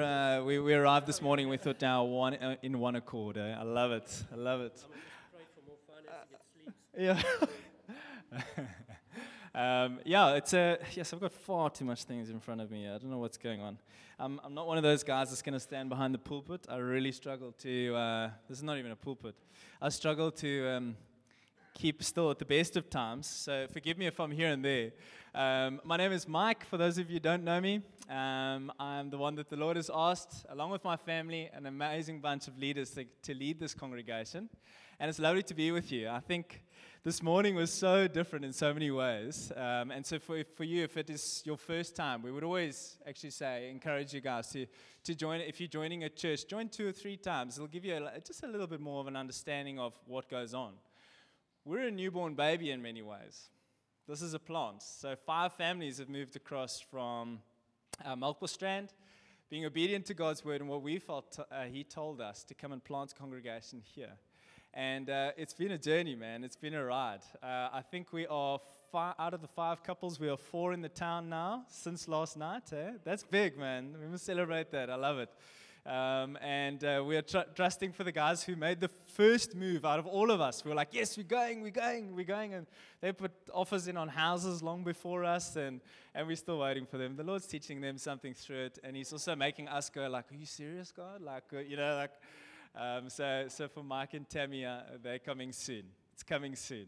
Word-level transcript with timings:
Uh, 0.00 0.42
we, 0.44 0.58
we 0.58 0.74
arrived 0.74 1.06
this 1.06 1.20
morning. 1.20 1.48
We 1.48 1.56
thought 1.56 1.80
now 1.80 2.04
one 2.04 2.34
uh, 2.34 2.56
in 2.62 2.78
one 2.78 2.96
accord. 2.96 3.36
Eh? 3.36 3.56
I 3.58 3.62
love 3.62 3.92
it. 3.92 4.24
I 4.32 4.36
love 4.36 4.60
it. 4.60 4.84
Yeah. 6.96 7.20
um, 9.54 9.98
yeah, 10.04 10.34
it's 10.34 10.52
a 10.52 10.78
yes. 10.94 11.12
I've 11.12 11.20
got 11.20 11.32
far 11.32 11.70
too 11.70 11.84
much 11.84 12.04
things 12.04 12.30
in 12.30 12.40
front 12.40 12.60
of 12.60 12.70
me. 12.70 12.86
I 12.86 12.92
don't 12.92 13.10
know 13.10 13.18
what's 13.18 13.38
going 13.38 13.60
on. 13.60 13.78
Um, 14.18 14.40
I'm 14.44 14.54
not 14.54 14.66
one 14.66 14.76
of 14.76 14.82
those 14.82 15.02
guys 15.02 15.30
that's 15.30 15.42
going 15.42 15.54
to 15.54 15.60
stand 15.60 15.88
behind 15.88 16.14
the 16.14 16.18
pulpit. 16.18 16.66
I 16.68 16.76
really 16.76 17.12
struggle 17.12 17.52
to. 17.60 17.94
Uh, 17.94 18.30
this 18.48 18.58
is 18.58 18.64
not 18.64 18.78
even 18.78 18.92
a 18.92 18.96
pulpit. 18.96 19.34
I 19.80 19.88
struggle 19.88 20.30
to 20.30 20.68
um, 20.68 20.96
keep 21.74 22.02
still 22.02 22.30
at 22.30 22.38
the 22.38 22.44
best 22.44 22.76
of 22.76 22.88
times. 22.88 23.26
So 23.26 23.66
forgive 23.72 23.98
me 23.98 24.06
if 24.06 24.20
I'm 24.20 24.30
here 24.30 24.48
and 24.48 24.64
there. 24.64 24.92
Um, 25.34 25.80
my 25.82 25.96
name 25.96 26.12
is 26.12 26.28
Mike. 26.28 26.66
For 26.66 26.76
those 26.76 26.98
of 26.98 27.08
you 27.08 27.14
who 27.14 27.20
don't 27.20 27.42
know 27.42 27.58
me, 27.58 27.80
um, 28.10 28.70
I'm 28.78 29.08
the 29.08 29.16
one 29.16 29.34
that 29.36 29.48
the 29.48 29.56
Lord 29.56 29.76
has 29.76 29.90
asked, 29.92 30.44
along 30.50 30.72
with 30.72 30.84
my 30.84 30.94
family, 30.94 31.48
an 31.54 31.64
amazing 31.64 32.20
bunch 32.20 32.48
of 32.48 32.58
leaders 32.58 32.90
to, 32.90 33.06
to 33.22 33.32
lead 33.32 33.58
this 33.58 33.72
congregation. 33.72 34.50
And 35.00 35.08
it's 35.08 35.18
lovely 35.18 35.42
to 35.44 35.54
be 35.54 35.70
with 35.70 35.90
you. 35.90 36.10
I 36.10 36.20
think 36.20 36.62
this 37.02 37.22
morning 37.22 37.54
was 37.54 37.72
so 37.72 38.06
different 38.06 38.44
in 38.44 38.52
so 38.52 38.74
many 38.74 38.90
ways. 38.90 39.50
Um, 39.56 39.90
and 39.90 40.04
so, 40.04 40.18
for, 40.18 40.44
for 40.54 40.64
you, 40.64 40.84
if 40.84 40.98
it 40.98 41.08
is 41.08 41.40
your 41.46 41.56
first 41.56 41.96
time, 41.96 42.20
we 42.20 42.30
would 42.30 42.44
always 42.44 42.98
actually 43.08 43.30
say, 43.30 43.70
encourage 43.70 44.12
you 44.12 44.20
guys 44.20 44.50
to, 44.50 44.66
to 45.04 45.14
join. 45.14 45.40
If 45.40 45.60
you're 45.60 45.68
joining 45.68 46.04
a 46.04 46.10
church, 46.10 46.46
join 46.46 46.68
two 46.68 46.86
or 46.86 46.92
three 46.92 47.16
times. 47.16 47.56
It'll 47.56 47.68
give 47.68 47.86
you 47.86 47.96
a, 47.96 48.20
just 48.20 48.42
a 48.42 48.46
little 48.46 48.66
bit 48.66 48.82
more 48.82 49.00
of 49.00 49.06
an 49.06 49.16
understanding 49.16 49.78
of 49.78 49.94
what 50.06 50.28
goes 50.28 50.52
on. 50.52 50.74
We're 51.64 51.86
a 51.86 51.90
newborn 51.90 52.34
baby 52.34 52.70
in 52.70 52.82
many 52.82 53.00
ways. 53.00 53.48
This 54.08 54.20
is 54.20 54.34
a 54.34 54.38
plant. 54.40 54.82
So, 54.82 55.14
five 55.14 55.52
families 55.52 55.98
have 55.98 56.08
moved 56.08 56.34
across 56.34 56.80
from 56.80 57.38
uh, 58.04 58.16
Strand, 58.46 58.88
being 59.48 59.64
obedient 59.64 60.06
to 60.06 60.14
God's 60.14 60.44
word 60.44 60.60
and 60.60 60.68
what 60.68 60.82
we 60.82 60.98
felt 60.98 61.38
uh, 61.38 61.62
He 61.70 61.84
told 61.84 62.20
us 62.20 62.42
to 62.44 62.54
come 62.54 62.72
and 62.72 62.82
plant 62.82 63.14
congregation 63.16 63.80
here. 63.94 64.14
And 64.74 65.08
uh, 65.08 65.30
it's 65.36 65.54
been 65.54 65.70
a 65.70 65.78
journey, 65.78 66.16
man. 66.16 66.42
It's 66.42 66.56
been 66.56 66.74
a 66.74 66.84
ride. 66.84 67.20
Uh, 67.40 67.68
I 67.72 67.80
think 67.88 68.12
we 68.12 68.26
are 68.26 68.58
five, 68.90 69.14
out 69.20 69.34
of 69.34 69.40
the 69.40 69.46
five 69.46 69.84
couples, 69.84 70.18
we 70.18 70.28
are 70.28 70.36
four 70.36 70.72
in 70.72 70.82
the 70.82 70.88
town 70.88 71.28
now 71.28 71.64
since 71.68 72.08
last 72.08 72.36
night. 72.36 72.72
Eh? 72.72 72.94
That's 73.04 73.22
big, 73.22 73.56
man. 73.56 73.94
We 74.00 74.08
must 74.08 74.24
celebrate 74.24 74.72
that. 74.72 74.90
I 74.90 74.96
love 74.96 75.18
it. 75.18 75.30
Um, 75.84 76.38
and 76.40 76.84
uh, 76.84 77.02
we 77.04 77.16
are 77.16 77.22
tr- 77.22 77.38
trusting 77.56 77.92
for 77.92 78.04
the 78.04 78.12
guys 78.12 78.44
who 78.44 78.54
made 78.54 78.78
the 78.78 78.90
first 79.16 79.56
move 79.56 79.84
out 79.84 79.98
of 79.98 80.06
all 80.06 80.30
of 80.30 80.40
us. 80.40 80.64
We 80.64 80.68
were 80.68 80.76
like, 80.76 80.90
yes, 80.92 81.16
we're 81.16 81.24
going, 81.24 81.60
we're 81.60 81.70
going, 81.70 82.14
we're 82.14 82.24
going. 82.24 82.54
And 82.54 82.68
they 83.00 83.12
put 83.12 83.32
offers 83.52 83.88
in 83.88 83.96
on 83.96 84.06
houses 84.06 84.62
long 84.62 84.84
before 84.84 85.24
us, 85.24 85.56
and, 85.56 85.80
and 86.14 86.28
we're 86.28 86.36
still 86.36 86.58
waiting 86.58 86.86
for 86.86 86.98
them. 86.98 87.16
The 87.16 87.24
Lord's 87.24 87.46
teaching 87.46 87.80
them 87.80 87.98
something 87.98 88.32
through 88.32 88.66
it, 88.66 88.78
and 88.84 88.96
He's 88.96 89.12
also 89.12 89.34
making 89.34 89.68
us 89.68 89.90
go, 89.90 90.08
like, 90.08 90.30
are 90.30 90.36
you 90.36 90.46
serious, 90.46 90.92
God? 90.92 91.20
Like, 91.20 91.44
uh, 91.52 91.58
you 91.58 91.76
know, 91.76 91.96
like, 91.96 92.12
um, 92.76 93.10
so, 93.10 93.46
so 93.48 93.66
for 93.66 93.82
Mike 93.82 94.14
and 94.14 94.28
Tammy, 94.28 94.64
uh, 94.64 94.82
they're 95.02 95.18
coming 95.18 95.50
soon. 95.52 95.82
It's 96.14 96.22
coming 96.22 96.54
soon. 96.54 96.86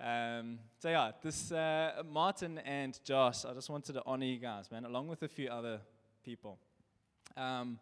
Um, 0.00 0.58
so 0.80 0.88
yeah, 0.88 1.12
this 1.22 1.52
uh, 1.52 2.02
Martin 2.10 2.58
and 2.58 2.98
Josh, 3.04 3.44
I 3.44 3.52
just 3.52 3.70
wanted 3.70 3.92
to 3.92 4.02
honor 4.04 4.24
you 4.24 4.38
guys, 4.38 4.70
man, 4.70 4.86
along 4.86 5.08
with 5.08 5.22
a 5.22 5.28
few 5.28 5.48
other 5.48 5.80
people. 6.24 6.58
Um, 7.36 7.78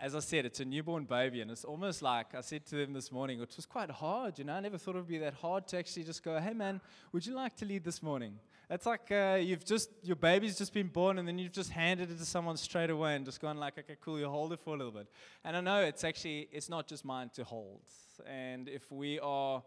as 0.00 0.14
I 0.14 0.20
said, 0.20 0.46
it's 0.46 0.60
a 0.60 0.64
newborn 0.64 1.04
baby, 1.04 1.42
and 1.42 1.50
it's 1.50 1.64
almost 1.64 2.00
like 2.00 2.34
I 2.34 2.40
said 2.40 2.64
to 2.66 2.76
them 2.76 2.94
this 2.94 3.12
morning, 3.12 3.38
which 3.38 3.56
was 3.56 3.66
quite 3.66 3.90
hard. 3.90 4.38
You 4.38 4.44
know, 4.44 4.54
I 4.54 4.60
never 4.60 4.78
thought 4.78 4.94
it 4.94 4.98
would 4.98 5.06
be 5.06 5.18
that 5.18 5.34
hard 5.34 5.68
to 5.68 5.78
actually 5.78 6.04
just 6.04 6.22
go, 6.22 6.38
"Hey, 6.38 6.54
man, 6.54 6.80
would 7.12 7.26
you 7.26 7.34
like 7.34 7.54
to 7.56 7.66
lead 7.66 7.84
this 7.84 8.02
morning?" 8.02 8.38
It's 8.70 8.86
like 8.86 9.12
uh, 9.12 9.38
you've 9.40 9.64
just 9.64 9.90
your 10.02 10.16
baby's 10.16 10.56
just 10.56 10.72
been 10.72 10.88
born, 10.88 11.18
and 11.18 11.28
then 11.28 11.38
you've 11.38 11.52
just 11.52 11.70
handed 11.70 12.10
it 12.10 12.18
to 12.18 12.24
someone 12.24 12.56
straight 12.56 12.88
away, 12.88 13.14
and 13.14 13.26
just 13.26 13.40
gone 13.42 13.58
like, 13.58 13.78
"Okay, 13.78 13.96
cool, 14.00 14.18
you 14.18 14.28
hold 14.28 14.54
it 14.54 14.60
for 14.60 14.74
a 14.74 14.78
little 14.78 14.92
bit." 14.92 15.06
And 15.44 15.54
I 15.54 15.60
know 15.60 15.82
it's 15.82 16.02
actually 16.02 16.48
it's 16.50 16.70
not 16.70 16.88
just 16.88 17.04
mine 17.04 17.30
to 17.34 17.44
hold, 17.44 17.82
and 18.26 18.68
if 18.68 18.90
we 18.90 19.20
are 19.20 19.62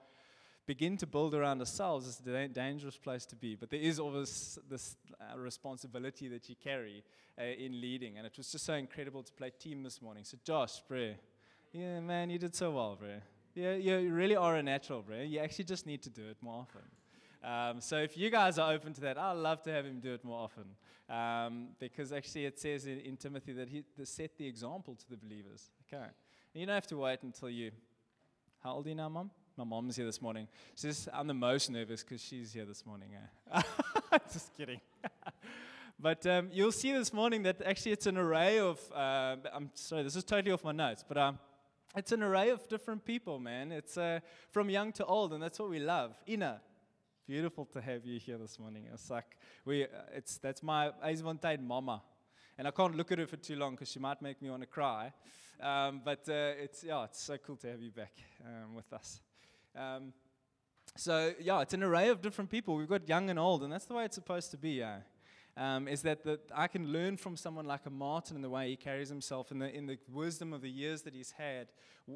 begin 0.65 0.97
to 0.97 1.07
build 1.07 1.35
around 1.35 1.59
ourselves 1.59 2.07
is 2.07 2.21
a 2.25 2.47
dangerous 2.47 2.97
place 2.97 3.25
to 3.25 3.35
be. 3.35 3.55
But 3.55 3.69
there 3.69 3.79
is 3.79 3.99
always 3.99 4.57
this 4.69 4.95
uh, 5.19 5.37
responsibility 5.37 6.27
that 6.29 6.47
you 6.49 6.55
carry 6.55 7.03
uh, 7.37 7.43
in 7.43 7.81
leading. 7.81 8.17
And 8.17 8.25
it 8.25 8.33
was 8.37 8.51
just 8.51 8.65
so 8.65 8.73
incredible 8.73 9.23
to 9.23 9.33
play 9.33 9.51
team 9.59 9.83
this 9.83 10.01
morning. 10.01 10.23
So, 10.23 10.37
Josh, 10.43 10.81
bro, 10.87 11.13
yeah, 11.71 11.99
man, 11.99 12.29
you 12.29 12.39
did 12.39 12.55
so 12.55 12.71
well, 12.71 12.95
bro. 12.99 13.09
Yeah, 13.55 13.73
you 13.73 14.11
really 14.11 14.35
are 14.35 14.55
a 14.55 14.63
natural, 14.63 15.01
bro. 15.01 15.21
You 15.21 15.39
actually 15.39 15.65
just 15.65 15.85
need 15.85 16.01
to 16.03 16.09
do 16.09 16.27
it 16.29 16.37
more 16.41 16.61
often. 16.61 16.81
Um, 17.43 17.81
so 17.81 17.97
if 17.97 18.17
you 18.17 18.29
guys 18.29 18.57
are 18.57 18.71
open 18.71 18.93
to 18.93 19.01
that, 19.01 19.17
I'd 19.17 19.33
love 19.33 19.61
to 19.63 19.71
have 19.71 19.85
him 19.85 19.99
do 19.99 20.13
it 20.13 20.23
more 20.23 20.39
often. 20.39 20.63
Um, 21.09 21.69
because 21.79 22.13
actually 22.13 22.45
it 22.45 22.57
says 22.57 22.85
in, 22.85 22.99
in 22.99 23.17
Timothy 23.17 23.51
that 23.53 23.67
he 23.67 23.83
set 24.03 24.37
the 24.37 24.47
example 24.47 24.95
to 24.95 25.09
the 25.09 25.17
believers. 25.17 25.69
Okay. 25.87 26.03
And 26.03 26.61
you 26.61 26.65
don't 26.65 26.75
have 26.75 26.87
to 26.87 26.97
wait 26.97 27.21
until 27.23 27.49
you. 27.49 27.71
How 28.63 28.75
old 28.75 28.85
are 28.85 28.89
you 28.89 28.95
now, 28.95 29.09
mom? 29.09 29.29
My 29.55 29.63
mom's 29.63 29.97
here 29.97 30.05
this 30.07 30.19
morning. 30.19 30.47
She's, 30.73 31.07
I'm 31.13 31.27
the 31.27 31.35
most 31.35 31.69
nervous 31.69 32.03
because 32.03 32.23
she's 32.23 32.51
here 32.51 32.65
this 32.65 32.87
morning. 32.87 33.09
Eh? 33.53 33.61
Just 34.33 34.51
kidding. 34.57 34.81
but 35.99 36.25
um, 36.25 36.49
you'll 36.51 36.71
see 36.71 36.91
this 36.91 37.13
morning 37.13 37.43
that 37.43 37.61
actually 37.63 37.91
it's 37.91 38.07
an 38.07 38.17
array 38.17 38.57
of, 38.57 38.79
uh, 38.91 39.35
I'm 39.53 39.69
sorry, 39.75 40.01
this 40.01 40.15
is 40.15 40.23
totally 40.23 40.51
off 40.51 40.63
my 40.63 40.71
notes, 40.71 41.05
but 41.07 41.19
um, 41.19 41.37
it's 41.95 42.11
an 42.11 42.23
array 42.23 42.49
of 42.49 42.67
different 42.67 43.05
people, 43.05 43.37
man. 43.37 43.71
It's 43.71 43.95
uh, 43.95 44.21
from 44.49 44.71
young 44.71 44.91
to 44.93 45.05
old, 45.05 45.33
and 45.33 45.43
that's 45.43 45.59
what 45.59 45.69
we 45.69 45.77
love. 45.77 46.15
Ina, 46.27 46.59
beautiful 47.27 47.65
to 47.73 47.81
have 47.81 48.07
you 48.07 48.19
here 48.19 48.39
this 48.39 48.57
morning. 48.57 48.87
It's 48.91 49.11
like, 49.11 49.37
we, 49.65 49.83
uh, 49.83 49.87
it's, 50.15 50.39
that's 50.39 50.63
my 50.63 50.89
Yzerfontein 51.05 51.61
mama. 51.61 52.01
And 52.57 52.67
I 52.67 52.71
can't 52.71 52.97
look 52.97 53.11
at 53.11 53.19
her 53.19 53.27
for 53.27 53.37
too 53.37 53.55
long 53.55 53.73
because 53.75 53.91
she 53.91 53.99
might 53.99 54.19
make 54.19 54.41
me 54.41 54.49
want 54.49 54.63
to 54.63 54.67
cry. 54.67 55.13
Um, 55.61 56.01
but 56.03 56.27
uh, 56.27 56.57
it's, 56.59 56.83
yeah, 56.83 57.03
it's 57.03 57.21
so 57.21 57.37
cool 57.37 57.57
to 57.57 57.67
have 57.67 57.83
you 57.83 57.91
back 57.91 58.13
um, 58.43 58.73
with 58.73 58.91
us. 58.91 59.21
Um, 59.75 60.13
so, 60.95 61.33
yeah, 61.39 61.61
it's 61.61 61.73
an 61.73 61.83
array 61.83 62.09
of 62.09 62.21
different 62.21 62.51
people. 62.51 62.75
We've 62.75 62.87
got 62.87 63.07
young 63.07 63.29
and 63.29 63.39
old, 63.39 63.63
and 63.63 63.71
that's 63.71 63.85
the 63.85 63.95
way 63.95 64.05
it's 64.05 64.15
supposed 64.15 64.51
to 64.51 64.57
be, 64.57 64.71
yeah. 64.71 64.97
Um, 65.55 65.87
is 65.87 66.01
that, 66.01 66.23
that 66.23 66.41
I 66.53 66.67
can 66.67 66.91
learn 66.91 67.17
from 67.17 67.37
someone 67.37 67.65
like 67.65 67.85
a 67.85 67.89
Martin 67.89 68.35
in 68.35 68.41
the 68.41 68.49
way 68.49 68.69
he 68.69 68.75
carries 68.75 69.09
himself, 69.09 69.51
in 69.51 69.59
the, 69.59 69.75
in 69.75 69.85
the 69.85 69.97
wisdom 70.11 70.51
of 70.51 70.61
the 70.61 70.69
years 70.69 71.03
that 71.03 71.13
he's 71.13 71.31
had, 71.31 71.67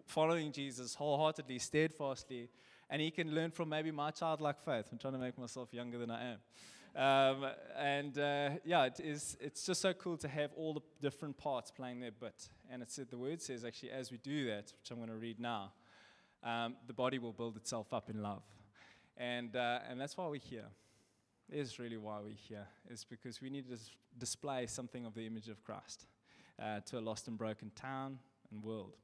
following 0.06 0.52
Jesus 0.52 0.96
wholeheartedly, 0.96 1.60
steadfastly, 1.60 2.50
and 2.90 3.02
he 3.02 3.12
can 3.12 3.34
learn 3.34 3.52
from 3.52 3.70
maybe 3.70 3.92
my 3.92 4.12
childlike 4.12 4.60
faith. 4.60 4.86
I'm 4.92 4.98
trying 4.98 5.14
to 5.14 5.20
make 5.20 5.38
myself 5.38 5.74
younger 5.74 5.98
than 5.98 6.10
I 6.10 6.32
am. 6.32 6.38
Um, 6.96 7.46
and 7.78 8.18
uh, 8.18 8.50
yeah, 8.66 8.86
it 8.86 9.00
is, 9.00 9.38
it's 9.40 9.66
just 9.66 9.82
so 9.82 9.94
cool 9.94 10.18
to 10.18 10.28
have 10.28 10.52
all 10.58 10.74
the 10.74 10.82
different 11.00 11.38
parts 11.38 11.70
playing 11.70 12.00
their 12.00 12.12
bit. 12.12 12.50
And 12.72 12.82
it's, 12.82 12.96
the 12.96 13.18
word 13.18 13.40
says 13.40 13.64
actually, 13.64 13.92
as 13.92 14.12
we 14.12 14.18
do 14.18 14.48
that, 14.48 14.74
which 14.80 14.90
I'm 14.90 14.98
going 14.98 15.10
to 15.10 15.16
read 15.16 15.40
now, 15.40 15.74
um, 16.44 16.76
the 16.86 16.94
body 16.94 17.20
will 17.20 17.34
build 17.34 17.58
itself 17.58 17.94
up 17.94 18.10
in 18.10 18.22
love. 18.22 18.44
And, 19.18 19.56
uh, 19.56 19.80
and 19.90 20.00
that's 20.00 20.16
why 20.18 20.28
we're 20.28 20.40
here. 20.40 20.66
Is 21.50 21.80
really 21.80 21.96
why 21.96 22.20
we're 22.22 22.34
here, 22.34 22.68
is 22.90 23.06
because 23.06 23.42
we 23.42 23.50
need 23.50 23.70
to 23.70 23.78
display 24.18 24.68
something 24.68 25.06
of 25.06 25.14
the 25.14 25.26
image 25.26 25.48
of 25.48 25.64
Christ 25.64 26.06
uh, 26.62 26.82
to 26.88 27.00
a 27.00 27.00
lost 27.00 27.30
and 27.30 27.38
broken 27.38 27.72
town 27.74 28.20
and 28.52 28.62
world. 28.62 28.98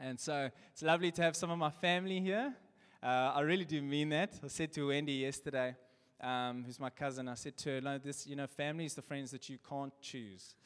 And 0.00 0.18
so 0.18 0.50
it's 0.72 0.82
lovely 0.82 1.12
to 1.12 1.22
have 1.22 1.36
some 1.36 1.50
of 1.50 1.58
my 1.58 1.70
family 1.70 2.18
here. 2.18 2.52
Uh, 3.00 3.32
I 3.36 3.40
really 3.42 3.64
do 3.64 3.80
mean 3.80 4.08
that. 4.08 4.40
I 4.42 4.48
said 4.48 4.72
to 4.72 4.88
Wendy 4.88 5.12
yesterday, 5.12 5.76
um, 6.20 6.64
who's 6.64 6.80
my 6.80 6.90
cousin, 6.90 7.28
I 7.28 7.34
said 7.34 7.56
to 7.58 7.70
her, 7.70 7.80
no, 7.80 7.98
this, 7.98 8.26
you 8.26 8.34
know, 8.34 8.48
family 8.48 8.84
is 8.84 8.94
the 8.94 9.02
friends 9.02 9.30
that 9.30 9.48
you 9.48 9.58
can't 9.68 9.92
choose. 10.00 10.56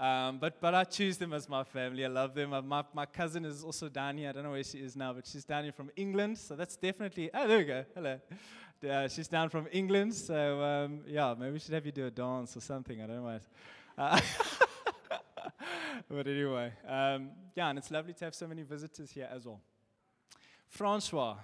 Um, 0.00 0.38
but, 0.38 0.62
but 0.62 0.74
I 0.74 0.84
choose 0.84 1.18
them 1.18 1.34
as 1.34 1.46
my 1.46 1.62
family. 1.62 2.06
I 2.06 2.08
love 2.08 2.34
them. 2.34 2.50
My, 2.66 2.82
my 2.94 3.04
cousin 3.04 3.44
is 3.44 3.62
also 3.62 3.90
down 3.90 4.16
here. 4.16 4.30
I 4.30 4.32
don't 4.32 4.44
know 4.44 4.52
where 4.52 4.64
she 4.64 4.78
is 4.78 4.96
now, 4.96 5.12
but 5.12 5.26
she's 5.26 5.44
down 5.44 5.64
here 5.64 5.74
from 5.74 5.90
England. 5.94 6.38
So 6.38 6.56
that's 6.56 6.74
definitely. 6.76 7.28
Oh, 7.34 7.46
there 7.46 7.58
we 7.58 7.64
go. 7.64 7.84
Hello. 7.94 8.18
Uh, 8.88 9.08
she's 9.08 9.28
down 9.28 9.50
from 9.50 9.68
England. 9.70 10.14
So 10.14 10.62
um, 10.62 11.00
yeah, 11.06 11.34
maybe 11.38 11.52
we 11.52 11.58
should 11.58 11.74
have 11.74 11.84
you 11.84 11.92
do 11.92 12.06
a 12.06 12.10
dance 12.10 12.56
or 12.56 12.60
something. 12.60 13.02
I 13.02 13.06
don't 13.06 13.22
know. 13.22 13.40
Uh, 13.98 14.20
but 16.08 16.26
anyway, 16.26 16.72
um, 16.88 17.32
yeah, 17.54 17.68
and 17.68 17.78
it's 17.78 17.90
lovely 17.90 18.14
to 18.14 18.24
have 18.24 18.34
so 18.34 18.46
many 18.46 18.62
visitors 18.62 19.10
here 19.10 19.28
as 19.30 19.44
well. 19.44 19.60
Francois, 20.66 21.36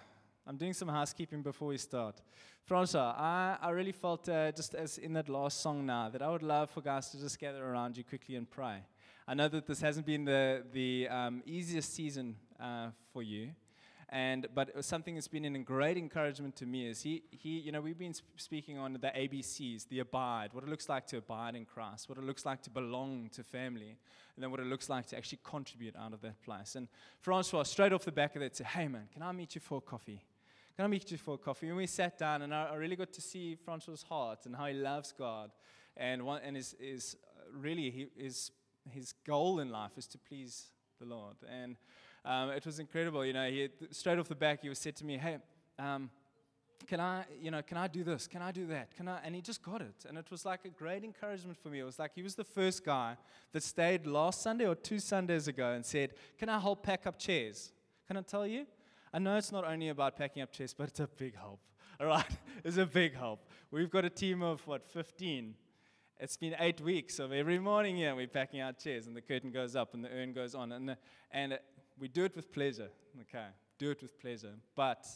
I'm 0.46 0.56
doing 0.56 0.72
some 0.72 0.88
housekeeping 0.88 1.42
before 1.42 1.68
we 1.68 1.76
start. 1.76 2.22
Francois, 2.66 3.14
I, 3.16 3.58
I 3.62 3.70
really 3.70 3.92
felt 3.92 4.28
uh, 4.28 4.50
just 4.50 4.74
as 4.74 4.98
in 4.98 5.12
that 5.12 5.28
last 5.28 5.60
song 5.60 5.86
now 5.86 6.08
that 6.08 6.20
I 6.20 6.28
would 6.28 6.42
love 6.42 6.68
for 6.68 6.80
guys 6.80 7.08
to 7.10 7.16
just 7.16 7.38
gather 7.38 7.64
around 7.64 7.96
you 7.96 8.02
quickly 8.02 8.34
and 8.34 8.50
pray. 8.50 8.82
I 9.28 9.34
know 9.34 9.46
that 9.46 9.68
this 9.68 9.80
hasn't 9.80 10.04
been 10.04 10.24
the, 10.24 10.64
the 10.72 11.06
um, 11.08 11.44
easiest 11.46 11.94
season 11.94 12.34
uh, 12.58 12.88
for 13.12 13.22
you. 13.22 13.50
And, 14.08 14.48
but 14.52 14.84
something 14.84 15.14
that's 15.14 15.28
been 15.28 15.44
a 15.44 15.58
great 15.60 15.96
encouragement 15.96 16.56
to 16.56 16.66
me 16.66 16.88
is 16.88 17.02
he, 17.02 17.22
he 17.30 17.60
you 17.60 17.70
know, 17.70 17.80
we've 17.80 17.98
been 17.98 18.14
sp- 18.18 18.34
speaking 18.34 18.78
on 18.78 18.94
the 18.94 18.98
ABCs, 18.98 19.86
the 19.88 20.00
abide, 20.00 20.48
what 20.50 20.64
it 20.64 20.68
looks 20.68 20.88
like 20.88 21.06
to 21.06 21.18
abide 21.18 21.54
in 21.54 21.66
Christ, 21.66 22.08
what 22.08 22.18
it 22.18 22.24
looks 22.24 22.44
like 22.44 22.62
to 22.62 22.70
belong 22.70 23.30
to 23.34 23.44
family, 23.44 23.96
and 24.34 24.42
then 24.42 24.50
what 24.50 24.58
it 24.58 24.66
looks 24.66 24.88
like 24.88 25.06
to 25.06 25.16
actually 25.16 25.38
contribute 25.44 25.94
out 25.94 26.12
of 26.12 26.20
that 26.22 26.42
place. 26.42 26.74
And 26.74 26.88
Francois, 27.20 27.62
straight 27.62 27.92
off 27.92 28.04
the 28.04 28.10
back 28.10 28.34
of 28.34 28.42
that, 28.42 28.56
said, 28.56 28.66
Hey 28.66 28.88
man, 28.88 29.06
can 29.12 29.22
I 29.22 29.30
meet 29.30 29.54
you 29.54 29.60
for 29.60 29.80
coffee? 29.80 30.20
Can 30.76 30.84
I 30.84 30.88
meet 30.88 31.10
you 31.10 31.16
for 31.16 31.38
coffee? 31.38 31.68
And 31.68 31.76
we 31.76 31.86
sat 31.86 32.18
down, 32.18 32.42
and 32.42 32.54
I, 32.54 32.74
really 32.74 32.96
got 32.96 33.10
to 33.14 33.20
see 33.22 33.54
Francois' 33.54 34.04
heart 34.06 34.44
and 34.44 34.54
how 34.54 34.66
he 34.66 34.74
loves 34.74 35.10
God, 35.10 35.50
and 35.96 36.22
one, 36.22 36.42
and 36.44 36.54
is 36.54 36.74
is 36.78 37.16
really 37.50 37.90
he 37.90 38.08
is 38.16 38.50
his 38.90 39.14
goal 39.26 39.60
in 39.60 39.70
life 39.70 39.92
is 39.96 40.06
to 40.08 40.18
please 40.18 40.66
the 41.00 41.06
Lord. 41.06 41.36
And 41.50 41.76
um, 42.26 42.50
it 42.50 42.66
was 42.66 42.78
incredible. 42.78 43.24
You 43.24 43.32
know, 43.32 43.48
he, 43.48 43.70
straight 43.90 44.18
off 44.18 44.28
the 44.28 44.34
back, 44.34 44.60
he 44.60 44.68
was 44.68 44.78
said 44.78 44.96
to 44.96 45.06
me, 45.06 45.16
"Hey, 45.16 45.38
um, 45.78 46.10
can 46.86 47.00
I, 47.00 47.24
you 47.40 47.50
know, 47.50 47.62
can 47.62 47.78
I 47.78 47.88
do 47.88 48.04
this? 48.04 48.26
Can 48.26 48.42
I 48.42 48.52
do 48.52 48.66
that? 48.66 48.94
Can 48.94 49.08
I? 49.08 49.18
And 49.24 49.34
he 49.34 49.40
just 49.40 49.62
got 49.62 49.80
it. 49.80 50.04
And 50.06 50.18
it 50.18 50.30
was 50.30 50.44
like 50.44 50.66
a 50.66 50.68
great 50.68 51.04
encouragement 51.04 51.56
for 51.56 51.68
me. 51.68 51.80
It 51.80 51.84
was 51.84 51.98
like 51.98 52.12
he 52.14 52.22
was 52.22 52.34
the 52.34 52.44
first 52.44 52.84
guy 52.84 53.16
that 53.52 53.62
stayed 53.62 54.06
last 54.06 54.42
Sunday 54.42 54.66
or 54.66 54.74
two 54.74 54.98
Sundays 54.98 55.48
ago 55.48 55.72
and 55.72 55.84
said, 55.84 56.12
Can 56.38 56.48
I 56.48 56.60
help 56.60 56.82
pack 56.82 57.06
up 57.06 57.18
chairs? 57.18 57.72
Can 58.06 58.18
I 58.18 58.20
tell 58.20 58.46
you? 58.46 58.66
I 59.16 59.18
know 59.18 59.38
it's 59.38 59.50
not 59.50 59.64
only 59.64 59.88
about 59.88 60.14
packing 60.18 60.42
up 60.42 60.52
chairs, 60.52 60.74
but 60.78 60.88
it's 60.88 61.00
a 61.00 61.06
big 61.06 61.34
help. 61.34 61.60
All 61.98 62.06
right? 62.06 62.26
It's 62.62 62.76
a 62.76 62.84
big 62.84 63.14
help. 63.16 63.48
We've 63.70 63.88
got 63.88 64.04
a 64.04 64.10
team 64.10 64.42
of, 64.42 64.60
what, 64.66 64.86
15? 64.86 65.54
It's 66.20 66.36
been 66.36 66.54
eight 66.58 66.82
weeks 66.82 67.18
of 67.18 67.32
every 67.32 67.58
morning 67.58 67.96
here 67.96 68.14
we're 68.14 68.26
packing 68.26 68.60
our 68.60 68.74
chairs 68.74 69.06
and 69.06 69.16
the 69.16 69.22
curtain 69.22 69.50
goes 69.50 69.74
up 69.74 69.94
and 69.94 70.04
the 70.04 70.10
urn 70.10 70.34
goes 70.34 70.54
on. 70.54 70.70
And, 70.72 70.96
and 71.30 71.58
we 71.98 72.08
do 72.08 72.24
it 72.24 72.36
with 72.36 72.52
pleasure. 72.52 72.90
Okay? 73.22 73.46
Do 73.78 73.90
it 73.90 74.02
with 74.02 74.20
pleasure. 74.20 74.52
But 74.74 75.06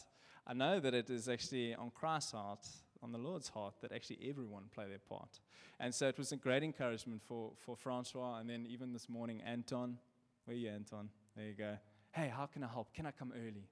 I 0.47 0.55
know 0.55 0.79
that 0.79 0.95
it 0.95 1.11
is 1.11 1.29
actually 1.29 1.75
on 1.75 1.91
Christ's 1.91 2.31
heart, 2.31 2.65
on 3.03 3.11
the 3.11 3.19
Lord's 3.19 3.49
heart, 3.49 3.75
that 3.81 3.91
actually 3.91 4.17
everyone 4.27 4.63
play 4.73 4.85
their 4.89 4.97
part. 4.97 5.39
And 5.79 5.93
so 5.93 6.07
it 6.07 6.17
was 6.17 6.31
a 6.31 6.37
great 6.37 6.63
encouragement 6.63 7.21
for, 7.21 7.51
for 7.59 7.75
Francois. 7.75 8.39
And 8.39 8.49
then 8.49 8.65
even 8.67 8.93
this 8.93 9.07
morning, 9.07 9.41
Anton. 9.45 9.99
Where 10.45 10.55
are 10.55 10.59
you, 10.59 10.69
Anton? 10.69 11.09
There 11.35 11.45
you 11.45 11.53
go. 11.53 11.77
Hey, 12.13 12.31
how 12.35 12.47
can 12.47 12.63
I 12.63 12.67
help? 12.67 12.95
Can 12.95 13.05
I 13.05 13.11
come 13.11 13.31
early? 13.35 13.67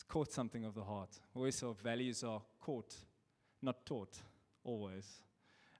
It's 0.00 0.08
caught 0.08 0.32
something 0.32 0.64
of 0.64 0.74
the 0.74 0.82
heart. 0.82 1.10
Always 1.34 1.62
our 1.62 1.74
values 1.74 2.24
are 2.24 2.40
caught, 2.58 2.94
not 3.60 3.84
taught, 3.84 4.16
always. 4.64 5.04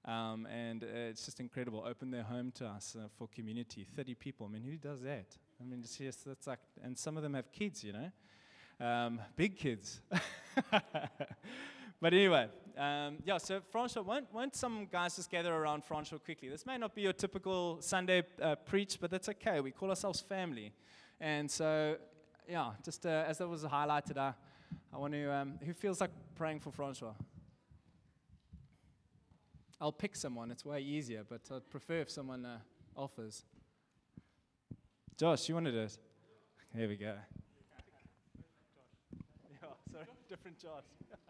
Um, 0.04 0.44
and 0.44 0.84
uh, 0.84 1.08
it's 1.08 1.24
just 1.24 1.40
incredible. 1.40 1.82
Open 1.88 2.10
their 2.10 2.24
home 2.24 2.52
to 2.56 2.66
us 2.66 2.98
uh, 3.00 3.08
for 3.16 3.28
community. 3.28 3.86
30 3.96 4.14
people. 4.16 4.46
I 4.46 4.52
mean, 4.52 4.62
who 4.62 4.76
does 4.76 5.00
that? 5.00 5.38
I 5.58 5.64
mean, 5.64 5.80
it's 5.82 5.96
just, 5.96 6.26
that's 6.26 6.46
like, 6.46 6.58
and 6.84 6.98
some 6.98 7.16
of 7.16 7.22
them 7.22 7.32
have 7.32 7.50
kids, 7.50 7.82
you 7.82 7.94
know, 7.94 8.86
um, 8.86 9.22
big 9.36 9.56
kids. 9.56 10.02
but 10.70 12.12
anyway, 12.12 12.48
um, 12.76 13.20
yeah, 13.24 13.38
so 13.38 13.62
Francois, 13.70 14.02
won't, 14.02 14.30
won't 14.34 14.54
some 14.54 14.86
guys 14.92 15.16
just 15.16 15.30
gather 15.30 15.54
around 15.54 15.82
Francois 15.82 16.18
quickly? 16.18 16.50
This 16.50 16.66
may 16.66 16.76
not 16.76 16.94
be 16.94 17.00
your 17.00 17.14
typical 17.14 17.80
Sunday 17.80 18.24
uh, 18.42 18.56
preach, 18.56 18.98
but 19.00 19.10
that's 19.10 19.30
okay. 19.30 19.60
We 19.60 19.70
call 19.70 19.88
ourselves 19.88 20.20
family. 20.20 20.74
And 21.22 21.50
so, 21.50 21.96
yeah, 22.50 22.72
just 22.84 23.06
uh, 23.06 23.24
as 23.28 23.38
that 23.38 23.48
was 23.48 23.62
highlighted, 23.62 24.16
uh, 24.16 24.32
I 24.92 24.98
want 24.98 25.12
to, 25.12 25.32
um, 25.32 25.58
who 25.64 25.72
feels 25.72 26.00
like 26.00 26.10
praying 26.34 26.58
for 26.58 26.72
Francois? 26.72 27.12
I'll 29.80 29.92
pick 29.92 30.16
someone, 30.16 30.50
it's 30.50 30.64
way 30.64 30.80
easier, 30.80 31.24
but 31.26 31.42
I'd 31.54 31.70
prefer 31.70 32.00
if 32.00 32.10
someone 32.10 32.44
uh, 32.44 32.58
offers. 32.96 33.44
Josh, 35.16 35.48
you 35.48 35.54
want 35.54 35.66
to 35.66 35.72
do 35.72 35.80
it? 35.80 35.96
Here 36.76 36.88
we 36.88 36.96
go. 36.96 37.14
yeah, 39.62 39.68
sorry, 39.92 40.06
different 40.28 40.58
Josh. 40.58 40.82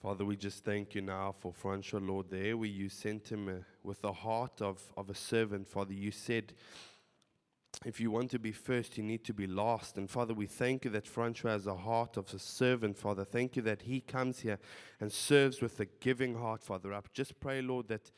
Father, 0.00 0.24
we 0.24 0.34
just 0.34 0.64
thank 0.64 0.94
you 0.94 1.02
now 1.02 1.34
for 1.38 1.52
Francois, 1.52 2.00
Lord, 2.00 2.30
there 2.30 2.56
where 2.56 2.66
you 2.66 2.88
sent 2.88 3.30
him 3.30 3.48
uh, 3.48 3.52
with 3.82 4.00
the 4.00 4.14
heart 4.14 4.62
of, 4.62 4.80
of 4.96 5.10
a 5.10 5.14
servant. 5.14 5.68
Father, 5.68 5.92
you 5.92 6.10
said 6.10 6.54
if 7.84 8.00
you 8.00 8.10
want 8.10 8.30
to 8.30 8.38
be 8.38 8.50
first, 8.50 8.96
you 8.96 9.04
need 9.04 9.24
to 9.24 9.34
be 9.34 9.46
last. 9.46 9.98
And 9.98 10.08
Father, 10.08 10.32
we 10.32 10.46
thank 10.46 10.86
you 10.86 10.90
that 10.92 11.06
Francois 11.06 11.50
has 11.50 11.66
a 11.66 11.76
heart 11.76 12.16
of 12.16 12.32
a 12.32 12.38
servant, 12.38 12.96
Father. 12.96 13.26
Thank 13.26 13.56
you 13.56 13.62
that 13.62 13.82
he 13.82 14.00
comes 14.00 14.40
here 14.40 14.58
and 15.00 15.12
serves 15.12 15.60
with 15.60 15.78
a 15.80 15.86
giving 16.00 16.34
heart, 16.34 16.62
Father. 16.62 16.94
I 16.94 17.00
just 17.12 17.38
pray, 17.38 17.60
Lord, 17.60 17.88
that 17.88 18.10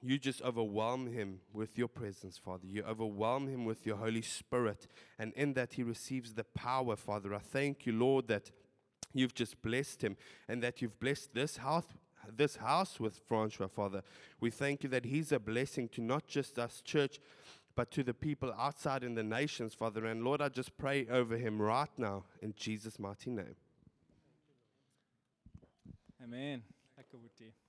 you 0.00 0.18
just 0.18 0.40
overwhelm 0.40 1.08
him 1.08 1.40
with 1.52 1.76
your 1.76 1.88
presence, 1.88 2.38
Father. 2.38 2.66
You 2.66 2.82
overwhelm 2.84 3.48
him 3.48 3.66
with 3.66 3.84
your 3.84 3.96
Holy 3.96 4.22
Spirit. 4.22 4.86
And 5.18 5.34
in 5.34 5.52
that, 5.54 5.74
he 5.74 5.82
receives 5.82 6.32
the 6.32 6.44
power, 6.44 6.96
Father. 6.96 7.34
I 7.34 7.38
thank 7.38 7.84
you, 7.84 7.92
Lord, 7.92 8.28
that 8.28 8.50
you've 9.12 9.34
just 9.34 9.60
blessed 9.62 10.02
him 10.02 10.16
and 10.48 10.62
that 10.62 10.82
you've 10.82 10.98
blessed 10.98 11.34
this 11.34 11.58
house 11.58 11.86
this 12.36 12.56
house 12.56 12.98
with 12.98 13.20
Francois, 13.28 13.68
Father. 13.68 14.02
We 14.40 14.50
thank 14.50 14.82
you 14.82 14.88
that 14.90 15.04
he's 15.04 15.30
a 15.30 15.38
blessing 15.38 15.88
to 15.90 16.00
not 16.00 16.26
just 16.26 16.58
us, 16.58 16.82
church, 16.84 17.20
but 17.76 17.90
to 17.92 18.02
the 18.02 18.14
people 18.14 18.52
outside 18.58 19.04
in 19.04 19.14
the 19.14 19.22
nations, 19.22 19.74
Father. 19.74 20.06
And 20.06 20.24
Lord, 20.24 20.40
I 20.42 20.48
just 20.48 20.76
pray 20.76 21.06
over 21.08 21.36
him 21.36 21.62
right 21.62 21.90
now 21.96 22.24
in 22.42 22.54
Jesus' 22.56 22.98
mighty 22.98 23.30
name. 23.30 23.54
Amen. 26.22 26.62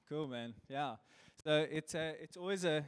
Cool, 0.09 0.27
man. 0.27 0.53
Yeah. 0.69 0.95
So 1.43 1.67
it's 1.69 1.93
a, 1.93 2.15
it's 2.21 2.37
always 2.37 2.63
a, 2.63 2.85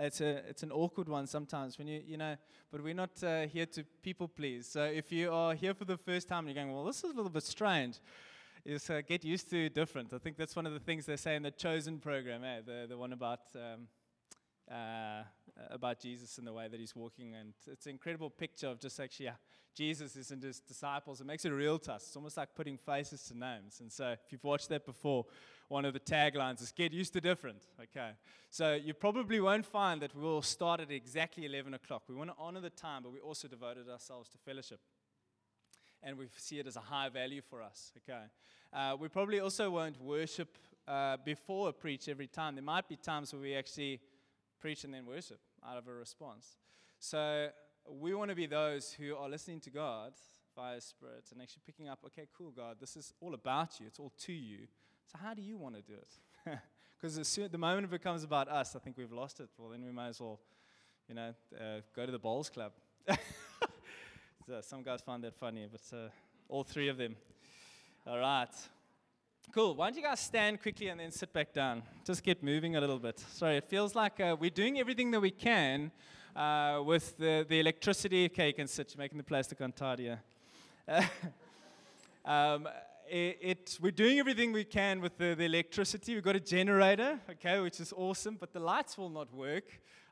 it's 0.00 0.20
a, 0.20 0.48
it's 0.48 0.62
an 0.62 0.72
awkward 0.72 1.08
one 1.08 1.26
sometimes 1.26 1.78
when 1.78 1.86
you, 1.86 2.02
you 2.06 2.16
know, 2.16 2.36
but 2.72 2.82
we're 2.82 2.94
not 2.94 3.22
uh, 3.22 3.42
here 3.46 3.66
to 3.66 3.84
people 4.02 4.28
please. 4.28 4.66
So 4.66 4.82
if 4.84 5.12
you 5.12 5.30
are 5.32 5.54
here 5.54 5.74
for 5.74 5.84
the 5.84 5.98
first 5.98 6.28
time 6.28 6.46
and 6.46 6.48
you're 6.48 6.64
going, 6.64 6.74
well, 6.74 6.84
this 6.84 6.98
is 6.98 7.04
a 7.04 7.14
little 7.14 7.30
bit 7.30 7.42
strange, 7.42 7.98
is 8.64 8.88
uh, 8.88 9.02
get 9.06 9.24
used 9.24 9.50
to 9.50 9.68
different. 9.68 10.12
I 10.12 10.18
think 10.18 10.36
that's 10.36 10.56
one 10.56 10.66
of 10.66 10.72
the 10.72 10.80
things 10.80 11.06
they 11.06 11.16
say 11.16 11.36
in 11.36 11.42
the 11.42 11.50
Chosen 11.50 11.98
program, 11.98 12.44
eh? 12.44 12.60
the, 12.64 12.86
the 12.88 12.96
one 12.96 13.12
about, 13.12 13.40
um, 13.54 13.88
uh, 14.70 15.22
about 15.70 16.00
Jesus 16.00 16.38
and 16.38 16.46
the 16.46 16.52
way 16.52 16.68
that 16.68 16.80
he's 16.80 16.96
walking. 16.96 17.34
And 17.34 17.52
it's 17.66 17.86
an 17.86 17.92
incredible 17.92 18.30
picture 18.30 18.68
of 18.68 18.80
just 18.80 18.98
actually 19.00 19.28
uh, 19.28 19.32
Jesus 19.76 20.16
is 20.16 20.30
and 20.30 20.42
his 20.42 20.60
disciples. 20.60 21.20
It 21.20 21.26
makes 21.26 21.44
it 21.44 21.50
real 21.50 21.78
to 21.80 21.92
us. 21.94 22.04
It's 22.06 22.16
almost 22.16 22.36
like 22.36 22.54
putting 22.54 22.76
faces 22.76 23.22
to 23.24 23.38
names. 23.38 23.80
And 23.80 23.90
so 23.90 24.10
if 24.10 24.20
you've 24.30 24.44
watched 24.44 24.68
that 24.70 24.84
before, 24.84 25.26
one 25.70 25.84
of 25.84 25.92
the 25.92 26.00
taglines 26.00 26.60
is 26.60 26.72
get 26.72 26.92
used 26.92 27.12
to 27.12 27.20
different. 27.20 27.62
Okay. 27.80 28.10
So 28.50 28.74
you 28.74 28.92
probably 28.92 29.40
won't 29.40 29.64
find 29.64 30.02
that 30.02 30.14
we'll 30.16 30.42
start 30.42 30.80
at 30.80 30.90
exactly 30.90 31.46
11 31.46 31.74
o'clock. 31.74 32.02
We 32.08 32.16
want 32.16 32.30
to 32.30 32.36
honor 32.36 32.60
the 32.60 32.70
time, 32.70 33.04
but 33.04 33.12
we 33.12 33.20
also 33.20 33.46
devoted 33.46 33.88
ourselves 33.88 34.28
to 34.30 34.38
fellowship. 34.38 34.80
And 36.02 36.18
we 36.18 36.26
see 36.36 36.58
it 36.58 36.66
as 36.66 36.74
a 36.74 36.80
high 36.80 37.08
value 37.08 37.40
for 37.48 37.62
us. 37.62 37.92
Okay. 37.98 38.24
Uh, 38.72 38.96
we 38.98 39.06
probably 39.06 39.38
also 39.38 39.70
won't 39.70 40.00
worship 40.02 40.58
uh, 40.88 41.18
before 41.24 41.68
a 41.68 41.72
preach 41.72 42.08
every 42.08 42.26
time. 42.26 42.56
There 42.56 42.64
might 42.64 42.88
be 42.88 42.96
times 42.96 43.32
where 43.32 43.40
we 43.40 43.54
actually 43.54 44.00
preach 44.60 44.82
and 44.82 44.92
then 44.92 45.06
worship 45.06 45.38
out 45.64 45.78
of 45.78 45.86
a 45.86 45.92
response. 45.92 46.56
So 46.98 47.50
we 47.88 48.12
want 48.12 48.30
to 48.30 48.34
be 48.34 48.46
those 48.46 48.92
who 48.92 49.14
are 49.14 49.28
listening 49.28 49.60
to 49.60 49.70
God 49.70 50.14
via 50.56 50.80
Spirit 50.80 51.26
and 51.30 51.40
actually 51.40 51.62
picking 51.64 51.88
up, 51.88 52.00
okay, 52.06 52.26
cool, 52.36 52.50
God, 52.50 52.78
this 52.80 52.96
is 52.96 53.12
all 53.20 53.34
about 53.34 53.78
you, 53.78 53.86
it's 53.86 54.00
all 54.00 54.12
to 54.22 54.32
you. 54.32 54.66
So, 55.10 55.18
how 55.20 55.34
do 55.34 55.42
you 55.42 55.56
want 55.56 55.74
to 55.74 55.82
do 55.82 55.94
it? 55.94 56.58
Because 57.00 57.16
the 57.50 57.56
moment 57.56 57.86
it 57.86 57.90
becomes 57.90 58.24
about 58.24 58.46
us, 58.50 58.76
I 58.76 58.78
think 58.78 58.98
we've 58.98 59.10
lost 59.10 59.40
it. 59.40 59.48
Well, 59.56 59.70
then 59.70 59.82
we 59.82 59.90
might 59.90 60.08
as 60.08 60.20
well, 60.20 60.38
you 61.08 61.14
know, 61.14 61.32
uh, 61.58 61.80
go 61.96 62.04
to 62.04 62.12
the 62.12 62.18
bowls 62.18 62.50
club. 62.50 62.72
so 64.46 64.60
some 64.60 64.82
guys 64.82 65.00
find 65.00 65.24
that 65.24 65.34
funny, 65.34 65.66
but 65.72 65.80
uh, 65.96 66.10
all 66.50 66.62
three 66.62 66.88
of 66.88 66.98
them. 66.98 67.16
All 68.06 68.18
right. 68.18 68.50
Cool. 69.50 69.76
Why 69.76 69.88
don't 69.88 69.96
you 69.96 70.02
guys 70.02 70.20
stand 70.20 70.60
quickly 70.60 70.88
and 70.88 71.00
then 71.00 71.10
sit 71.10 71.32
back 71.32 71.54
down? 71.54 71.82
Just 72.04 72.22
get 72.22 72.42
moving 72.42 72.76
a 72.76 72.80
little 72.80 72.98
bit. 72.98 73.18
Sorry, 73.18 73.56
it 73.56 73.64
feels 73.64 73.94
like 73.94 74.20
uh, 74.20 74.36
we're 74.38 74.50
doing 74.50 74.78
everything 74.78 75.10
that 75.12 75.20
we 75.20 75.30
can 75.30 75.90
uh, 76.36 76.82
with 76.84 77.16
the, 77.16 77.46
the 77.48 77.60
electricity. 77.60 78.26
Okay, 78.26 78.48
you 78.48 78.54
can 78.54 78.68
sit. 78.68 78.92
You're 78.94 79.02
making 79.02 79.16
the 79.16 79.24
plastic 79.24 79.58
here. 79.96 80.20
um, 82.26 82.68
it, 83.10 83.38
it, 83.40 83.78
we're 83.80 83.90
doing 83.90 84.20
everything 84.20 84.52
we 84.52 84.62
can 84.62 85.00
with 85.00 85.18
the, 85.18 85.34
the 85.34 85.44
electricity. 85.44 86.14
We've 86.14 86.22
got 86.22 86.36
a 86.36 86.40
generator, 86.40 87.18
okay, 87.28 87.58
which 87.58 87.80
is 87.80 87.92
awesome, 87.96 88.36
but 88.38 88.52
the 88.52 88.60
lights 88.60 88.96
will 88.96 89.10
not 89.10 89.34
work, 89.34 89.64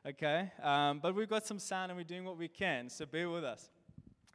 okay. 0.05 0.51
Um, 0.61 0.99
but 0.99 1.15
we've 1.15 1.29
got 1.29 1.47
some 1.47 1.59
sound 1.59 1.91
and 1.91 1.97
we're 1.97 2.03
doing 2.03 2.25
what 2.25 2.37
we 2.37 2.49
can, 2.49 2.89
so 2.89 3.05
bear 3.05 3.29
with 3.29 3.45
us. 3.45 3.69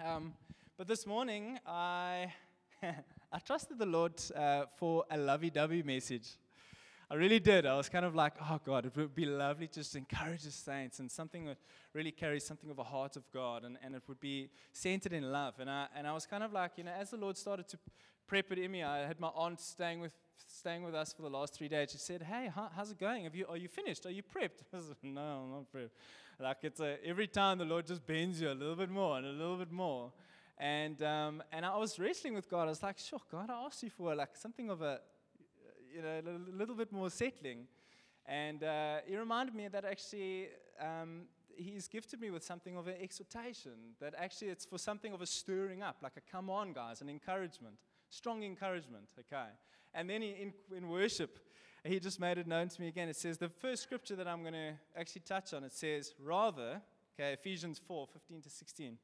Um, 0.03 0.33
but 0.79 0.89
this 0.89 1.07
morning, 1.07 1.59
I, 1.67 2.33
I 2.83 3.39
trusted 3.45 3.79
the 3.79 3.87
Lord 3.87 4.15
uh, 4.35 4.65
for 4.79 5.05
a 5.11 5.19
lovey 5.19 5.51
dovey 5.51 5.83
message. 5.83 6.39
I 7.15 7.17
really 7.17 7.39
did. 7.39 7.65
I 7.65 7.77
was 7.77 7.89
kind 7.89 8.05
of 8.05 8.17
like, 8.17 8.33
oh 8.41 8.59
God, 8.67 8.87
it 8.87 8.97
would 8.97 9.15
be 9.15 9.25
lovely 9.25 9.69
just 9.73 9.95
encourage 9.95 10.43
the 10.43 10.51
saints 10.51 10.99
and 10.99 11.09
something 11.09 11.45
that 11.45 11.59
really 11.93 12.11
carries 12.11 12.45
something 12.45 12.69
of 12.71 12.81
a 12.81 12.83
heart 12.83 13.15
of 13.15 13.23
God 13.31 13.63
and, 13.63 13.79
and 13.85 13.95
it 13.95 14.03
would 14.09 14.19
be 14.19 14.51
centered 14.73 15.13
in 15.13 15.31
love. 15.31 15.55
And 15.61 15.71
I, 15.71 15.87
and 15.97 16.09
I 16.09 16.13
was 16.13 16.27
kind 16.27 16.43
of 16.43 16.53
like, 16.53 16.73
you 16.77 16.83
know, 16.83 16.91
as 16.91 17.11
the 17.11 17.17
Lord 17.17 17.37
started 17.37 17.69
to 17.69 17.79
prep 18.27 18.51
at 18.51 18.59
me, 18.69 18.83
I 18.83 19.07
had 19.07 19.21
my 19.21 19.29
aunt 19.29 19.61
staying 19.61 20.01
with, 20.01 20.13
staying 20.49 20.83
with 20.83 20.97
us 20.97 21.13
for 21.13 21.23
the 21.23 21.31
last 21.31 21.55
three 21.55 21.69
days. 21.69 21.93
She 21.93 21.99
said, 21.99 22.21
hey, 22.21 22.51
how, 22.53 22.69
how's 22.75 22.91
it 22.91 22.99
going? 22.99 23.23
Have 23.23 23.37
you, 23.37 23.47
are 23.49 23.59
you 23.59 23.69
finished? 23.69 24.07
Are 24.07 24.11
you 24.11 24.25
prepped? 24.25 24.65
I 24.75 24.81
said, 24.81 24.97
no, 25.05 25.45
I'm 25.45 25.51
not 25.53 25.73
prepped. 25.73 25.91
Like 26.41 26.57
it's 26.63 26.81
a, 26.81 26.97
every 27.07 27.29
time 27.29 27.59
the 27.59 27.65
Lord 27.65 27.87
just 27.87 28.05
bends 28.05 28.41
you 28.41 28.51
a 28.51 28.59
little 28.59 28.75
bit 28.75 28.91
more 28.91 29.19
and 29.19 29.27
a 29.27 29.31
little 29.31 29.57
bit 29.57 29.71
more. 29.71 30.11
And, 30.59 31.01
um, 31.05 31.45
and 31.53 31.65
I 31.65 31.77
was 31.77 31.97
wrestling 31.97 32.35
with 32.35 32.51
God. 32.51 32.63
I 32.63 32.71
was 32.71 32.83
like, 32.83 32.99
sure, 32.99 33.21
God, 33.31 33.51
I 33.51 33.67
asked 33.67 33.85
you 33.85 33.91
for 33.91 34.17
like 34.17 34.37
something 34.37 34.69
of 34.69 34.83
a, 34.83 34.99
you 35.95 36.03
know, 36.03 36.21
a 36.27 36.57
little 36.57 36.75
bit 36.75 36.93
more 36.93 37.11
settling. 37.11 37.67
And 38.27 38.65
uh, 38.65 38.97
he 39.07 39.17
reminded 39.17 39.55
me 39.55 39.69
that 39.69 39.85
actually 39.85 40.49
um, 40.81 41.27
he's 41.57 41.89
gifted 41.89 42.21
me 42.21 42.31
with 42.31 42.43
something 42.43 42.77
of 42.77 42.89
an 42.89 42.95
exhortation, 43.01 43.95
that 44.01 44.15
actually 44.19 44.49
it's 44.49 44.65
for 44.65 44.79
something 44.79 45.13
of 45.13 45.23
a 45.23 45.27
stirring 45.27 45.83
up, 45.83 45.97
like 46.03 46.17
a 46.17 46.21
come 46.21 46.51
on, 46.51 46.73
guys, 46.73 47.01
an 47.01 47.09
encouragement, 47.09 47.77
strong 48.11 48.43
encouragement, 48.43 49.05
okay? 49.19 49.51
And 49.95 50.09
then 50.09 50.23
in, 50.23 50.53
in 50.77 50.89
worship, 50.89 51.39
he 51.85 52.01
just 52.01 52.19
made 52.19 52.39
it 52.39 52.47
known 52.47 52.69
to 52.69 52.81
me 52.81 52.89
again. 52.89 53.09
It 53.09 53.17
says, 53.17 53.39
the 53.39 53.49
first 53.49 53.83
scripture 53.83 54.17
that 54.17 54.27
I'm 54.27 54.41
going 54.41 54.55
to 54.55 54.73
actually 54.97 55.23
touch 55.23 55.53
on, 55.53 55.65
it 55.65 55.73
says, 55.73 56.15
rather, 56.19 56.81
okay, 57.15 57.35
Ephesians 57.35 57.81
4 57.87 58.07
15 58.07 58.43
to 58.43 58.51
16. 58.51 58.99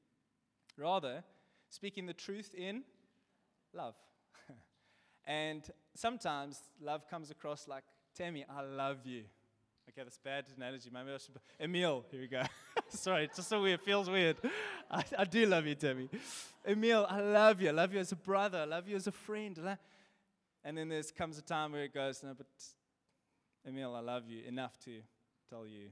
Rather, 0.77 1.23
speaking 1.69 2.07
the 2.07 2.15
truth 2.15 2.55
in 2.57 2.83
love. 3.75 3.95
and 5.27 5.71
sometimes 5.95 6.61
love 6.81 7.09
comes 7.09 7.31
across 7.31 7.69
like, 7.69 7.85
Tammy, 8.17 8.45
I 8.49 8.63
love 8.63 8.99
you. 9.05 9.25
Okay, 9.89 10.03
that's 10.05 10.19
bad 10.19 10.45
analogy. 10.57 10.89
Maybe 10.93 11.11
I 11.13 11.19
should. 11.19 11.37
Emil, 11.59 12.05
here 12.11 12.21
we 12.21 12.29
go. 12.29 12.43
Sorry, 12.91 13.29
just 13.35 13.49
so 13.49 13.63
weird. 13.63 13.81
It 13.81 13.85
feels 13.85 14.09
weird. 14.09 14.37
I, 14.91 15.03
I 15.19 15.25
do 15.25 15.47
love 15.47 15.67
you, 15.67 15.75
Tammy. 15.75 16.09
Emil, 16.67 17.07
I 17.09 17.21
love 17.21 17.61
you. 17.61 17.69
I 17.69 17.73
love 17.73 17.93
you 17.93 17.99
as 17.99 18.13
a 18.13 18.17
brother. 18.17 18.59
I 18.59 18.65
love 18.65 18.89
you 18.89 18.95
as 18.95 19.07
a 19.07 19.13
friend. 19.13 19.59
And 20.65 20.79
then 20.79 20.89
there 20.89 21.03
comes 21.17 21.39
a 21.39 21.43
time 21.43 21.73
where 21.73 21.85
it 21.85 21.95
goes, 21.95 22.23
no, 22.23 22.35
but 22.37 22.47
Emil, 23.67 23.95
I 23.95 24.01
love 24.01 24.29
you 24.29 24.43
enough 24.47 24.79
to 24.85 25.01
tell 25.49 25.67
you 25.67 25.89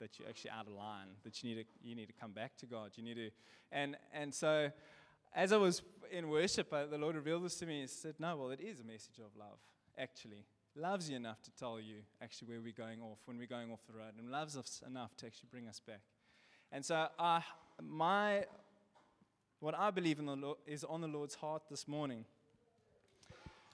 that 0.00 0.18
you're 0.18 0.28
actually 0.28 0.50
out 0.50 0.66
of 0.66 0.72
line, 0.72 1.08
that 1.24 1.42
you 1.42 1.54
need 1.54 1.62
to, 1.62 1.88
you 1.88 1.94
need 1.94 2.06
to 2.06 2.12
come 2.12 2.32
back 2.32 2.56
to 2.58 2.66
God. 2.66 2.90
You 2.96 3.02
need 3.02 3.14
to, 3.14 3.30
and, 3.72 3.96
and 4.12 4.34
so 4.34 4.70
as 5.34 5.52
I 5.52 5.56
was 5.56 5.82
in 6.10 6.28
worship, 6.28 6.72
uh, 6.72 6.86
the 6.86 6.98
Lord 6.98 7.16
revealed 7.16 7.44
this 7.44 7.56
to 7.56 7.66
me. 7.66 7.82
He 7.82 7.86
said, 7.86 8.14
no, 8.18 8.36
well, 8.36 8.50
it 8.50 8.60
is 8.60 8.80
a 8.80 8.84
message 8.84 9.18
of 9.18 9.36
love, 9.38 9.58
actually. 9.98 10.44
Loves 10.74 11.10
you 11.10 11.16
enough 11.16 11.42
to 11.42 11.50
tell 11.52 11.80
you 11.80 11.96
actually 12.22 12.48
where 12.48 12.60
we're 12.60 12.72
going 12.72 13.00
off, 13.00 13.18
when 13.24 13.38
we're 13.38 13.46
going 13.46 13.70
off 13.72 13.80
the 13.86 13.94
road, 13.94 14.12
and 14.18 14.30
loves 14.30 14.56
us 14.56 14.82
enough 14.86 15.16
to 15.16 15.26
actually 15.26 15.48
bring 15.50 15.66
us 15.66 15.80
back. 15.80 16.02
And 16.70 16.84
so 16.84 17.08
uh, 17.18 17.40
my, 17.82 18.44
what 19.60 19.74
I 19.76 19.90
believe 19.90 20.18
in 20.18 20.26
the 20.26 20.36
Lord, 20.36 20.58
is 20.66 20.84
on 20.84 21.00
the 21.00 21.08
Lord's 21.08 21.34
heart 21.34 21.62
this 21.70 21.88
morning 21.88 22.24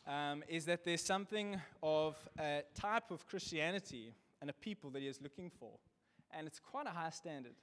um, 0.07 0.43
is 0.49 0.65
that 0.67 0.85
there's 0.85 1.03
something 1.03 1.61
of 1.83 2.17
a 2.39 2.63
type 2.75 3.11
of 3.11 3.27
Christianity 3.27 4.13
and 4.41 4.51
a 4.51 4.53
people 4.53 4.91
that 4.91 5.03
he 5.03 5.09
is 5.09 5.21
looking 5.21 5.51
for. 5.59 5.71
And 6.37 6.47
it's 6.47 6.59
quite 6.59 6.87
a 6.87 6.91
high 6.91 7.11
standard. 7.11 7.55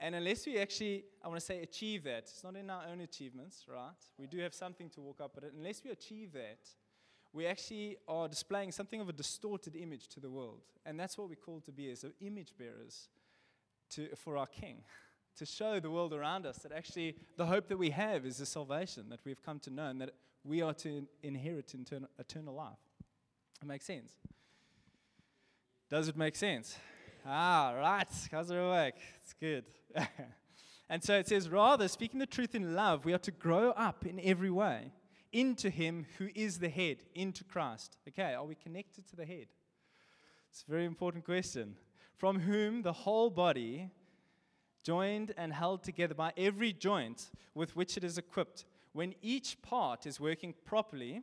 And 0.00 0.14
unless 0.14 0.46
we 0.46 0.58
actually, 0.58 1.04
I 1.22 1.28
want 1.28 1.40
to 1.40 1.46
say, 1.46 1.60
achieve 1.62 2.04
that, 2.04 2.20
it's 2.20 2.42
not 2.42 2.56
in 2.56 2.70
our 2.70 2.84
own 2.90 3.00
achievements, 3.00 3.66
right? 3.68 3.90
We 4.18 4.26
do 4.26 4.38
have 4.38 4.54
something 4.54 4.88
to 4.90 5.00
walk 5.00 5.20
up, 5.20 5.32
but 5.34 5.44
unless 5.56 5.84
we 5.84 5.90
achieve 5.90 6.32
that, 6.32 6.58
we 7.32 7.46
actually 7.46 7.98
are 8.08 8.26
displaying 8.26 8.72
something 8.72 9.00
of 9.00 9.08
a 9.08 9.12
distorted 9.12 9.76
image 9.76 10.08
to 10.08 10.20
the 10.20 10.30
world. 10.30 10.62
And 10.86 10.98
that's 10.98 11.18
what 11.18 11.28
we're 11.28 11.36
called 11.36 11.64
to 11.66 11.72
be 11.72 11.90
as 11.90 12.04
image 12.20 12.54
bearers 12.58 13.08
to, 13.90 14.08
for 14.16 14.36
our 14.36 14.46
King. 14.46 14.82
To 15.36 15.46
show 15.46 15.80
the 15.80 15.90
world 15.90 16.12
around 16.12 16.44
us 16.44 16.58
that 16.58 16.72
actually 16.72 17.16
the 17.38 17.46
hope 17.46 17.68
that 17.68 17.78
we 17.78 17.90
have 17.90 18.26
is 18.26 18.38
the 18.38 18.44
salvation 18.44 19.08
that 19.08 19.20
we've 19.24 19.40
come 19.40 19.58
to 19.60 19.70
know 19.70 19.86
and 19.86 19.98
that 20.02 20.10
we 20.44 20.60
are 20.60 20.74
to 20.74 21.06
inherit 21.22 21.72
eternal 22.18 22.54
life. 22.54 22.76
It 23.62 23.66
makes 23.66 23.86
sense. 23.86 24.12
Does 25.88 26.08
it 26.08 26.16
make 26.16 26.36
sense? 26.36 26.76
Ah, 27.26 27.74
right. 27.76 28.08
Guys 28.30 28.50
it 28.50 28.54
work? 28.54 28.94
It's 29.22 29.32
good. 29.34 29.64
and 30.88 31.02
so 31.02 31.16
it 31.16 31.28
says, 31.28 31.48
rather, 31.48 31.88
speaking 31.88 32.18
the 32.18 32.26
truth 32.26 32.54
in 32.54 32.74
love, 32.74 33.04
we 33.04 33.12
are 33.12 33.18
to 33.18 33.30
grow 33.30 33.70
up 33.72 34.06
in 34.06 34.20
every 34.20 34.50
way 34.50 34.92
into 35.32 35.70
Him 35.70 36.06
who 36.18 36.28
is 36.34 36.58
the 36.58 36.68
head, 36.68 37.04
into 37.14 37.44
Christ. 37.44 37.96
Okay, 38.08 38.34
are 38.34 38.44
we 38.44 38.54
connected 38.54 39.06
to 39.08 39.16
the 39.16 39.24
head? 39.24 39.46
It's 40.50 40.64
a 40.66 40.70
very 40.70 40.84
important 40.84 41.24
question. 41.24 41.76
From 42.16 42.40
whom 42.40 42.82
the 42.82 42.92
whole 42.92 43.30
body, 43.30 43.90
joined 44.82 45.32
and 45.36 45.52
held 45.52 45.82
together 45.82 46.14
by 46.14 46.32
every 46.36 46.72
joint 46.72 47.30
with 47.54 47.76
which 47.76 47.96
it 47.96 48.04
is 48.04 48.18
equipped, 48.18 48.64
when 48.92 49.14
each 49.22 49.60
part 49.62 50.06
is 50.06 50.18
working 50.18 50.54
properly, 50.64 51.22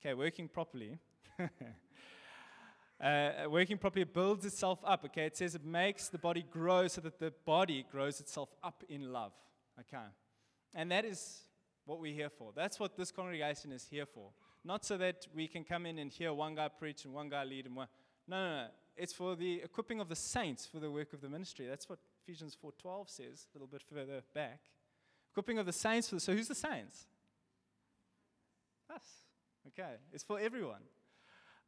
okay, 0.00 0.14
working 0.14 0.48
properly, 0.48 0.98
uh, 3.00 3.48
working 3.48 3.78
properly 3.78 4.04
builds 4.04 4.44
itself 4.44 4.80
up, 4.84 5.04
okay? 5.04 5.26
It 5.26 5.36
says 5.36 5.54
it 5.54 5.64
makes 5.64 6.08
the 6.08 6.18
body 6.18 6.44
grow 6.50 6.88
so 6.88 7.00
that 7.02 7.18
the 7.18 7.32
body 7.44 7.86
grows 7.90 8.20
itself 8.20 8.48
up 8.62 8.82
in 8.88 9.12
love, 9.12 9.32
okay? 9.80 10.06
And 10.74 10.90
that 10.90 11.04
is 11.04 11.42
what 11.84 12.00
we're 12.00 12.14
here 12.14 12.30
for. 12.30 12.52
That's 12.54 12.80
what 12.80 12.96
this 12.96 13.10
congregation 13.10 13.72
is 13.72 13.86
here 13.88 14.06
for. 14.06 14.30
Not 14.64 14.84
so 14.84 14.98
that 14.98 15.26
we 15.34 15.46
can 15.46 15.64
come 15.64 15.86
in 15.86 15.98
and 15.98 16.12
hear 16.12 16.32
one 16.32 16.54
guy 16.56 16.68
preach 16.68 17.04
and 17.04 17.14
one 17.14 17.28
guy 17.28 17.44
lead 17.44 17.66
and 17.66 17.76
one. 17.76 17.88
No, 18.26 18.36
no, 18.36 18.56
no. 18.62 18.66
It's 18.96 19.12
for 19.12 19.36
the 19.36 19.62
equipping 19.62 20.00
of 20.00 20.08
the 20.08 20.16
saints 20.16 20.66
for 20.66 20.80
the 20.80 20.90
work 20.90 21.12
of 21.12 21.20
the 21.20 21.28
ministry. 21.28 21.66
That's 21.66 21.88
what 21.88 22.00
Ephesians 22.22 22.56
4:12 22.62 23.08
says, 23.08 23.46
a 23.46 23.56
little 23.56 23.68
bit 23.68 23.82
further 23.82 24.22
back. 24.34 24.60
Equipping 25.30 25.58
of 25.58 25.66
the 25.66 25.72
saints. 25.72 26.10
For, 26.10 26.18
so 26.18 26.34
who's 26.34 26.48
the 26.48 26.54
saints? 26.54 27.06
Us. 28.92 29.06
Okay. 29.68 29.94
It's 30.12 30.24
for 30.24 30.40
everyone. 30.40 30.82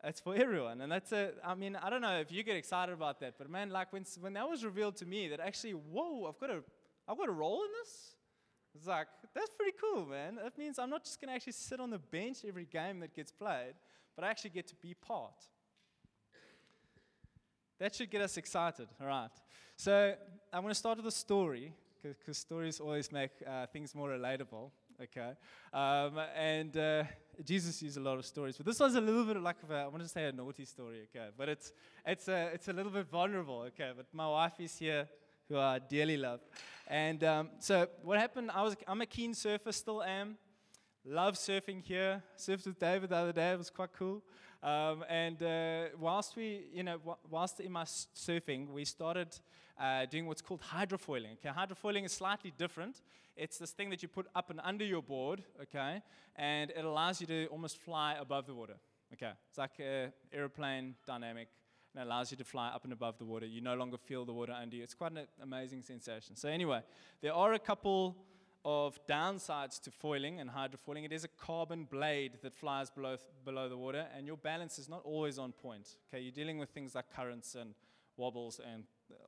It's 0.03 0.21
for 0.21 0.35
everyone. 0.35 0.81
And 0.81 0.91
that's 0.91 1.13
a, 1.13 1.33
I 1.45 1.55
mean, 1.55 1.77
I 1.77 1.91
don't 1.91 2.01
know 2.01 2.19
if 2.19 2.33
you 2.33 2.43
get 2.43 2.57
excited 2.57 2.93
about 2.93 3.21
that, 3.21 3.35
but 3.37 3.51
man, 3.51 3.71
like 3.71 3.93
when, 3.93 4.05
when 4.21 4.33
that 4.33 4.49
was 4.49 4.65
revealed 4.65 4.97
to 4.97 5.07
me 5.07 5.29
that 5.29 5.41
actually, 5.41 5.73
whoa, 5.73 6.27
I've 6.27 6.39
got 6.41 6.51
a, 6.51 6.63
I've 7.07 7.19
got 7.19 7.29
a 7.29 7.33
role 7.33 7.63
in 7.63 7.69
this. 7.83 8.15
It's 8.75 8.87
like, 8.87 9.09
that's 9.35 9.51
pretty 9.51 9.77
cool, 9.81 10.07
man. 10.07 10.37
That 10.37 10.57
means 10.57 10.79
I'm 10.79 10.91
not 10.91 11.05
just 11.05 11.21
going 11.21 11.29
to 11.29 11.35
actually 11.35 11.53
sit 11.53 11.81
on 11.81 11.91
the 11.91 11.99
bench 11.99 12.39
every 12.47 12.67
game 12.67 13.01
that 13.01 13.15
gets 13.15 13.33
played, 13.33 13.75
but 14.17 14.25
I 14.25 14.29
actually 14.29 14.51
get 14.51 14.69
to 14.69 14.77
be 14.77 14.95
part. 14.95 15.35
That 17.79 17.95
should 17.95 18.11
get 18.11 18.23
us 18.23 18.37
excited, 18.37 18.89
all 19.01 19.07
right? 19.07 19.31
So 19.77 20.15
I'm 20.53 20.63
going 20.63 20.71
to 20.71 20.79
start 20.79 20.99
with 20.99 21.07
a 21.07 21.11
story 21.11 21.73
because 22.03 22.39
stories 22.39 22.81
always 22.81 23.11
make 23.11 23.31
uh, 23.47 23.67
things 23.67 23.95
more 23.95 24.11
relatable. 24.11 24.71
Okay, 25.03 25.33
um, 25.73 26.21
and 26.37 26.77
uh, 26.77 27.05
Jesus 27.43 27.81
used 27.81 27.97
a 27.97 28.01
lot 28.01 28.19
of 28.19 28.27
stories, 28.27 28.59
but 28.59 28.67
this 28.67 28.79
was 28.79 28.97
a 28.97 29.01
little 29.01 29.25
bit 29.25 29.41
like 29.41 29.57
a, 29.71 29.75
I 29.75 29.87
want 29.87 30.03
to 30.03 30.09
say 30.09 30.27
a 30.27 30.33
naughty 30.33 30.67
story. 30.67 31.09
Okay, 31.09 31.29
but 31.39 31.49
it's 31.49 31.73
it's 32.05 32.29
a 32.29 32.51
it's 32.53 32.69
a 32.69 32.73
little 32.75 32.93
bit 32.93 33.07
vulnerable. 33.07 33.61
Okay, 33.69 33.93
but 33.97 34.07
my 34.13 34.29
wife 34.29 34.61
is 34.61 34.77
here, 34.77 35.09
who 35.49 35.57
I 35.57 35.79
dearly 35.79 36.19
love, 36.19 36.41
and 36.87 37.25
um, 37.25 37.49
so 37.61 37.89
what 38.03 38.19
happened? 38.19 38.51
I 38.53 38.63
was 38.63 38.77
I'm 38.87 39.01
a 39.01 39.07
keen 39.07 39.33
surfer, 39.33 39.73
still 39.73 40.03
am. 40.03 40.37
Love 41.03 41.37
surfing 41.37 41.83
here. 41.83 42.23
Surfed 42.37 42.67
with 42.67 42.79
David 42.79 43.09
the 43.09 43.17
other 43.17 43.33
day. 43.33 43.53
It 43.53 43.59
was 43.59 43.71
quite 43.71 43.95
cool. 43.99 44.23
Um, 44.63 45.03
and 45.09 45.43
uh, 45.43 45.85
whilst 45.99 46.37
we, 46.37 46.67
you 46.75 46.83
know, 46.83 46.99
whilst 47.31 47.61
in 47.61 47.73
my 47.73 47.85
surfing, 47.85 48.69
we 48.69 48.85
started 48.85 49.29
uh, 49.81 50.05
doing 50.05 50.27
what's 50.27 50.43
called 50.43 50.61
hydrofoiling. 50.61 51.33
Okay, 51.39 51.49
hydrofoiling 51.49 52.05
is 52.05 52.13
slightly 52.13 52.53
different. 52.59 53.01
It's 53.41 53.57
this 53.57 53.71
thing 53.71 53.89
that 53.89 54.03
you 54.03 54.09
put 54.09 54.27
up 54.35 54.51
and 54.51 54.61
under 54.63 54.85
your 54.85 55.03
board, 55.03 55.43
okay, 55.63 56.03
and 56.37 56.71
it 56.73 56.85
allows 56.85 57.23
you 57.23 57.27
to 57.29 57.47
almost 57.47 57.79
fly 57.79 58.17
above 58.21 58.45
the 58.47 58.55
water. 58.55 58.75
Okay, 59.15 59.31
it's 59.49 59.57
like 59.57 59.79
an 59.79 60.13
airplane 60.31 60.95
dynamic, 61.07 61.49
and 61.95 62.03
it 62.03 62.07
allows 62.07 62.31
you 62.31 62.37
to 62.37 62.45
fly 62.45 62.69
up 62.69 62.85
and 62.85 62.93
above 62.93 63.17
the 63.17 63.25
water. 63.25 63.47
You 63.47 63.63
no 63.63 63.75
longer 63.77 63.97
feel 63.97 64.27
the 64.27 64.35
water 64.35 64.53
under 64.53 64.77
you. 64.77 64.83
It's 64.83 64.93
quite 64.93 65.13
an 65.13 65.27
amazing 65.43 65.81
sensation. 65.81 66.37
So 66.37 66.51
anyway, 66.51 66.83
there 67.23 67.33
are 67.33 67.55
a 67.55 67.59
couple 67.59 68.15
of 68.63 69.01
downsides 69.07 69.81
to 69.85 69.91
foiling 69.91 70.39
and 70.39 70.51
hydrofoiling. 70.51 71.07
It 71.07 71.13
is 71.13 71.25
a 71.25 71.29
carbon 71.29 71.85
blade 71.91 72.33
that 72.43 72.55
flies 72.55 72.91
below, 72.91 73.17
below 73.47 73.71
the 73.71 73.79
water, 73.79 74.07
and 74.15 74.27
your 74.27 74.37
balance 74.37 74.79
is 74.79 74.87
not 74.87 75.01
always 75.03 75.39
on 75.39 75.53
point. 75.53 75.97
Okay, 76.13 76.23
you're 76.23 76.31
dealing 76.31 76.59
with 76.59 76.69
things 76.69 76.95
like 76.95 77.07
currents 77.17 77.55
and 77.55 77.75
wobbles 78.19 78.61
and 78.71 78.85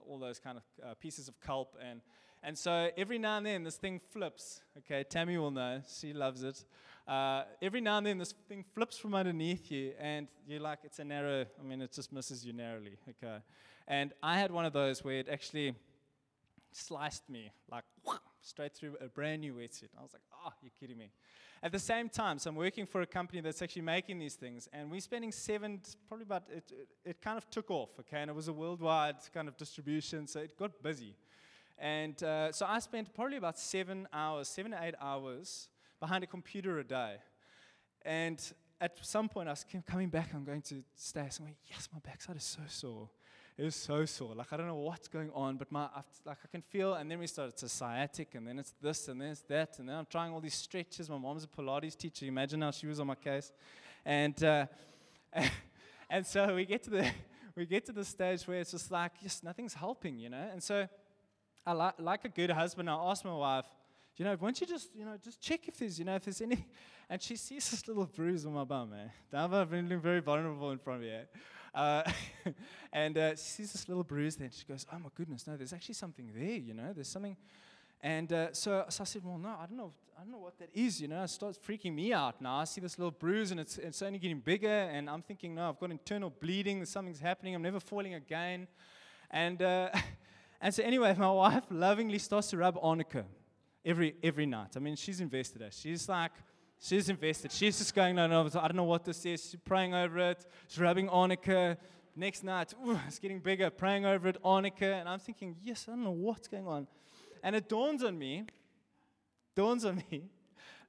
all 0.06 0.18
those 0.18 0.38
kind 0.38 0.58
of 0.58 0.64
uh, 0.84 0.94
pieces 1.00 1.28
of 1.28 1.40
kelp. 1.40 1.78
And, 1.82 2.02
and 2.42 2.56
so 2.56 2.90
every 2.96 3.18
now 3.18 3.36
and 3.36 3.46
then 3.46 3.64
this 3.64 3.76
thing 3.76 4.00
flips. 4.10 4.60
Okay, 4.78 5.04
Tammy 5.04 5.38
will 5.38 5.50
know. 5.50 5.80
She 5.88 6.12
loves 6.12 6.42
it. 6.42 6.64
Uh, 7.06 7.42
every 7.60 7.80
now 7.80 7.98
and 7.98 8.06
then 8.06 8.18
this 8.18 8.32
thing 8.48 8.64
flips 8.74 8.96
from 8.96 9.14
underneath 9.14 9.70
you, 9.70 9.92
and 9.98 10.28
you're 10.46 10.60
like, 10.60 10.78
it's 10.84 10.98
a 10.98 11.04
narrow, 11.04 11.44
I 11.58 11.62
mean, 11.64 11.82
it 11.82 11.92
just 11.92 12.12
misses 12.12 12.44
you 12.44 12.52
narrowly. 12.52 12.96
Okay. 13.08 13.38
And 13.88 14.12
I 14.22 14.38
had 14.38 14.52
one 14.52 14.64
of 14.64 14.72
those 14.72 15.02
where 15.02 15.18
it 15.18 15.28
actually 15.28 15.74
sliced 16.70 17.28
me, 17.28 17.50
like 17.70 17.84
straight 18.40 18.74
through 18.74 18.96
a 19.00 19.08
brand 19.08 19.40
new 19.40 19.54
wetsuit. 19.54 19.88
I 19.98 20.02
was 20.02 20.12
like, 20.12 20.22
oh, 20.46 20.52
you're 20.62 20.72
kidding 20.78 20.98
me. 20.98 21.10
At 21.64 21.70
the 21.70 21.78
same 21.78 22.08
time, 22.08 22.38
so 22.38 22.50
I'm 22.50 22.56
working 22.56 22.86
for 22.86 23.02
a 23.02 23.06
company 23.06 23.40
that's 23.40 23.62
actually 23.62 23.82
making 23.82 24.18
these 24.18 24.34
things, 24.34 24.68
and 24.72 24.90
we're 24.90 25.00
spending 25.00 25.30
seven, 25.30 25.80
probably 26.08 26.24
about, 26.24 26.44
it, 26.50 26.64
it, 26.72 26.88
it 27.04 27.20
kind 27.20 27.38
of 27.38 27.48
took 27.50 27.70
off, 27.70 27.90
okay, 28.00 28.20
and 28.20 28.30
it 28.30 28.34
was 28.34 28.48
a 28.48 28.52
worldwide 28.52 29.16
kind 29.32 29.46
of 29.46 29.56
distribution, 29.56 30.26
so 30.26 30.40
it 30.40 30.56
got 30.58 30.82
busy. 30.82 31.14
And 31.82 32.22
uh, 32.22 32.52
so 32.52 32.64
I 32.64 32.78
spent 32.78 33.12
probably 33.12 33.38
about 33.38 33.58
seven 33.58 34.06
hours, 34.12 34.46
seven 34.46 34.70
to 34.70 34.78
eight 34.80 34.94
hours 35.00 35.68
behind 35.98 36.22
a 36.22 36.28
computer 36.28 36.78
a 36.78 36.84
day. 36.84 37.16
And 38.02 38.40
at 38.80 39.04
some 39.04 39.28
point, 39.28 39.48
I 39.48 39.50
was 39.50 39.66
coming 39.90 40.08
back, 40.08 40.30
I'm 40.32 40.44
going 40.44 40.62
to 40.62 40.84
stay. 40.94 41.22
I'm 41.22 41.44
going, 41.44 41.56
yes, 41.66 41.88
my 41.92 41.98
backside 41.98 42.36
is 42.36 42.44
so 42.44 42.60
sore. 42.68 43.10
It 43.58 43.64
was 43.64 43.74
so 43.74 44.04
sore. 44.04 44.32
Like 44.36 44.52
I 44.52 44.56
don't 44.56 44.68
know 44.68 44.76
what's 44.76 45.08
going 45.08 45.30
on, 45.34 45.56
but 45.56 45.72
my 45.72 45.88
like 46.24 46.38
I 46.44 46.48
can 46.52 46.62
feel. 46.62 46.94
And 46.94 47.10
then 47.10 47.18
we 47.18 47.26
started 47.26 47.56
to 47.58 47.68
sciatic, 47.68 48.36
and 48.36 48.46
then 48.46 48.60
it's 48.60 48.74
this, 48.80 49.08
and 49.08 49.20
then 49.20 49.30
it's 49.30 49.42
that, 49.42 49.78
and 49.80 49.88
then 49.88 49.96
I'm 49.96 50.06
trying 50.06 50.32
all 50.32 50.40
these 50.40 50.54
stretches. 50.54 51.10
My 51.10 51.18
mom's 51.18 51.44
a 51.44 51.48
Pilates 51.48 51.96
teacher. 51.96 52.26
Imagine 52.26 52.62
how 52.62 52.70
she 52.70 52.86
was 52.86 52.98
on 53.00 53.08
my 53.08 53.14
case, 53.16 53.52
and 54.06 54.42
uh, 54.42 54.66
and 56.10 56.24
so 56.24 56.54
we 56.54 56.64
get 56.64 56.84
to 56.84 56.90
the 56.90 57.10
we 57.56 57.66
get 57.66 57.84
to 57.86 57.92
the 57.92 58.04
stage 58.04 58.46
where 58.46 58.60
it's 58.60 58.70
just 58.70 58.90
like 58.90 59.12
yes, 59.20 59.42
nothing's 59.42 59.74
helping, 59.74 60.18
you 60.18 60.30
know. 60.30 60.48
And 60.50 60.62
so, 60.62 60.88
I 61.66 61.72
li- 61.72 61.98
like 61.98 62.24
a 62.24 62.28
good 62.28 62.50
husband, 62.50 62.90
I 62.90 62.94
asked 62.94 63.24
my 63.24 63.34
wife, 63.34 63.66
you 64.16 64.24
know, 64.24 64.36
won't 64.40 64.60
you 64.60 64.66
just, 64.66 64.94
you 64.94 65.04
know, 65.04 65.16
just 65.22 65.40
check 65.40 65.68
if 65.68 65.78
there's, 65.78 65.98
you 65.98 66.04
know, 66.04 66.16
if 66.16 66.24
there's 66.24 66.40
any. 66.40 66.66
And 67.10 67.20
she 67.20 67.36
sees 67.36 67.70
this 67.70 67.86
little 67.86 68.06
bruise 68.06 68.46
on 68.46 68.54
my 68.54 68.64
bum, 68.64 68.94
eh? 68.94 69.08
Now 69.30 69.44
I've 69.44 69.70
been 69.70 69.84
looking 69.84 70.00
very 70.00 70.20
vulnerable 70.20 70.70
in 70.70 70.78
front 70.78 71.00
of 71.00 71.06
you, 71.06 71.12
eh? 71.12 71.24
Uh, 71.74 72.02
and 72.92 73.18
uh, 73.18 73.30
she 73.32 73.42
sees 73.42 73.72
this 73.72 73.86
little 73.86 74.04
bruise 74.04 74.36
there, 74.36 74.46
and 74.46 74.54
she 74.54 74.64
goes, 74.64 74.86
"Oh 74.90 74.98
my 74.98 75.10
goodness, 75.14 75.46
no, 75.46 75.56
there's 75.56 75.74
actually 75.74 75.94
something 75.94 76.30
there. 76.34 76.56
You 76.56 76.72
know, 76.72 76.92
there's 76.94 77.08
something." 77.08 77.36
And 78.02 78.32
uh, 78.32 78.52
so, 78.52 78.84
so 78.88 79.02
I 79.02 79.04
said, 79.04 79.22
"Well, 79.24 79.36
no, 79.36 79.50
I 79.50 79.66
don't 79.66 79.76
know. 79.76 79.90
I 80.18 80.22
don't 80.22 80.32
know 80.32 80.38
what 80.38 80.58
that 80.58 80.70
is. 80.72 81.02
You 81.02 81.08
know, 81.08 81.22
it 81.22 81.28
starts 81.28 81.58
freaking 81.58 81.94
me 81.94 82.14
out 82.14 82.40
now. 82.40 82.56
I 82.56 82.64
see 82.64 82.80
this 82.80 82.98
little 82.98 83.10
bruise, 83.10 83.50
and 83.50 83.60
it's 83.60 83.76
it's 83.76 84.00
only 84.00 84.18
getting 84.18 84.40
bigger. 84.40 84.68
And 84.68 85.10
I'm 85.10 85.22
thinking, 85.22 85.54
no, 85.54 85.68
I've 85.68 85.78
got 85.78 85.90
internal 85.90 86.30
bleeding. 86.30 86.82
Something's 86.86 87.20
happening. 87.20 87.54
I'm 87.54 87.62
never 87.62 87.80
falling 87.80 88.14
again." 88.14 88.68
And 89.30 89.60
uh, 89.62 89.90
and 90.62 90.74
so 90.74 90.82
anyway, 90.82 91.14
my 91.18 91.30
wife 91.30 91.64
lovingly 91.70 92.18
starts 92.18 92.48
to 92.50 92.56
rub 92.56 92.78
arnica 92.80 93.26
every 93.84 94.14
every 94.22 94.46
night. 94.46 94.70
I 94.76 94.78
mean, 94.78 94.96
she's 94.96 95.20
invested. 95.20 95.62
She's 95.74 96.08
like 96.08 96.32
She's 96.84 97.08
invested. 97.08 97.52
She's 97.52 97.78
just 97.78 97.94
going, 97.94 98.16
no, 98.16 98.26
no, 98.26 98.44
I 98.44 98.66
don't 98.66 98.74
know 98.74 98.82
what 98.82 99.04
this 99.04 99.24
is. 99.24 99.50
She's 99.50 99.60
praying 99.64 99.94
over 99.94 100.18
it. 100.18 100.44
She's 100.66 100.80
rubbing 100.80 101.08
arnica. 101.08 101.78
Next 102.16 102.42
night, 102.42 102.74
ooh, 102.84 102.98
it's 103.06 103.20
getting 103.20 103.38
bigger, 103.38 103.70
praying 103.70 104.04
over 104.04 104.26
it, 104.28 104.36
arnica. 104.44 104.96
And 104.96 105.08
I'm 105.08 105.20
thinking, 105.20 105.54
yes, 105.62 105.86
I 105.86 105.92
don't 105.92 106.02
know 106.02 106.10
what's 106.10 106.48
going 106.48 106.66
on. 106.66 106.88
And 107.40 107.54
it 107.54 107.68
dawns 107.68 108.02
on 108.02 108.18
me, 108.18 108.46
dawns 109.54 109.84
on 109.84 110.02
me 110.10 110.24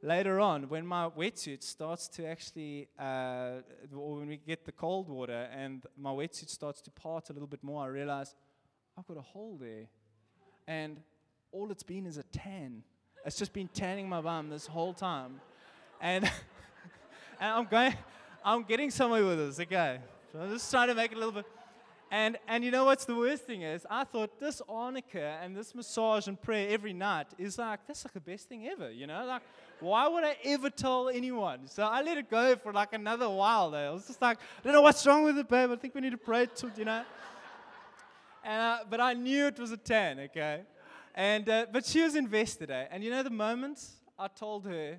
later 0.02 0.40
on 0.40 0.68
when 0.68 0.86
my 0.86 1.10
wetsuit 1.10 1.62
starts 1.62 2.08
to 2.10 2.26
actually, 2.26 2.88
uh, 2.98 3.62
or 3.96 4.18
when 4.18 4.28
we 4.30 4.38
get 4.38 4.66
the 4.66 4.72
cold 4.72 5.08
water 5.08 5.48
and 5.56 5.86
my 5.96 6.10
wetsuit 6.10 6.50
starts 6.50 6.82
to 6.82 6.92
part 6.92 7.30
a 7.30 7.34
little 7.34 7.48
bit 7.48 7.64
more, 7.64 7.84
I 7.84 7.88
realize 7.88 8.34
I've 8.98 9.08
got 9.08 9.18
a 9.18 9.22
hole 9.22 9.58
there. 9.60 9.88
And 10.68 10.98
all 11.52 11.72
it's 11.72 11.84
been 11.84 12.06
is 12.06 12.18
a 12.18 12.24
tan. 12.24 12.84
It's 13.26 13.38
just 13.38 13.54
been 13.54 13.68
tanning 13.70 14.08
my 14.10 14.22
bum 14.22 14.50
this 14.50 14.68
whole 14.68 14.94
time 14.94 15.40
and, 16.04 16.26
and 17.40 17.52
I'm 17.52 17.66
going, 17.66 17.96
I'm 18.44 18.64
getting 18.64 18.92
somewhere 18.92 19.26
with 19.26 19.38
this, 19.38 19.60
okay? 19.62 20.00
So 20.32 20.40
I'm 20.40 20.52
just 20.52 20.70
trying 20.70 20.90
to 20.90 20.96
make 20.96 21.12
it 21.12 21.16
a 21.16 21.18
little 21.18 21.32
bit. 21.32 21.46
And, 22.12 22.38
and 22.48 22.64
you 22.64 22.70
know 22.70 22.86
what's 22.86 23.06
the 23.06 23.16
worst 23.16 23.46
thing 23.46 23.64
is? 23.64 23.88
I 23.90 24.04
thought 24.04 24.40
this 24.40 24.62
arnica 24.70 25.40
and 25.42 25.56
this 25.56 25.74
massage 25.74 26.28
and 26.28 26.40
prayer 26.40 26.70
every 26.70 26.94
night 26.94 27.28
is 27.40 27.58
like, 27.58 27.80
that's 27.88 28.06
like 28.06 28.14
the 28.14 28.20
best 28.20 28.50
thing 28.50 28.68
ever, 28.68 28.92
you 28.92 29.08
know? 29.08 29.26
Like, 29.26 29.42
why 29.80 30.08
would 30.08 30.24
I 30.24 30.36
ever 30.44 30.70
tell 30.70 31.10
anyone? 31.10 31.68
So 31.68 31.84
I 31.84 32.04
let 32.04 32.18
it 32.18 32.30
go 32.30 32.56
for 32.58 32.72
like 32.72 32.94
another 32.94 33.28
while 33.30 33.72
there. 33.72 33.88
I 33.88 33.92
was 33.92 34.06
just 34.06 34.22
like, 34.22 34.38
I 34.38 34.64
don't 34.66 34.74
know 34.74 34.82
what's 34.82 35.08
wrong 35.08 35.24
with 35.24 35.38
it, 35.38 35.50
babe. 35.50 35.72
I 35.72 35.76
think 35.78 35.96
we 35.96 36.02
need 36.02 36.12
to 36.12 36.18
pray 36.18 36.46
to, 36.46 36.72
you 36.78 36.86
know? 36.86 37.04
And, 38.44 38.62
uh, 38.62 38.80
but 38.90 39.00
I 39.00 39.14
knew 39.14 39.48
it 39.48 39.58
was 39.58 39.72
a 39.72 39.78
10, 39.78 40.20
okay? 40.20 40.62
And, 41.16 41.48
uh, 41.48 41.66
but 41.72 41.86
she 41.86 42.02
was 42.02 42.16
invested, 42.16 42.72
eh? 42.72 42.88
And 42.92 43.04
you 43.04 43.10
know 43.10 43.24
the 43.24 43.30
moment 43.30 43.82
I 44.20 44.28
told 44.28 44.66
her, 44.66 44.98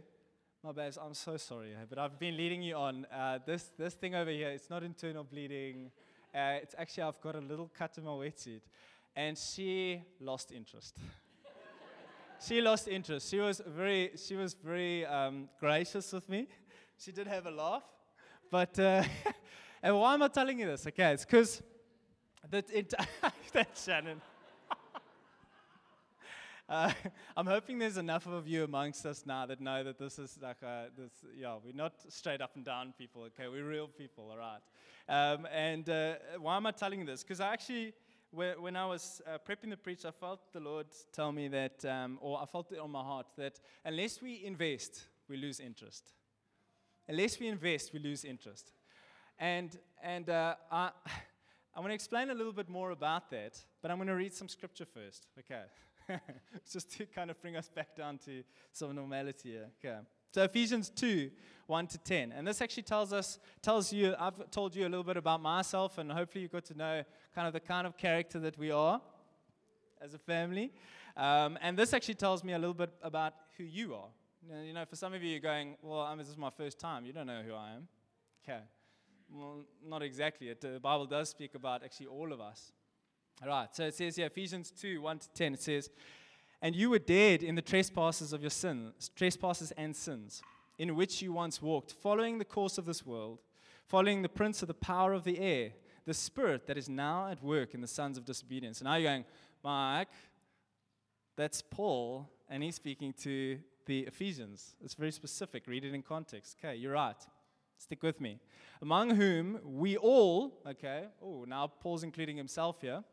my 0.62 0.72
babes, 0.72 0.96
I'm 0.96 1.12
so 1.12 1.36
sorry, 1.36 1.74
but 1.90 1.98
I've 1.98 2.18
been 2.18 2.38
leading 2.38 2.62
you 2.62 2.74
on. 2.74 3.06
Uh, 3.12 3.38
this, 3.44 3.70
this 3.76 3.92
thing 3.92 4.14
over 4.14 4.30
here, 4.30 4.48
it's 4.48 4.70
not 4.70 4.82
internal 4.82 5.24
bleeding. 5.24 5.90
Uh, 6.34 6.58
it's 6.62 6.74
actually, 6.78 7.02
I've 7.02 7.20
got 7.20 7.36
a 7.36 7.40
little 7.40 7.70
cut 7.76 7.98
in 7.98 8.04
my 8.04 8.12
wetsuit. 8.12 8.62
And 9.14 9.36
she 9.36 10.02
lost 10.20 10.50
interest. 10.50 10.96
she 12.48 12.62
lost 12.62 12.88
interest. 12.88 13.28
She 13.30 13.40
was 13.40 13.60
very, 13.66 14.12
she 14.16 14.36
was 14.36 14.54
very 14.54 15.04
um, 15.04 15.50
gracious 15.60 16.12
with 16.12 16.26
me. 16.30 16.48
She 16.96 17.12
did 17.12 17.26
have 17.26 17.44
a 17.44 17.50
laugh. 17.50 17.84
But, 18.50 18.78
uh, 18.78 19.02
and 19.82 19.98
why 19.98 20.14
am 20.14 20.22
I 20.22 20.28
telling 20.28 20.60
you 20.60 20.66
this? 20.66 20.86
Okay, 20.86 21.12
it's 21.12 21.26
because 21.26 21.62
that, 22.50 22.70
it, 22.72 22.94
that's 23.52 23.84
Shannon. 23.84 24.20
Uh, 26.66 26.90
I'm 27.36 27.46
hoping 27.46 27.78
there's 27.78 27.98
enough 27.98 28.26
of 28.26 28.48
you 28.48 28.64
amongst 28.64 29.04
us 29.04 29.24
now 29.26 29.44
that 29.44 29.60
know 29.60 29.84
that 29.84 29.98
this 29.98 30.18
is 30.18 30.38
like 30.40 30.62
a, 30.62 30.86
this, 30.96 31.12
yeah, 31.36 31.56
we're 31.62 31.74
not 31.74 31.92
straight 32.08 32.40
up 32.40 32.52
and 32.56 32.64
down 32.64 32.94
people, 32.96 33.24
okay? 33.24 33.48
We're 33.48 33.68
real 33.68 33.86
people, 33.86 34.30
all 34.30 34.38
right? 34.38 34.62
Um, 35.06 35.46
and 35.52 35.86
uh, 35.90 36.14
why 36.40 36.56
am 36.56 36.64
I 36.64 36.70
telling 36.70 37.00
you 37.00 37.04
this? 37.04 37.22
Because 37.22 37.40
I 37.40 37.52
actually, 37.52 37.92
when 38.30 38.76
I 38.76 38.86
was 38.86 39.20
uh, 39.26 39.36
prepping 39.46 39.68
the 39.68 39.76
preach, 39.76 40.06
I 40.06 40.10
felt 40.10 40.40
the 40.54 40.60
Lord 40.60 40.86
tell 41.12 41.32
me 41.32 41.48
that, 41.48 41.84
um, 41.84 42.16
or 42.22 42.40
I 42.40 42.46
felt 42.46 42.72
it 42.72 42.78
on 42.78 42.90
my 42.90 43.02
heart, 43.02 43.26
that 43.36 43.60
unless 43.84 44.22
we 44.22 44.42
invest, 44.42 45.04
we 45.28 45.36
lose 45.36 45.60
interest. 45.60 46.14
Unless 47.08 47.40
we 47.40 47.48
invest, 47.48 47.92
we 47.92 47.98
lose 47.98 48.24
interest. 48.24 48.72
And, 49.38 49.78
and 50.02 50.30
uh, 50.30 50.54
I, 50.72 50.92
I 51.76 51.80
want 51.80 51.90
to 51.90 51.94
explain 51.94 52.30
a 52.30 52.34
little 52.34 52.52
bit 52.52 52.68
more 52.68 52.92
about 52.92 53.30
that, 53.30 53.58
but 53.82 53.90
I'm 53.90 53.96
going 53.96 54.06
to 54.06 54.14
read 54.14 54.32
some 54.32 54.48
scripture 54.48 54.84
first, 54.84 55.26
okay? 55.40 55.64
just 56.72 56.90
to 56.92 57.06
kind 57.06 57.32
of 57.32 57.40
bring 57.42 57.56
us 57.56 57.68
back 57.68 57.96
down 57.96 58.18
to 58.18 58.44
some 58.72 58.94
normality 58.94 59.50
here. 59.50 59.66
Okay. 59.84 59.98
So 60.30 60.44
Ephesians 60.44 60.90
2, 60.90 61.30
1 61.66 61.86
to 61.88 61.98
10. 61.98 62.32
And 62.32 62.46
this 62.46 62.60
actually 62.60 62.84
tells 62.84 63.12
us, 63.12 63.40
tells 63.60 63.92
you, 63.92 64.14
I've 64.18 64.50
told 64.52 64.76
you 64.76 64.86
a 64.86 64.88
little 64.88 65.02
bit 65.02 65.16
about 65.16 65.42
myself, 65.42 65.98
and 65.98 66.12
hopefully 66.12 66.42
you 66.42 66.48
got 66.48 66.64
to 66.66 66.76
know 66.76 67.02
kind 67.34 67.48
of 67.48 67.52
the 67.52 67.60
kind 67.60 67.88
of 67.88 67.96
character 67.96 68.38
that 68.40 68.56
we 68.56 68.70
are 68.70 69.00
as 70.00 70.14
a 70.14 70.18
family. 70.18 70.72
Um, 71.16 71.58
and 71.60 71.76
this 71.76 71.92
actually 71.92 72.14
tells 72.14 72.44
me 72.44 72.52
a 72.52 72.58
little 72.58 72.74
bit 72.74 72.90
about 73.02 73.34
who 73.56 73.64
you 73.64 73.94
are. 73.94 74.08
You 74.64 74.74
know, 74.74 74.84
for 74.84 74.96
some 74.96 75.12
of 75.12 75.22
you, 75.24 75.30
you're 75.30 75.40
going, 75.40 75.76
well, 75.82 76.00
I 76.00 76.10
mean, 76.10 76.18
this 76.18 76.28
is 76.28 76.36
my 76.36 76.50
first 76.50 76.78
time. 76.78 77.04
You 77.04 77.12
don't 77.12 77.26
know 77.26 77.42
who 77.44 77.54
I 77.54 77.70
am. 77.72 77.88
Okay. 78.44 78.60
Well, 79.30 79.64
not 79.86 80.02
exactly. 80.02 80.48
It, 80.48 80.64
uh, 80.64 80.72
the 80.74 80.80
Bible 80.80 81.06
does 81.06 81.30
speak 81.30 81.54
about 81.54 81.82
actually 81.82 82.06
all 82.06 82.32
of 82.32 82.40
us. 82.40 82.72
All 83.42 83.48
right, 83.48 83.68
so 83.72 83.84
it 83.84 83.94
says 83.94 84.16
here, 84.16 84.26
Ephesians 84.26 84.70
2 84.70 85.00
1 85.00 85.18
to 85.18 85.28
10, 85.30 85.54
it 85.54 85.62
says, 85.62 85.90
And 86.62 86.74
you 86.74 86.90
were 86.90 86.98
dead 86.98 87.42
in 87.42 87.56
the 87.56 87.62
trespasses 87.62 88.32
of 88.32 88.42
your 88.42 88.50
sins, 88.50 89.10
trespasses 89.16 89.72
and 89.72 89.94
sins, 89.94 90.40
in 90.78 90.94
which 90.94 91.20
you 91.20 91.32
once 91.32 91.60
walked, 91.60 91.92
following 91.92 92.38
the 92.38 92.44
course 92.44 92.78
of 92.78 92.86
this 92.86 93.04
world, 93.04 93.40
following 93.86 94.22
the 94.22 94.28
prince 94.28 94.62
of 94.62 94.68
the 94.68 94.74
power 94.74 95.12
of 95.12 95.24
the 95.24 95.38
air, 95.38 95.72
the 96.04 96.14
spirit 96.14 96.66
that 96.66 96.78
is 96.78 96.88
now 96.88 97.28
at 97.28 97.42
work 97.42 97.74
in 97.74 97.80
the 97.80 97.88
sons 97.88 98.16
of 98.16 98.24
disobedience. 98.24 98.80
And 98.80 98.86
now 98.86 98.96
you're 98.96 99.10
going, 99.10 99.24
Mike, 99.64 100.08
that's 101.36 101.62
Paul, 101.62 102.28
and 102.48 102.62
he's 102.62 102.76
speaking 102.76 103.12
to 103.22 103.58
the 103.86 104.00
Ephesians. 104.00 104.76
It's 104.82 104.94
very 104.94 105.10
specific. 105.10 105.66
Read 105.66 105.84
it 105.84 105.92
in 105.92 106.02
context. 106.02 106.56
Okay, 106.62 106.76
you're 106.76 106.92
right. 106.92 107.16
Stick 107.78 108.02
with 108.02 108.20
me. 108.20 108.38
Among 108.82 109.10
whom 109.16 109.60
we 109.64 109.96
all, 109.96 110.60
okay, 110.66 111.04
oh, 111.22 111.44
now 111.46 111.66
Paul's 111.66 112.02
including 112.02 112.36
himself 112.36 112.80
here 112.80 113.04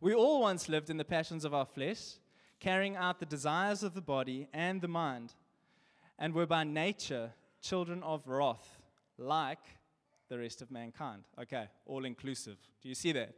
we 0.00 0.14
all 0.14 0.42
once 0.42 0.68
lived 0.68 0.90
in 0.90 0.96
the 0.96 1.04
passions 1.04 1.44
of 1.44 1.52
our 1.52 1.66
flesh, 1.66 2.14
carrying 2.60 2.94
out 2.94 3.18
the 3.18 3.26
desires 3.26 3.82
of 3.82 3.94
the 3.94 4.00
body 4.00 4.46
and 4.52 4.80
the 4.80 4.88
mind, 4.88 5.34
and 6.18 6.34
were 6.34 6.46
by 6.46 6.62
nature 6.62 7.32
children 7.60 8.02
of 8.04 8.26
wrath, 8.28 8.78
like 9.16 9.58
the 10.28 10.38
rest 10.38 10.62
of 10.62 10.70
mankind. 10.70 11.24
Okay, 11.40 11.66
all 11.86 12.04
inclusive. 12.04 12.58
Do 12.80 12.88
you 12.88 12.94
see 12.94 13.10
that? 13.12 13.34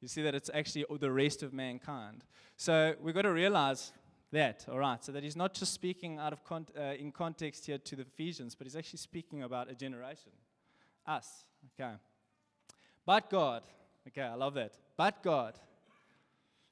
You 0.00 0.08
see 0.08 0.22
that 0.22 0.34
it's 0.34 0.50
actually 0.52 0.84
the 0.98 1.12
rest 1.12 1.44
of 1.44 1.52
mankind. 1.52 2.24
So 2.56 2.94
we've 3.00 3.14
got 3.14 3.22
to 3.22 3.32
realize 3.32 3.92
that, 4.32 4.64
all 4.70 4.78
right, 4.78 5.02
so 5.04 5.12
that 5.12 5.22
he's 5.22 5.36
not 5.36 5.54
just 5.54 5.74
speaking 5.74 6.18
out 6.18 6.32
of 6.32 6.44
con- 6.44 6.66
uh, 6.78 6.94
in 6.98 7.10
context 7.10 7.66
here 7.66 7.78
to 7.78 7.96
the 7.96 8.02
Ephesians, 8.02 8.54
but 8.54 8.66
he's 8.66 8.76
actually 8.76 8.98
speaking 8.98 9.42
about 9.42 9.70
a 9.70 9.74
generation, 9.74 10.32
us. 11.06 11.44
Okay. 11.78 11.92
But 13.04 13.28
God, 13.28 13.62
okay, 14.08 14.22
I 14.22 14.34
love 14.34 14.54
that. 14.54 14.72
But 14.96 15.22
God 15.22 15.58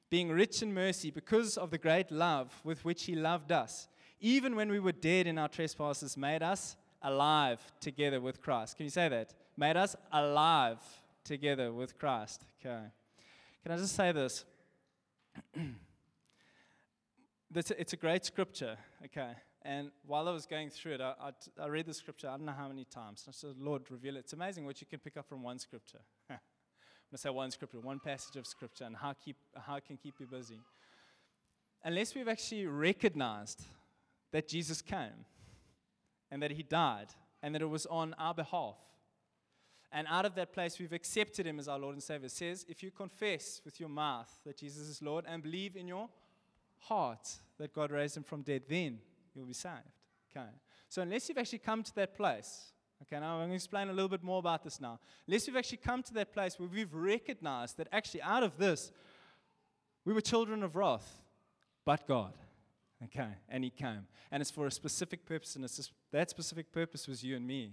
being 0.09 0.29
rich 0.29 0.61
in 0.61 0.73
mercy 0.73 1.11
because 1.11 1.57
of 1.57 1.69
the 1.69 1.77
great 1.77 2.11
love 2.11 2.51
with 2.63 2.83
which 2.83 3.03
he 3.03 3.15
loved 3.15 3.51
us, 3.51 3.87
even 4.19 4.55
when 4.55 4.69
we 4.69 4.79
were 4.79 4.91
dead 4.91 5.27
in 5.27 5.37
our 5.37 5.47
trespasses, 5.47 6.17
made 6.17 6.41
us 6.41 6.75
alive 7.01 7.59
together 7.79 8.19
with 8.19 8.41
Christ. 8.41 8.75
Can 8.75 8.85
you 8.85 8.89
say 8.89 9.07
that? 9.09 9.33
Made 9.55 9.77
us 9.77 9.95
alive 10.11 10.79
together 11.23 11.71
with 11.71 11.97
Christ. 11.97 12.43
Okay. 12.59 12.85
Can 13.63 13.71
I 13.71 13.77
just 13.77 13.95
say 13.95 14.11
this? 14.11 14.45
it's 17.55 17.93
a 17.93 17.97
great 17.97 18.25
scripture, 18.25 18.77
okay? 19.05 19.31
And 19.63 19.91
while 20.05 20.27
I 20.27 20.31
was 20.31 20.45
going 20.45 20.69
through 20.69 20.93
it, 20.93 21.01
I, 21.01 21.13
I, 21.21 21.63
I 21.63 21.67
read 21.67 21.85
the 21.85 21.93
scripture, 21.93 22.27
I 22.27 22.37
don't 22.37 22.45
know 22.45 22.53
how 22.53 22.67
many 22.67 22.85
times. 22.85 23.25
I 23.27 23.31
said, 23.31 23.55
Lord, 23.59 23.83
reveal 23.89 24.15
it. 24.15 24.19
It's 24.19 24.33
amazing 24.33 24.65
what 24.65 24.79
you 24.79 24.87
can 24.87 24.99
pick 24.99 25.17
up 25.17 25.27
from 25.27 25.43
one 25.43 25.59
scripture. 25.59 25.99
I'm 26.29 26.37
going 27.11 27.17
to 27.17 27.17
say 27.17 27.29
one 27.29 27.51
scripture, 27.51 27.79
one 27.79 27.99
passage 27.99 28.35
of 28.35 28.45
scripture, 28.45 28.85
and 28.85 28.95
how, 28.95 29.13
keep, 29.13 29.35
how 29.55 29.75
it 29.75 29.85
can 29.85 29.97
keep 29.97 30.15
you 30.19 30.27
busy. 30.27 30.59
Unless 31.83 32.13
we've 32.13 32.27
actually 32.27 32.67
recognized 32.67 33.63
that 34.31 34.47
Jesus 34.47 34.81
came 34.81 35.25
and 36.29 36.41
that 36.43 36.51
he 36.51 36.63
died 36.63 37.07
and 37.41 37.55
that 37.55 37.61
it 37.61 37.69
was 37.69 37.85
on 37.87 38.13
our 38.19 38.33
behalf. 38.33 38.75
And 39.91 40.07
out 40.07 40.25
of 40.25 40.35
that 40.35 40.53
place, 40.53 40.77
we've 40.77 40.93
accepted 40.93 41.47
him 41.47 41.57
as 41.57 41.67
our 41.67 41.79
Lord 41.79 41.95
and 41.95 42.03
Savior. 42.03 42.27
It 42.27 42.31
says, 42.31 42.63
if 42.69 42.83
you 42.83 42.91
confess 42.91 43.59
with 43.65 43.79
your 43.79 43.89
mouth 43.89 44.31
that 44.45 44.57
Jesus 44.57 44.87
is 44.87 45.01
Lord 45.01 45.25
and 45.27 45.41
believe 45.41 45.75
in 45.75 45.87
your 45.87 46.09
heart 46.79 47.27
that 47.57 47.73
God 47.73 47.91
raised 47.91 48.17
him 48.17 48.23
from 48.23 48.41
dead, 48.41 48.63
then 48.67 48.99
you'll 49.35 49.45
be 49.45 49.53
saved. 49.53 49.75
Okay. 50.35 50.47
So 50.87 51.01
unless 51.01 51.29
you've 51.29 51.37
actually 51.37 51.59
come 51.59 51.83
to 51.83 51.95
that 51.95 52.15
place, 52.15 52.71
Okay, 53.03 53.19
now 53.19 53.35
I'm 53.35 53.39
going 53.39 53.49
to 53.51 53.55
explain 53.55 53.87
a 53.87 53.93
little 53.93 54.09
bit 54.09 54.23
more 54.23 54.39
about 54.39 54.63
this 54.63 54.81
now. 54.81 54.99
Unless 55.25 55.47
we've 55.47 55.55
actually 55.55 55.77
come 55.77 56.03
to 56.03 56.13
that 56.15 56.33
place 56.33 56.59
where 56.59 56.67
we've 56.67 56.93
recognized 56.93 57.77
that 57.77 57.87
actually 57.91 58.21
out 58.21 58.43
of 58.43 58.57
this, 58.57 58.91
we 60.03 60.13
were 60.13 60.21
children 60.21 60.63
of 60.63 60.75
wrath, 60.75 61.21
but 61.85 62.07
God. 62.07 62.33
Okay, 63.05 63.29
and 63.47 63.63
he 63.63 63.69
came. 63.69 64.05
And 64.29 64.41
it's 64.41 64.51
for 64.51 64.67
a 64.67 64.71
specific 64.71 65.25
purpose, 65.25 65.55
and 65.55 65.63
it's 65.63 65.77
just, 65.77 65.93
that 66.11 66.29
specific 66.29 66.73
purpose 66.73 67.07
was 67.07 67.23
you 67.23 67.37
and 67.37 67.47
me. 67.47 67.71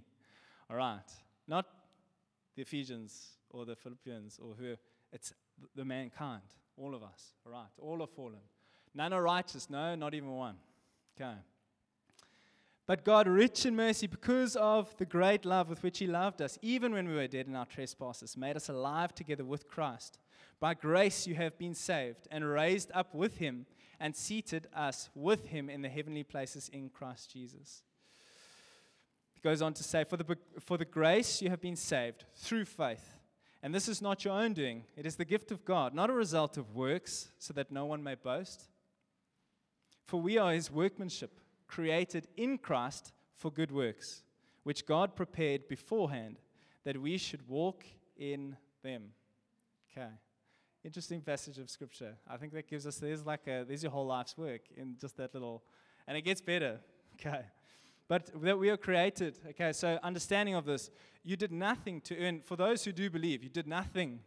All 0.71 0.77
right. 0.77 1.01
Not 1.49 1.67
the 2.55 2.63
Ephesians 2.63 3.31
or 3.51 3.65
the 3.65 3.75
Philippians 3.75 4.39
or 4.39 4.55
who. 4.55 4.77
It's 5.13 5.33
the 5.75 5.85
mankind, 5.85 6.43
all 6.77 6.95
of 6.95 7.03
us. 7.03 7.33
All 7.45 7.53
right. 7.53 7.73
All 7.79 8.01
are 8.03 8.07
fallen. 8.07 8.39
None 8.97 9.13
are 9.13 9.23
righteous. 9.23 9.69
No, 9.69 9.95
not 9.95 10.15
even 10.15 10.31
one. 10.31 10.57
Okay. 11.21 11.35
But 12.87 13.05
God, 13.05 13.29
rich 13.29 13.67
in 13.67 13.77
mercy, 13.77 14.07
because 14.07 14.57
of 14.57 14.97
the 14.97 15.05
great 15.05 15.45
love 15.45 15.69
with 15.69 15.83
which 15.83 15.99
He 15.99 16.07
loved 16.07 16.41
us, 16.41 16.59
even 16.63 16.93
when 16.93 17.07
we 17.07 17.15
were 17.15 17.27
dead 17.27 17.47
in 17.47 17.57
our 17.57 17.67
trespasses, 17.67 18.37
made 18.37 18.57
us 18.57 18.69
alive 18.69 19.15
together 19.15 19.45
with 19.45 19.69
Christ. 19.69 20.19
By 20.61 20.75
grace 20.75 21.27
you 21.27 21.35
have 21.35 21.59
been 21.59 21.75
saved, 21.75 22.27
and 22.31 22.49
raised 22.49 22.91
up 22.95 23.15
with 23.15 23.37
Him, 23.37 23.67
and 24.01 24.17
seated 24.17 24.69
us 24.75 25.11
with 25.15 25.49
Him 25.49 25.69
in 25.69 25.83
the 25.83 25.89
heavenly 25.89 26.23
places 26.23 26.71
in 26.73 26.89
Christ 26.89 27.33
Jesus. 27.33 27.83
He 29.35 29.41
goes 29.41 29.61
on 29.61 29.75
to 29.75 29.83
say, 29.83 30.05
For 30.05 30.17
the, 30.17 30.39
for 30.61 30.79
the 30.79 30.85
grace 30.85 31.43
you 31.43 31.51
have 31.51 31.61
been 31.61 31.77
saved 31.77 32.25
through 32.37 32.65
faith. 32.65 33.19
And 33.63 33.75
this 33.75 33.89
is 33.89 34.01
not 34.01 34.25
your 34.25 34.35
own 34.35 34.53
doing, 34.53 34.85
it 34.97 35.07
is 35.07 35.17
the 35.17 35.25
gift 35.25 35.51
of 35.51 35.65
God, 35.65 35.93
not 35.93 36.09
a 36.09 36.15
result 36.15 36.57
of 36.57 36.75
works, 36.75 37.33
so 37.39 37.53
that 37.55 37.73
no 37.73 37.85
one 37.85 38.03
may 38.03 38.15
boast. 38.15 38.69
For 40.07 40.21
we 40.21 40.39
are 40.39 40.53
His 40.53 40.71
workmanship 40.71 41.41
created 41.67 42.29
in 42.37 42.59
Christ 42.59 43.13
for 43.37 43.51
good 43.51 43.73
works, 43.73 44.23
which 44.63 44.87
God 44.87 45.17
prepared 45.17 45.69
beforehand 45.69 46.39
that 46.85 47.01
we 47.01 47.19
should 47.19 47.49
walk 47.49 47.85
in 48.17 48.57
them. 48.83 49.11
Okay. 49.91 50.09
Interesting 50.85 51.21
passage 51.21 51.59
of 51.59 51.69
scripture. 51.69 52.15
I 52.29 52.37
think 52.37 52.53
that 52.53 52.69
gives 52.69 52.87
us 52.87 52.97
there's 52.97 53.27
like 53.27 53.47
a 53.49 53.65
there's 53.67 53.83
your 53.83 53.91
whole 53.91 54.07
life's 54.07 54.39
work 54.39 54.63
in 54.77 54.97
just 55.01 55.17
that 55.17 55.35
little 55.35 55.65
and 56.07 56.17
it 56.17 56.23
gets 56.23 56.41
better. 56.41 56.81
Okay. 57.19 57.47
But 58.09 58.31
that 58.43 58.59
we 58.59 58.69
are 58.69 58.77
created. 58.77 59.39
Okay, 59.49 59.73
so 59.73 59.99
understanding 60.03 60.55
of 60.55 60.67
this, 60.67 60.91
you 61.25 61.35
did 61.35 61.51
nothing 61.51 62.03
to 62.03 62.19
earn 62.19 62.43
for 62.45 62.55
those 62.55 62.85
who 62.85 62.93
do 62.93 63.09
believe, 63.09 63.43
you 63.43 63.49
did 63.49 63.67
nothing 63.67 64.21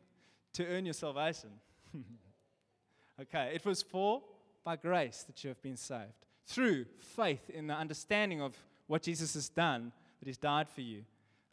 to 0.53 0.65
earn 0.65 0.85
your 0.85 0.95
salvation. 0.95 1.51
okay, 3.21 3.51
it 3.53 3.63
was 3.63 3.83
for 3.83 4.23
by 4.63 4.75
grace 4.75 5.23
that 5.27 5.43
you 5.43 5.49
have 5.49 5.61
been 5.61 5.77
saved 5.77 6.25
through 6.45 6.85
faith 6.99 7.49
in 7.49 7.67
the 7.67 7.73
understanding 7.73 8.41
of 8.41 8.57
what 8.87 9.03
Jesus 9.03 9.35
has 9.35 9.49
done, 9.49 9.91
that 10.19 10.27
He's 10.27 10.37
died 10.37 10.67
for 10.69 10.81
you. 10.81 11.03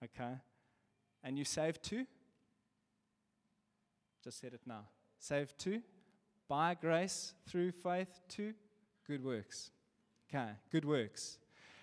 Okay? 0.02 0.34
And 1.22 1.38
you 1.38 1.44
saved 1.44 1.82
too? 1.82 2.06
Just 4.24 4.40
said 4.40 4.54
it 4.54 4.62
now. 4.66 4.84
Saved 5.18 5.58
too? 5.58 5.82
By 6.48 6.74
grace, 6.74 7.34
through 7.46 7.72
faith, 7.72 8.20
too? 8.28 8.54
good 9.06 9.24
works. 9.24 9.70
Okay, 10.28 10.50
good 10.70 10.84
works. 10.84 11.38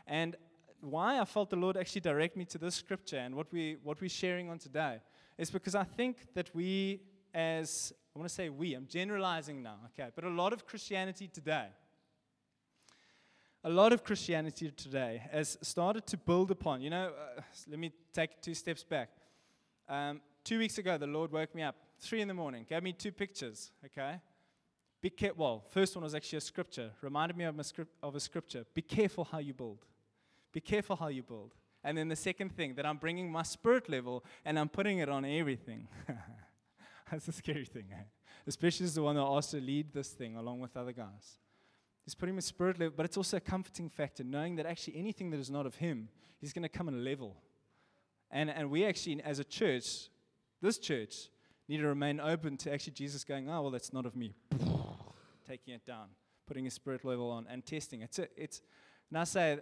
And 0.06 0.36
why 0.82 1.20
I 1.20 1.26
felt 1.26 1.50
the 1.50 1.56
Lord 1.56 1.78
actually 1.78 2.02
direct 2.02 2.36
me 2.36 2.46
to 2.46 2.58
this 2.58 2.76
scripture 2.76 3.18
and 3.18 3.36
what, 3.36 3.48
we, 3.52 3.78
what 3.84 4.02
we're 4.02 4.10
sharing 4.10 4.50
on 4.50 4.60
today 4.60 4.98
is 5.38 5.50
because 5.50 5.76
I 5.76 5.84
think 5.84 6.34
that 6.34 6.54
we, 6.54 7.02
as 7.34 7.94
I 8.16 8.20
want 8.20 8.30
to 8.30 8.36
say 8.36 8.50
we, 8.50 8.74
I'm 8.74 8.88
generalizing 8.88 9.64
now, 9.64 9.78
okay, 10.00 10.10
but 10.14 10.24
a 10.24 10.30
lot 10.30 10.54
of 10.54 10.66
Christianity 10.66 11.28
today 11.28 11.68
a 13.64 13.70
lot 13.70 13.94
of 13.94 14.04
Christianity 14.04 14.72
today 14.72 15.22
has 15.32 15.58
started 15.62 16.06
to 16.08 16.18
build 16.18 16.52
upon. 16.52 16.82
You 16.82 16.90
know, 16.90 17.12
uh, 17.38 17.42
let 17.70 17.80
me 17.80 17.94
take 18.12 18.42
two 18.42 18.54
steps 18.54 18.84
back. 18.84 19.10
Um, 19.88 20.22
two 20.44 20.60
weeks 20.60 20.78
ago, 20.78 20.98
the 20.98 21.08
Lord 21.08 21.32
woke 21.32 21.56
me 21.56 21.62
up, 21.62 21.76
three 22.00 22.22
in 22.22 22.28
the 22.28 22.34
morning, 22.34 22.66
gave 22.68 22.84
me 22.84 22.92
two 22.92 23.12
pictures, 23.12 23.72
okay? 23.86 24.20
Be. 25.02 25.12
Well, 25.36 25.64
first 25.70 25.96
one 25.96 26.04
was 26.04 26.16
actually 26.16 26.38
a 26.38 26.42
scripture, 26.42 26.92
reminded 27.02 27.38
me 27.38 27.46
of 27.46 27.56
of 28.02 28.16
a 28.16 28.20
scripture. 28.20 28.66
Be 28.74 28.82
careful 28.82 29.26
how 29.26 29.40
you 29.40 29.54
build. 29.54 29.86
Be 30.52 30.62
careful 30.62 30.96
how 30.96 31.08
you 31.08 31.24
build. 31.24 31.54
And 31.86 31.98
then 31.98 32.08
the 32.08 32.16
second 32.16 32.56
thing, 32.56 32.76
that 32.76 32.86
I'm 32.86 32.98
bringing 32.98 33.30
my 33.30 33.44
spirit 33.44 33.90
level 33.90 34.24
and 34.46 34.58
I'm 34.58 34.70
putting 34.70 35.00
it 35.00 35.10
on 35.10 35.26
everything. 35.26 35.88
That's 37.14 37.28
a 37.28 37.32
scary 37.32 37.66
thing, 37.66 37.86
eh? 37.92 38.04
especially 38.48 38.86
as 38.86 38.96
the 38.96 39.04
one 39.04 39.16
that 39.16 39.22
asked 39.22 39.52
to 39.52 39.62
lead 39.62 39.94
this 39.94 40.10
thing 40.10 40.36
along 40.36 40.62
with 40.62 40.76
other 40.76 40.92
guys. 40.92 41.38
He's 42.04 42.16
putting 42.16 42.34
him 42.34 42.42
spirit 42.42 42.80
level, 42.80 42.96
but 42.98 43.06
it's 43.06 43.18
also 43.18 43.38
a 43.38 43.40
comforting 43.40 43.88
factor, 43.88 44.24
knowing 44.24 44.56
that 44.56 44.66
actually 44.66 44.98
anything 44.98 45.30
that 45.30 45.40
is 45.40 45.52
not 45.52 45.68
of 45.68 45.76
him, 45.76 46.10
he's 46.42 46.52
going 46.54 46.64
to 46.64 46.70
come 46.70 46.88
and 46.88 47.04
level. 47.06 47.38
And, 48.32 48.50
and 48.50 48.72
we 48.72 48.84
actually, 48.84 49.22
as 49.22 49.38
a 49.38 49.44
church, 49.44 50.10
this 50.60 50.80
church, 50.80 51.30
need 51.70 51.78
to 51.78 51.88
remain 51.88 52.20
open 52.20 52.58
to 52.58 52.74
actually 52.74 52.94
Jesus 52.94 53.24
going, 53.24 53.48
oh, 53.48 53.62
well, 53.62 53.72
that's 53.72 53.94
not 53.94 54.08
of 54.08 54.16
me. 54.16 54.34
Taking 55.48 55.76
it 55.76 55.86
down, 55.86 56.08
putting 56.48 56.66
his 56.66 56.74
spirit 56.74 57.06
level 57.06 57.30
on, 57.30 57.46
and 57.48 57.64
testing. 57.64 58.02
It's, 58.02 58.18
a, 58.18 58.28
it's 58.36 58.64
and 59.10 59.20
I 59.20 59.24
say, 59.26 59.60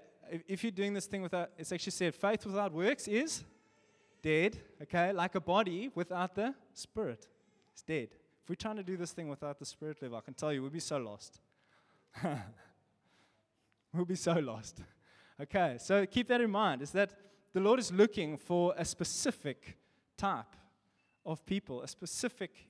if 0.47 0.63
you're 0.63 0.71
doing 0.71 0.93
this 0.93 1.05
thing 1.05 1.21
without, 1.21 1.49
it's 1.57 1.73
actually 1.73 1.91
said, 1.91 2.15
faith 2.15 2.45
without 2.45 2.71
works 2.71 3.09
is 3.09 3.43
dead, 4.21 4.57
okay? 4.81 5.11
Like 5.11 5.35
a 5.35 5.41
body 5.41 5.91
without 5.93 6.33
the 6.33 6.55
spirit. 6.73 7.27
It's 7.73 7.81
dead. 7.83 8.09
If 8.43 8.49
we're 8.49 8.55
trying 8.55 8.77
to 8.77 8.83
do 8.83 8.97
this 8.97 9.11
thing 9.11 9.29
without 9.29 9.59
the 9.59 9.65
spirit 9.65 10.01
level, 10.01 10.17
I 10.17 10.21
can 10.21 10.33
tell 10.33 10.51
you, 10.51 10.61
we'll 10.61 10.71
be 10.71 10.79
so 10.79 10.97
lost. 10.97 11.39
we'll 13.93 14.05
be 14.05 14.15
so 14.15 14.33
lost. 14.33 14.81
Okay, 15.41 15.77
so 15.79 16.05
keep 16.05 16.27
that 16.27 16.41
in 16.41 16.51
mind 16.51 16.81
is 16.81 16.91
that 16.91 17.13
the 17.53 17.59
Lord 17.59 17.79
is 17.79 17.91
looking 17.91 18.37
for 18.37 18.73
a 18.77 18.85
specific 18.85 19.77
type 20.17 20.55
of 21.25 21.45
people, 21.45 21.81
a 21.81 21.87
specific 21.87 22.69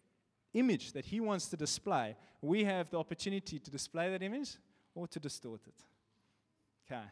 image 0.54 0.94
that 0.94 1.06
He 1.06 1.20
wants 1.20 1.48
to 1.48 1.58
display. 1.58 2.16
We 2.42 2.64
have 2.64 2.90
the 2.90 2.98
opportunity 2.98 3.60
to 3.60 3.72
display 3.72 4.10
that 4.10 4.24
image 4.24 4.58
or 4.96 5.08
to 5.08 5.20
distort 5.20 5.62
it. 5.68 5.84
Okay. 6.86 7.04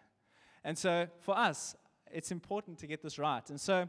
And 0.64 0.78
so 0.78 1.08
for 1.22 1.38
us, 1.38 1.76
it's 2.12 2.32
important 2.32 2.78
to 2.80 2.88
get 2.88 3.02
this 3.02 3.20
right. 3.20 3.48
And 3.50 3.60
so 3.60 3.88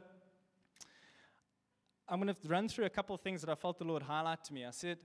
I'm 2.10 2.20
going 2.20 2.34
to 2.34 2.48
run 2.48 2.68
through 2.68 2.86
a 2.86 2.90
couple 2.90 3.14
of 3.14 3.20
things 3.20 3.40
that 3.40 3.48
I 3.48 3.54
felt 3.54 3.78
the 3.78 3.84
Lord 3.84 4.02
highlight 4.02 4.42
to 4.44 4.52
me. 4.52 4.64
I 4.64 4.72
said, 4.72 4.98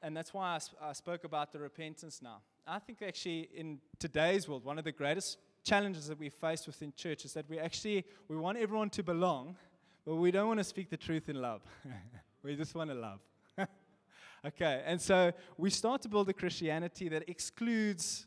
and 0.00 0.16
that's 0.16 0.32
why 0.32 0.54
I, 0.54 0.58
sp- 0.62 0.78
I 0.80 0.92
spoke 0.92 1.24
about 1.24 1.50
the 1.50 1.58
repentance 1.58 2.22
now. 2.22 2.42
I 2.64 2.78
think 2.78 3.02
actually 3.02 3.48
in 3.52 3.80
today's 3.98 4.48
world, 4.48 4.64
one 4.64 4.78
of 4.78 4.84
the 4.84 4.92
greatest 4.92 5.38
challenges 5.64 6.06
that 6.06 6.16
we 6.16 6.28
face 6.28 6.64
within 6.64 6.92
church 6.96 7.24
is 7.24 7.32
that 7.32 7.50
we 7.50 7.58
actually 7.58 8.04
we 8.28 8.36
want 8.36 8.56
everyone 8.56 8.88
to 8.90 9.02
belong, 9.02 9.56
but 10.06 10.14
we 10.14 10.30
don't 10.30 10.46
want 10.46 10.60
to 10.60 10.64
speak 10.64 10.90
the 10.90 10.96
truth 10.96 11.28
in 11.28 11.42
love. 11.42 11.60
we 12.44 12.54
just 12.54 12.72
want 12.72 12.90
to 12.90 12.94
love. 12.94 13.18
okay, 14.46 14.84
and 14.86 15.00
so 15.00 15.32
we 15.56 15.70
start 15.70 16.02
to 16.02 16.08
build 16.08 16.28
a 16.28 16.32
Christianity 16.32 17.08
that 17.08 17.28
excludes 17.28 18.26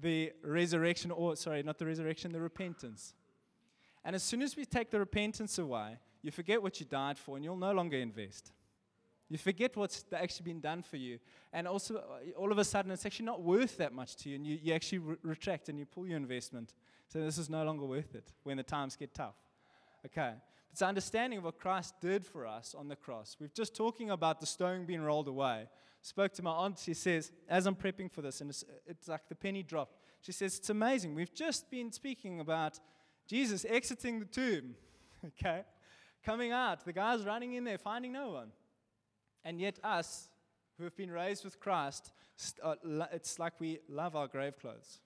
the 0.00 0.32
resurrection, 0.42 1.12
or 1.12 1.36
sorry, 1.36 1.62
not 1.62 1.78
the 1.78 1.86
resurrection, 1.86 2.32
the 2.32 2.40
repentance. 2.40 3.14
And 4.04 4.16
as 4.16 4.24
soon 4.24 4.42
as 4.42 4.56
we 4.56 4.64
take 4.64 4.90
the 4.90 4.98
repentance 4.98 5.58
away, 5.58 5.98
you 6.26 6.32
forget 6.32 6.62
what 6.62 6.80
you 6.80 6.86
died 6.86 7.18
for, 7.18 7.36
and 7.36 7.44
you'll 7.44 7.56
no 7.56 7.72
longer 7.72 7.96
invest. 7.96 8.52
You 9.28 9.38
forget 9.38 9.76
what's 9.76 10.04
actually 10.12 10.44
been 10.44 10.60
done 10.60 10.82
for 10.82 10.96
you. 10.96 11.18
And 11.52 11.66
also, 11.66 11.96
uh, 11.96 12.38
all 12.38 12.52
of 12.52 12.58
a 12.58 12.64
sudden, 12.64 12.92
it's 12.92 13.04
actually 13.04 13.26
not 13.26 13.42
worth 13.42 13.76
that 13.78 13.92
much 13.92 14.16
to 14.16 14.28
you. 14.28 14.36
And 14.36 14.46
you, 14.46 14.58
you 14.62 14.72
actually 14.72 14.98
re- 14.98 15.16
retract 15.22 15.68
and 15.68 15.78
you 15.78 15.84
pull 15.84 16.06
your 16.06 16.16
investment. 16.16 16.74
So 17.08 17.20
this 17.20 17.38
is 17.38 17.50
no 17.50 17.64
longer 17.64 17.84
worth 17.84 18.14
it 18.14 18.32
when 18.44 18.56
the 18.56 18.62
times 18.62 18.94
get 18.94 19.14
tough. 19.14 19.34
Okay. 20.04 20.32
It's 20.70 20.82
understanding 20.82 21.38
of 21.38 21.44
what 21.44 21.58
Christ 21.58 21.94
did 22.00 22.24
for 22.24 22.46
us 22.46 22.74
on 22.76 22.88
the 22.88 22.96
cross. 22.96 23.36
We've 23.40 23.54
just 23.54 23.74
talking 23.74 24.10
about 24.10 24.40
the 24.40 24.46
stone 24.46 24.84
being 24.84 25.00
rolled 25.00 25.26
away. 25.26 25.68
Spoke 26.02 26.32
to 26.34 26.42
my 26.42 26.52
aunt. 26.52 26.78
She 26.78 26.94
says, 26.94 27.32
as 27.48 27.66
I'm 27.66 27.74
prepping 27.74 28.12
for 28.12 28.22
this, 28.22 28.40
and 28.40 28.50
it's, 28.50 28.64
it's 28.86 29.08
like 29.08 29.28
the 29.28 29.34
penny 29.34 29.62
dropped. 29.62 29.96
She 30.20 30.32
says, 30.32 30.58
it's 30.58 30.70
amazing. 30.70 31.14
We've 31.14 31.34
just 31.34 31.68
been 31.70 31.90
speaking 31.90 32.38
about 32.40 32.78
Jesus 33.26 33.64
exiting 33.68 34.20
the 34.20 34.26
tomb. 34.26 34.74
okay. 35.26 35.64
Coming 36.26 36.50
out. 36.50 36.84
The 36.84 36.92
guy's 36.92 37.22
running 37.22 37.52
in 37.52 37.62
there, 37.62 37.78
finding 37.78 38.10
no 38.10 38.30
one. 38.30 38.48
And 39.44 39.60
yet, 39.60 39.78
us 39.84 40.28
who 40.76 40.82
have 40.82 40.96
been 40.96 41.12
raised 41.12 41.44
with 41.44 41.60
Christ, 41.60 42.10
uh, 42.64 42.74
it's 43.12 43.38
like 43.38 43.60
we 43.60 43.78
love 43.88 44.16
our 44.16 44.26
grave 44.26 44.58
clothes. 44.58 44.98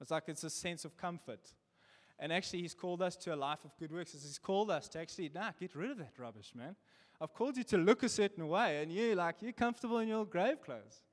It's 0.00 0.10
like 0.10 0.24
it's 0.26 0.42
a 0.42 0.50
sense 0.50 0.84
of 0.84 0.96
comfort. 0.96 1.54
And 2.18 2.32
actually, 2.32 2.62
He's 2.62 2.74
called 2.74 3.02
us 3.02 3.14
to 3.18 3.32
a 3.32 3.36
life 3.36 3.60
of 3.64 3.70
good 3.78 3.92
works. 3.92 4.10
He's 4.10 4.36
called 4.36 4.72
us 4.72 4.88
to 4.88 4.98
actually, 4.98 5.30
nah, 5.32 5.52
get 5.60 5.76
rid 5.76 5.92
of 5.92 5.98
that 5.98 6.14
rubbish, 6.18 6.54
man. 6.56 6.74
I've 7.20 7.32
called 7.32 7.56
you 7.56 7.62
to 7.64 7.76
look 7.76 8.02
a 8.02 8.08
certain 8.08 8.48
way, 8.48 8.82
and 8.82 8.90
you 8.90 9.14
like 9.14 9.36
you're 9.42 9.52
comfortable 9.52 9.98
in 9.98 10.08
your 10.08 10.24
grave 10.24 10.60
clothes. 10.60 11.04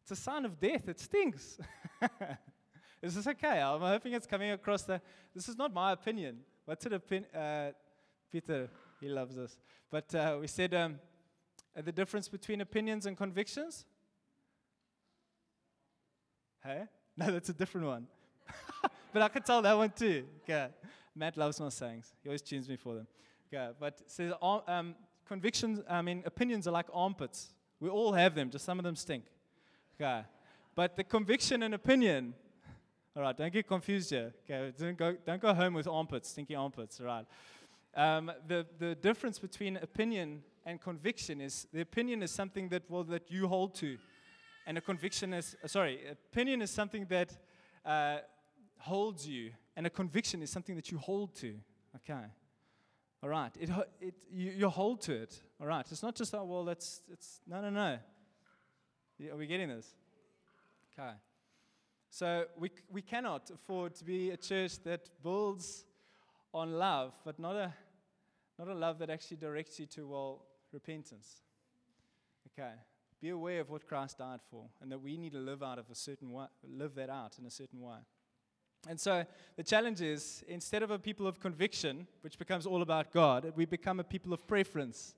It's 0.00 0.12
a 0.12 0.16
sign 0.16 0.46
of 0.46 0.58
death. 0.58 0.88
It 0.88 0.98
stinks. 0.98 1.58
is 3.02 3.16
this 3.16 3.26
okay? 3.26 3.60
I'm 3.60 3.80
hoping 3.80 4.14
it's 4.14 4.26
coming 4.26 4.52
across 4.52 4.84
the. 4.84 5.02
This 5.34 5.46
is 5.46 5.58
not 5.58 5.74
my 5.74 5.92
opinion. 5.92 6.38
What's 6.64 6.86
it? 6.86 6.94
Opin- 6.94 7.26
uh, 7.34 7.72
Peter, 8.30 8.68
he 9.00 9.08
loves 9.08 9.38
us. 9.38 9.56
But 9.90 10.14
uh, 10.14 10.38
we 10.40 10.46
said 10.46 10.74
um, 10.74 10.98
uh, 11.76 11.82
the 11.82 11.92
difference 11.92 12.28
between 12.28 12.60
opinions 12.60 13.06
and 13.06 13.16
convictions? 13.16 13.84
Hey? 16.62 16.84
No, 17.18 17.32
that's 17.32 17.48
a 17.48 17.54
different 17.54 17.86
one. 17.86 18.06
but 19.10 19.22
I 19.22 19.28
can 19.28 19.42
tell 19.42 19.62
that 19.62 19.74
one 19.74 19.88
too. 19.88 20.24
Okay. 20.42 20.68
Matt 21.14 21.38
loves 21.38 21.58
my 21.58 21.70
sayings. 21.70 22.12
He 22.22 22.28
always 22.28 22.42
tunes 22.42 22.68
me 22.68 22.76
for 22.76 22.94
them. 22.94 23.06
Okay. 23.50 23.72
But 23.80 24.02
says 24.04 24.34
um, 24.42 24.94
convictions, 25.26 25.80
I 25.88 26.02
mean, 26.02 26.22
opinions 26.26 26.68
are 26.68 26.72
like 26.72 26.88
armpits. 26.92 27.54
We 27.80 27.88
all 27.88 28.12
have 28.12 28.34
them, 28.34 28.50
just 28.50 28.66
some 28.66 28.78
of 28.78 28.84
them 28.84 28.96
stink. 28.96 29.24
Okay. 29.98 30.24
But 30.74 30.94
the 30.94 31.04
conviction 31.04 31.62
and 31.62 31.74
opinion, 31.74 32.34
all 33.16 33.22
right, 33.22 33.36
don't 33.36 33.52
get 33.52 33.66
confused 33.66 34.10
here. 34.10 34.34
Okay, 34.44 34.74
don't 34.78 34.98
go, 34.98 35.16
don't 35.26 35.40
go 35.40 35.54
home 35.54 35.72
with 35.72 35.88
armpits, 35.88 36.28
stinky 36.28 36.54
armpits, 36.54 37.00
all 37.00 37.06
right. 37.06 37.24
Um, 37.96 38.30
the, 38.46 38.66
the 38.78 38.94
difference 38.94 39.38
between 39.38 39.78
opinion 39.78 40.42
and 40.66 40.78
conviction 40.80 41.40
is 41.40 41.66
the 41.72 41.80
opinion 41.80 42.22
is 42.22 42.30
something 42.30 42.68
that, 42.68 42.82
well, 42.90 43.04
that 43.04 43.30
you 43.30 43.48
hold 43.48 43.74
to. 43.76 43.96
And 44.66 44.76
a 44.76 44.82
conviction 44.82 45.32
is, 45.32 45.56
uh, 45.64 45.68
sorry, 45.68 46.00
opinion 46.10 46.60
is 46.60 46.70
something 46.70 47.06
that 47.06 47.34
uh, 47.86 48.18
holds 48.78 49.26
you. 49.26 49.52
And 49.76 49.86
a 49.86 49.90
conviction 49.90 50.42
is 50.42 50.50
something 50.50 50.76
that 50.76 50.90
you 50.90 50.98
hold 50.98 51.34
to. 51.36 51.54
Okay. 51.96 52.26
All 53.22 53.30
right. 53.30 53.50
It, 53.58 53.70
it, 54.00 54.14
you, 54.30 54.50
you 54.50 54.68
hold 54.68 55.00
to 55.02 55.14
it. 55.14 55.40
All 55.58 55.66
right. 55.66 55.86
It's 55.90 56.02
not 56.02 56.14
just, 56.14 56.34
oh, 56.34 56.44
well, 56.44 56.64
that's, 56.64 57.00
it's, 57.10 57.40
no, 57.46 57.62
no, 57.62 57.70
no. 57.70 57.98
Are 59.32 59.36
we 59.36 59.46
getting 59.46 59.68
this? 59.68 59.94
Okay. 60.92 61.12
So 62.10 62.44
we, 62.58 62.70
we 62.90 63.00
cannot 63.00 63.50
afford 63.50 63.94
to 63.94 64.04
be 64.04 64.30
a 64.30 64.36
church 64.36 64.82
that 64.84 65.08
builds 65.22 65.86
on 66.52 66.72
love, 66.72 67.12
but 67.24 67.38
not 67.38 67.54
a, 67.54 67.72
not 68.58 68.68
a 68.68 68.74
love 68.74 68.98
that 68.98 69.10
actually 69.10 69.36
directs 69.36 69.78
you 69.78 69.86
to, 69.86 70.06
well, 70.06 70.42
repentance. 70.72 71.42
Okay. 72.52 72.72
Be 73.20 73.30
aware 73.30 73.60
of 73.60 73.70
what 73.70 73.86
Christ 73.86 74.18
died 74.18 74.40
for 74.50 74.66
and 74.80 74.90
that 74.92 75.00
we 75.00 75.16
need 75.16 75.32
to 75.32 75.38
live 75.38 75.62
out 75.62 75.78
of 75.78 75.90
a 75.90 75.94
certain 75.94 76.30
way, 76.32 76.46
live 76.68 76.94
that 76.94 77.10
out 77.10 77.38
in 77.38 77.46
a 77.46 77.50
certain 77.50 77.80
way. 77.80 77.98
And 78.88 79.00
so 79.00 79.24
the 79.56 79.62
challenge 79.62 80.00
is 80.00 80.44
instead 80.48 80.82
of 80.82 80.90
a 80.90 80.98
people 80.98 81.26
of 81.26 81.40
conviction, 81.40 82.06
which 82.20 82.38
becomes 82.38 82.66
all 82.66 82.82
about 82.82 83.12
God, 83.12 83.52
we 83.56 83.64
become 83.64 84.00
a 84.00 84.04
people 84.04 84.32
of 84.32 84.46
preference. 84.46 85.14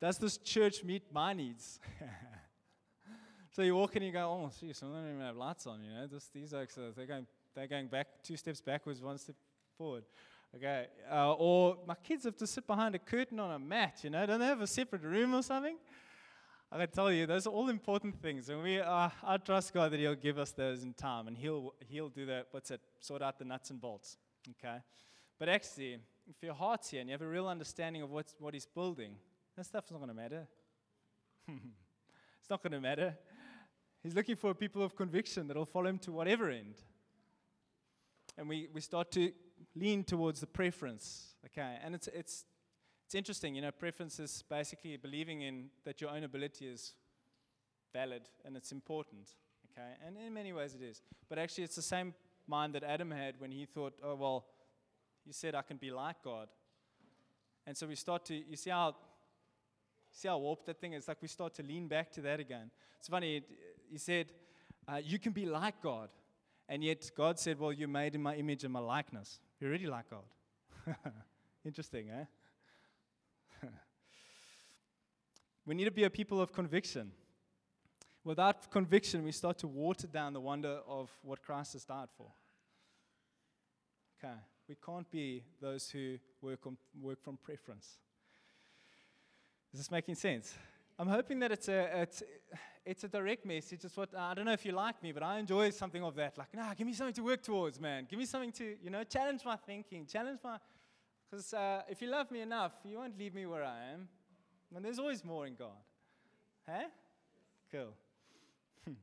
Does 0.00 0.18
this 0.18 0.38
church 0.38 0.84
meet 0.84 1.02
my 1.12 1.32
needs? 1.32 1.80
so 3.50 3.62
you 3.62 3.74
walk 3.74 3.96
in 3.96 4.02
and 4.02 4.06
you 4.06 4.12
go, 4.12 4.20
oh, 4.20 4.50
geez, 4.58 4.80
I 4.82 4.86
don't 4.86 5.10
even 5.10 5.20
have 5.20 5.36
lights 5.36 5.66
on, 5.66 5.82
you 5.82 5.90
know. 5.90 6.06
This, 6.06 6.30
these 6.32 6.54
oaks, 6.54 6.78
are, 6.78 6.92
they're, 6.92 7.06
going, 7.06 7.26
they're 7.54 7.66
going 7.66 7.88
back 7.88 8.06
two 8.22 8.36
steps 8.36 8.60
backwards, 8.60 9.02
one 9.02 9.18
step 9.18 9.34
forward. 9.76 10.04
Okay. 10.56 10.86
Uh, 11.10 11.34
or 11.34 11.76
my 11.86 11.94
kids 11.94 12.24
have 12.24 12.36
to 12.36 12.46
sit 12.46 12.66
behind 12.66 12.94
a 12.94 12.98
curtain 12.98 13.38
on 13.38 13.50
a 13.52 13.58
mat, 13.58 14.00
you 14.02 14.10
know. 14.10 14.24
Don't 14.24 14.40
they 14.40 14.46
have 14.46 14.60
a 14.60 14.66
separate 14.66 15.02
room 15.02 15.34
or 15.34 15.42
something? 15.42 15.76
I 16.70 16.78
can 16.78 16.90
tell 16.90 17.10
you, 17.10 17.26
those 17.26 17.46
are 17.46 17.50
all 17.50 17.70
important 17.70 18.20
things, 18.20 18.50
and 18.50 18.62
we 18.62 18.78
uh, 18.78 19.08
I 19.24 19.36
trust 19.38 19.72
God 19.72 19.90
that 19.90 20.00
He'll 20.00 20.14
give 20.14 20.38
us 20.38 20.52
those 20.52 20.82
in 20.82 20.92
time, 20.92 21.26
and 21.26 21.36
He'll 21.36 21.74
He'll 21.88 22.10
do 22.10 22.26
that. 22.26 22.48
What's 22.50 22.70
it? 22.70 22.80
Sort 23.00 23.22
out 23.22 23.38
the 23.38 23.46
nuts 23.46 23.70
and 23.70 23.80
bolts. 23.80 24.18
Okay, 24.50 24.76
but 25.38 25.48
actually, 25.48 25.98
if 26.28 26.42
your 26.42 26.52
heart's 26.52 26.90
here 26.90 27.00
and 27.00 27.08
you 27.08 27.14
have 27.14 27.22
a 27.22 27.26
real 27.26 27.48
understanding 27.48 28.02
of 28.02 28.10
what's 28.10 28.34
what 28.38 28.52
He's 28.52 28.66
building, 28.66 29.14
that 29.56 29.64
stuff's 29.64 29.90
not 29.90 29.96
going 29.96 30.08
to 30.08 30.14
matter. 30.14 30.46
it's 31.48 32.50
not 32.50 32.62
going 32.62 32.72
to 32.72 32.80
matter. 32.80 33.16
He's 34.02 34.14
looking 34.14 34.36
for 34.36 34.52
people 34.52 34.82
of 34.82 34.94
conviction 34.94 35.48
that'll 35.48 35.64
follow 35.64 35.86
Him 35.86 35.98
to 36.00 36.12
whatever 36.12 36.50
end, 36.50 36.74
and 38.36 38.46
we 38.46 38.68
we 38.74 38.82
start 38.82 39.10
to 39.12 39.32
lean 39.78 40.04
towards 40.04 40.40
the 40.40 40.46
preference. 40.46 41.34
Okay, 41.46 41.76
and 41.82 41.94
it's 41.94 42.08
it's 42.08 42.44
it's 43.08 43.14
interesting, 43.14 43.54
you 43.54 43.62
know, 43.62 43.70
preference 43.70 44.20
is 44.20 44.44
basically 44.50 44.98
believing 44.98 45.40
in 45.40 45.70
that 45.86 45.98
your 46.02 46.10
own 46.10 46.24
ability 46.24 46.66
is 46.66 46.92
valid 47.90 48.20
and 48.44 48.54
it's 48.54 48.70
important, 48.70 49.30
okay? 49.72 49.94
And 50.06 50.14
in 50.18 50.34
many 50.34 50.52
ways 50.52 50.74
it 50.74 50.82
is. 50.84 51.00
But 51.26 51.38
actually, 51.38 51.64
it's 51.64 51.76
the 51.76 51.80
same 51.80 52.12
mind 52.46 52.74
that 52.74 52.84
Adam 52.84 53.10
had 53.10 53.40
when 53.40 53.50
he 53.50 53.64
thought, 53.64 53.94
oh, 54.04 54.14
well, 54.14 54.44
he 55.24 55.32
said, 55.32 55.54
I 55.54 55.62
can 55.62 55.78
be 55.78 55.90
like 55.90 56.16
God. 56.22 56.48
And 57.66 57.74
so 57.74 57.86
we 57.86 57.94
start 57.94 58.26
to, 58.26 58.34
you 58.34 58.56
see 58.56 58.68
how, 58.68 58.94
see 60.10 60.28
how 60.28 60.36
warped 60.36 60.66
that 60.66 60.78
thing 60.78 60.92
is? 60.92 61.08
Like 61.08 61.22
we 61.22 61.28
start 61.28 61.54
to 61.54 61.62
lean 61.62 61.88
back 61.88 62.12
to 62.12 62.20
that 62.20 62.40
again. 62.40 62.70
It's 62.98 63.08
funny, 63.08 63.42
he 63.90 63.96
said, 63.96 64.32
uh, 64.86 65.00
you 65.02 65.18
can 65.18 65.32
be 65.32 65.46
like 65.46 65.80
God. 65.82 66.10
And 66.68 66.84
yet 66.84 67.10
God 67.16 67.38
said, 67.38 67.58
well, 67.58 67.72
you're 67.72 67.88
made 67.88 68.14
in 68.14 68.22
my 68.22 68.34
image 68.34 68.64
and 68.64 68.72
my 68.74 68.80
likeness. 68.80 69.40
You're 69.60 69.70
already 69.70 69.86
like 69.86 70.04
God. 70.08 70.24
Interesting, 71.64 72.10
eh? 72.10 72.24
we 75.66 75.74
need 75.74 75.84
to 75.84 75.90
be 75.90 76.04
a 76.04 76.10
people 76.10 76.40
of 76.40 76.52
conviction. 76.52 77.10
Without 78.24 78.70
conviction, 78.70 79.24
we 79.24 79.32
start 79.32 79.58
to 79.58 79.66
water 79.66 80.06
down 80.06 80.32
the 80.32 80.40
wonder 80.40 80.80
of 80.86 81.10
what 81.22 81.42
Christ 81.42 81.72
has 81.72 81.84
died 81.84 82.08
for. 82.16 82.30
Okay, 84.18 84.34
we 84.68 84.76
can't 84.84 85.10
be 85.10 85.42
those 85.60 85.90
who 85.90 86.18
work, 86.40 86.66
on, 86.66 86.76
work 87.00 87.22
from 87.22 87.36
preference. 87.36 87.98
Is 89.72 89.80
this 89.80 89.90
making 89.90 90.14
sense? 90.14 90.54
I'm 90.98 91.08
hoping 91.08 91.38
that 91.40 91.52
it's 91.52 91.68
a, 91.68 92.00
it's, 92.02 92.22
it's 92.84 93.04
a 93.04 93.08
direct 93.08 93.46
message. 93.46 93.84
It's 93.84 93.96
what, 93.96 94.08
I 94.16 94.34
don't 94.34 94.44
know 94.44 94.52
if 94.52 94.66
you 94.66 94.72
like 94.72 95.00
me, 95.02 95.12
but 95.12 95.22
I 95.22 95.38
enjoy 95.38 95.70
something 95.70 96.02
of 96.02 96.16
that. 96.16 96.36
Like, 96.36 96.52
nah, 96.52 96.74
give 96.74 96.86
me 96.86 96.92
something 96.92 97.14
to 97.14 97.22
work 97.22 97.42
towards, 97.42 97.80
man. 97.80 98.06
Give 98.10 98.18
me 98.18 98.26
something 98.26 98.50
to, 98.52 98.76
you 98.82 98.90
know, 98.90 99.04
challenge 99.04 99.42
my 99.44 99.54
thinking, 99.56 100.06
challenge 100.06 100.40
my, 100.42 100.58
because 101.30 101.54
uh, 101.54 101.82
if 101.88 102.02
you 102.02 102.08
love 102.08 102.30
me 102.30 102.40
enough, 102.40 102.72
you 102.84 102.98
won't 102.98 103.16
leave 103.16 103.34
me 103.34 103.46
where 103.46 103.62
I 103.62 103.92
am. 103.92 104.08
And 104.74 104.84
there's 104.84 104.98
always 104.98 105.24
more 105.24 105.46
in 105.46 105.54
God. 105.54 105.68
Huh? 106.68 106.88
Cool. 107.70 107.94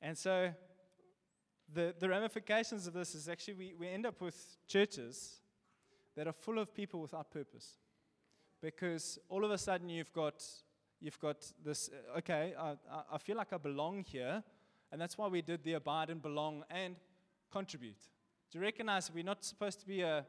and 0.00 0.16
so 0.16 0.50
the, 1.74 1.94
the 1.98 2.08
ramifications 2.08 2.86
of 2.86 2.94
this 2.94 3.14
is 3.14 3.28
actually 3.28 3.54
we, 3.54 3.74
we 3.78 3.88
end 3.88 4.06
up 4.06 4.20
with 4.20 4.56
churches 4.66 5.40
that 6.16 6.26
are 6.26 6.32
full 6.32 6.58
of 6.58 6.74
people 6.74 7.00
without 7.00 7.30
purpose. 7.30 7.78
Because 8.60 9.18
all 9.28 9.44
of 9.44 9.50
a 9.50 9.58
sudden 9.58 9.88
you've 9.88 10.12
got, 10.12 10.42
you've 11.02 11.18
got 11.18 11.44
this, 11.64 11.90
uh, 11.92 12.18
okay, 12.18 12.54
I, 12.58 12.76
I 13.12 13.18
feel 13.18 13.36
like 13.36 13.52
I 13.52 13.58
belong 13.58 14.04
here. 14.04 14.42
And 14.90 15.00
that's 15.00 15.18
why 15.18 15.26
we 15.26 15.42
did 15.42 15.64
the 15.64 15.74
abide 15.74 16.10
and 16.10 16.22
belong 16.22 16.64
and 16.70 16.96
contribute. 17.50 17.98
Do 18.50 18.58
you 18.58 18.64
recognize 18.64 19.10
we're 19.12 19.24
not 19.24 19.44
supposed 19.44 19.80
to 19.80 19.86
be 19.86 20.02
a 20.02 20.24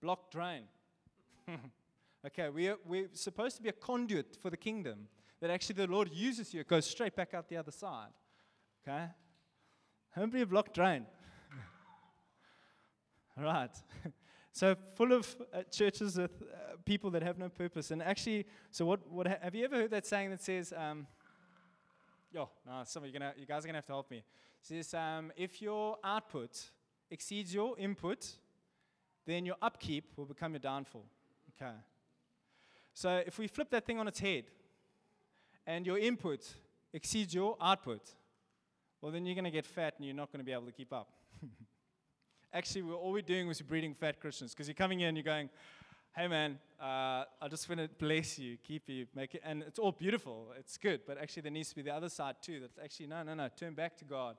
block 0.00 0.30
drain? 0.30 0.64
Okay, 2.26 2.48
we 2.48 2.66
are, 2.68 2.76
we're 2.84 3.08
supposed 3.12 3.56
to 3.56 3.62
be 3.62 3.68
a 3.68 3.72
conduit 3.72 4.36
for 4.42 4.50
the 4.50 4.56
kingdom. 4.56 5.06
That 5.40 5.50
actually 5.50 5.76
the 5.76 5.86
Lord 5.86 6.10
uses 6.12 6.52
you, 6.52 6.60
it 6.60 6.66
goes 6.66 6.84
straight 6.84 7.14
back 7.14 7.34
out 7.34 7.48
the 7.48 7.56
other 7.56 7.70
side. 7.70 8.08
Okay? 8.82 9.06
Don't 10.16 10.32
be 10.32 10.40
a 10.42 10.46
block 10.46 10.74
drain. 10.74 11.06
All 13.38 13.44
right. 13.44 13.70
so 14.56 14.74
full 14.94 15.12
of 15.12 15.36
uh, 15.52 15.64
churches 15.70 16.16
with 16.16 16.30
uh, 16.40 16.76
people 16.86 17.10
that 17.10 17.22
have 17.22 17.36
no 17.36 17.50
purpose. 17.50 17.90
And 17.90 18.02
actually, 18.02 18.46
so 18.70 18.86
what, 18.86 19.06
what 19.06 19.26
have 19.26 19.54
you 19.54 19.66
ever 19.66 19.76
heard 19.76 19.90
that 19.90 20.06
saying 20.06 20.30
that 20.30 20.42
says, 20.42 20.72
um, 20.74 21.06
yo, 22.32 22.48
no, 22.66 22.80
some 22.86 23.02
of 23.02 23.06
you, 23.06 23.12
gonna, 23.12 23.34
you 23.36 23.44
guys 23.44 23.64
are 23.64 23.68
to 23.68 23.74
have 23.74 23.84
to 23.84 23.92
help 23.92 24.10
me. 24.10 24.16
It 24.16 24.24
says, 24.62 24.94
um, 24.94 25.30
if 25.36 25.60
your 25.60 25.98
output 26.02 26.58
exceeds 27.10 27.52
your 27.52 27.78
input, 27.78 28.26
then 29.26 29.44
your 29.44 29.56
upkeep 29.60 30.12
will 30.16 30.24
become 30.24 30.52
your 30.52 30.60
downfall. 30.60 31.04
Okay. 31.60 31.74
So 32.94 33.22
if 33.26 33.38
we 33.38 33.48
flip 33.48 33.68
that 33.72 33.84
thing 33.84 33.98
on 33.98 34.08
its 34.08 34.20
head 34.20 34.44
and 35.66 35.86
your 35.86 35.98
input 35.98 36.40
exceeds 36.94 37.34
your 37.34 37.58
output, 37.60 38.00
well, 39.02 39.12
then 39.12 39.26
you're 39.26 39.34
to 39.44 39.50
get 39.50 39.66
fat 39.66 39.96
and 39.98 40.06
you're 40.06 40.16
not 40.16 40.32
to 40.38 40.46
be 40.46 40.52
able 40.52 40.64
to 40.64 40.72
keep 40.72 40.94
up. 40.94 41.10
Actually, 42.56 42.80
we're, 42.80 42.94
all 42.94 43.12
we're 43.12 43.20
doing 43.20 43.46
was 43.46 43.60
breeding 43.60 43.92
fat 43.92 44.18
Christians 44.18 44.54
because 44.54 44.66
you're 44.66 44.74
coming 44.74 45.00
in 45.00 45.14
you're 45.14 45.22
going, 45.22 45.50
hey 46.16 46.26
man, 46.26 46.58
uh, 46.80 47.24
I 47.42 47.48
just 47.50 47.68
want 47.68 47.82
to 47.82 47.88
bless 47.98 48.38
you, 48.38 48.56
keep 48.66 48.88
you, 48.88 49.06
make 49.14 49.34
it, 49.34 49.42
and 49.44 49.62
it's 49.62 49.78
all 49.78 49.92
beautiful, 49.92 50.54
it's 50.58 50.78
good, 50.78 51.02
but 51.06 51.18
actually 51.18 51.42
there 51.42 51.52
needs 51.52 51.68
to 51.68 51.76
be 51.76 51.82
the 51.82 51.94
other 51.94 52.08
side 52.08 52.36
too. 52.40 52.60
That's 52.60 52.78
actually 52.82 53.08
no, 53.08 53.22
no, 53.24 53.34
no. 53.34 53.50
Turn 53.54 53.74
back 53.74 53.94
to 53.98 54.06
God, 54.06 54.36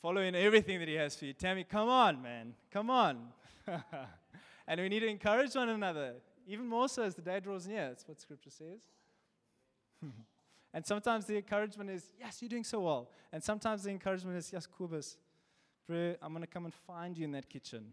follow 0.00 0.22
in 0.22 0.34
everything 0.34 0.78
that 0.78 0.88
He 0.88 0.94
has 0.94 1.14
for 1.14 1.26
you. 1.26 1.34
Tammy, 1.34 1.64
come 1.64 1.90
on, 1.90 2.22
man, 2.22 2.54
come 2.70 2.88
on. 2.88 3.18
and 4.66 4.80
we 4.80 4.88
need 4.88 5.00
to 5.00 5.08
encourage 5.08 5.54
one 5.54 5.68
another 5.68 6.14
even 6.46 6.66
more 6.66 6.88
so 6.88 7.02
as 7.02 7.14
the 7.14 7.22
day 7.22 7.38
draws 7.38 7.66
near. 7.66 7.88
That's 7.88 8.08
what 8.08 8.18
Scripture 8.18 8.48
says. 8.48 8.80
and 10.72 10.86
sometimes 10.86 11.26
the 11.26 11.36
encouragement 11.36 11.90
is, 11.90 12.12
yes, 12.18 12.40
you're 12.40 12.48
doing 12.48 12.64
so 12.64 12.80
well. 12.80 13.10
And 13.30 13.44
sometimes 13.44 13.82
the 13.82 13.90
encouragement 13.90 14.38
is, 14.38 14.50
yes, 14.50 14.66
Kubus, 14.66 15.16
bro, 15.86 16.14
I'm 16.22 16.32
going 16.32 16.42
to 16.42 16.46
come 16.46 16.64
and 16.64 16.74
find 16.74 17.16
you 17.16 17.24
in 17.24 17.32
that 17.32 17.48
kitchen. 17.48 17.92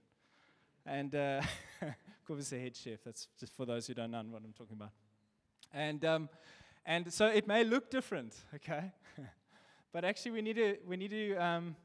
And 0.86 1.14
uh, 1.14 1.42
is 2.30 2.54
a 2.54 2.60
head 2.60 2.76
chef. 2.76 3.00
That's 3.04 3.28
just 3.40 3.54
for 3.56 3.66
those 3.66 3.88
who 3.88 3.94
don't 3.94 4.12
know 4.12 4.24
what 4.30 4.42
I'm 4.44 4.54
talking 4.54 4.78
about. 4.78 4.92
And, 5.74 6.04
um, 6.06 6.30
and 6.86 7.12
so 7.12 7.28
it 7.28 7.48
may 7.48 7.64
look 7.64 7.90
different, 7.90 8.36
okay? 8.56 8.92
but 9.94 10.06
actually, 10.06 10.32
we 10.32 10.42
need 10.42 10.56
to, 10.56 10.78
we 10.88 10.96
need 10.96 11.12
to 11.12 11.36
um, 11.36 11.76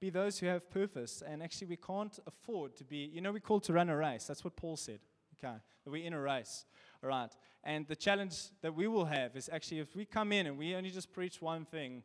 be 0.00 0.08
those 0.10 0.38
who 0.38 0.46
have 0.46 0.70
purpose. 0.70 1.22
And 1.26 1.42
actually, 1.42 1.68
we 1.68 1.76
can't 1.76 2.18
afford 2.26 2.74
to 2.76 2.84
be, 2.84 3.10
you 3.12 3.20
know, 3.20 3.32
we're 3.32 3.40
called 3.40 3.64
to 3.64 3.74
run 3.74 3.90
a 3.90 3.96
race. 3.96 4.24
That's 4.24 4.44
what 4.44 4.56
Paul 4.56 4.76
said. 4.76 5.00
Okay, 5.44 5.54
we're 5.84 6.06
in 6.06 6.14
a 6.14 6.20
race. 6.20 6.64
All 7.02 7.10
right. 7.10 7.30
And 7.64 7.86
the 7.86 7.96
challenge 7.96 8.48
that 8.62 8.74
we 8.74 8.86
will 8.86 9.04
have 9.04 9.36
is 9.36 9.50
actually 9.52 9.80
if 9.80 9.94
we 9.94 10.04
come 10.04 10.32
in 10.32 10.46
and 10.46 10.56
we 10.56 10.74
only 10.74 10.90
just 10.90 11.12
preach 11.12 11.42
one 11.42 11.64
thing, 11.64 12.02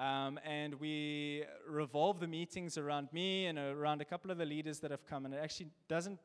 um, 0.00 0.40
and 0.46 0.74
we 0.76 1.44
revolve 1.68 2.20
the 2.20 2.26
meetings 2.26 2.78
around 2.78 3.12
me 3.12 3.46
and 3.46 3.58
around 3.58 4.00
a 4.00 4.04
couple 4.06 4.30
of 4.30 4.38
the 4.38 4.46
leaders 4.46 4.80
that 4.80 4.90
have 4.90 5.06
come, 5.06 5.26
and 5.26 5.34
it 5.34 5.40
actually 5.42 5.68
doesn't 5.88 6.18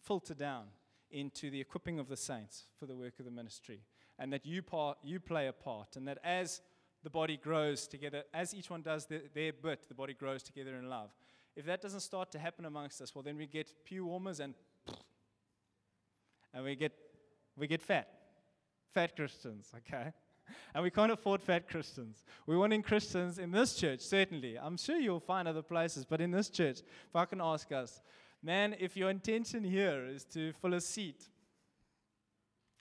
filter 0.00 0.32
down 0.32 0.64
into 1.10 1.50
the 1.50 1.60
equipping 1.60 1.98
of 1.98 2.08
the 2.08 2.16
saints 2.16 2.64
for 2.78 2.86
the 2.86 2.96
work 2.96 3.18
of 3.18 3.26
the 3.26 3.30
ministry, 3.30 3.82
and 4.18 4.32
that 4.32 4.46
you 4.46 4.62
part, 4.62 4.96
you 5.02 5.20
play 5.20 5.46
a 5.46 5.52
part, 5.52 5.96
and 5.96 6.08
that 6.08 6.18
as 6.24 6.62
the 7.02 7.10
body 7.10 7.36
grows 7.36 7.86
together. 7.86 8.24
As 8.32 8.54
each 8.54 8.70
one 8.70 8.80
does 8.80 9.04
their, 9.06 9.20
their 9.34 9.52
bit, 9.52 9.88
the 9.88 9.94
body 9.94 10.14
grows 10.14 10.42
together 10.42 10.76
in 10.76 10.88
love. 10.88 11.10
If 11.54 11.66
that 11.66 11.82
doesn't 11.82 12.00
start 12.00 12.32
to 12.32 12.38
happen 12.38 12.64
amongst 12.64 13.00
us, 13.02 13.14
well, 13.14 13.22
then 13.22 13.36
we 13.36 13.46
get 13.46 13.72
pew 13.84 14.06
warmers 14.06 14.40
and 14.40 14.54
and 16.54 16.64
we 16.64 16.76
get 16.76 16.92
we 17.56 17.66
get 17.66 17.82
fat, 17.82 18.08
fat 18.94 19.14
Christians. 19.14 19.70
Okay. 19.76 20.12
And 20.74 20.82
we 20.82 20.90
can't 20.90 21.12
afford 21.12 21.42
fat 21.42 21.68
Christians. 21.68 22.24
We 22.46 22.56
want 22.56 22.72
in 22.72 22.82
Christians 22.82 23.38
in 23.38 23.50
this 23.50 23.74
church, 23.74 24.00
certainly. 24.00 24.58
I'm 24.58 24.76
sure 24.76 24.96
you'll 24.96 25.20
find 25.20 25.48
other 25.48 25.62
places, 25.62 26.04
but 26.04 26.20
in 26.20 26.30
this 26.30 26.48
church, 26.48 26.80
if 26.80 27.16
I 27.16 27.24
can 27.24 27.40
ask 27.40 27.70
us, 27.72 28.00
man, 28.42 28.76
if 28.78 28.96
your 28.96 29.10
intention 29.10 29.64
here 29.64 30.06
is 30.06 30.24
to 30.26 30.52
fill 30.54 30.74
a 30.74 30.80
seat, 30.80 31.28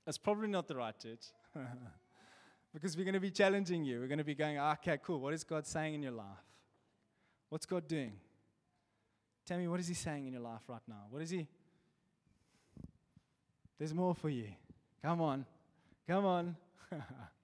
that's 0.05 0.17
probably 0.17 0.47
not 0.47 0.67
the 0.67 0.75
right 0.75 0.97
church. 0.97 1.25
because 2.73 2.95
we're 2.95 3.03
going 3.03 3.13
to 3.13 3.19
be 3.19 3.31
challenging 3.31 3.83
you. 3.83 3.99
We're 3.99 4.07
going 4.07 4.19
to 4.19 4.23
be 4.23 4.35
going, 4.35 4.59
ah, 4.59 4.73
okay, 4.73 4.97
cool. 5.03 5.19
What 5.19 5.33
is 5.33 5.43
God 5.43 5.65
saying 5.65 5.95
in 5.95 6.03
your 6.03 6.11
life? 6.11 6.45
What's 7.49 7.65
God 7.65 7.87
doing? 7.87 8.13
Tell 9.45 9.57
me, 9.57 9.67
what 9.67 9.79
is 9.79 9.87
He 9.87 9.93
saying 9.93 10.27
in 10.27 10.33
your 10.33 10.41
life 10.41 10.61
right 10.67 10.81
now? 10.87 11.05
What 11.09 11.21
is 11.21 11.29
He? 11.29 11.47
There's 13.77 13.93
more 13.93 14.13
for 14.13 14.29
you. 14.29 14.49
Come 15.01 15.21
on. 15.21 15.45
Come 16.07 16.25
on. 16.25 16.55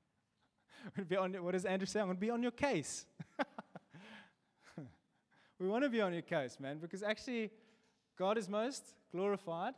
be 1.07 1.15
on, 1.15 1.33
what 1.43 1.51
does 1.51 1.65
Andrew 1.65 1.85
say? 1.85 1.99
I'm 1.99 2.07
going 2.07 2.17
to 2.17 2.21
be 2.21 2.29
on 2.29 2.41
your 2.41 2.51
case. 2.51 3.05
we 5.59 5.67
want 5.67 5.83
to 5.83 5.89
be 5.89 6.01
on 6.01 6.13
your 6.13 6.21
case, 6.21 6.57
man, 6.59 6.77
because 6.79 7.03
actually, 7.03 7.51
God 8.17 8.37
is 8.37 8.47
most 8.49 8.83
glorified 9.11 9.73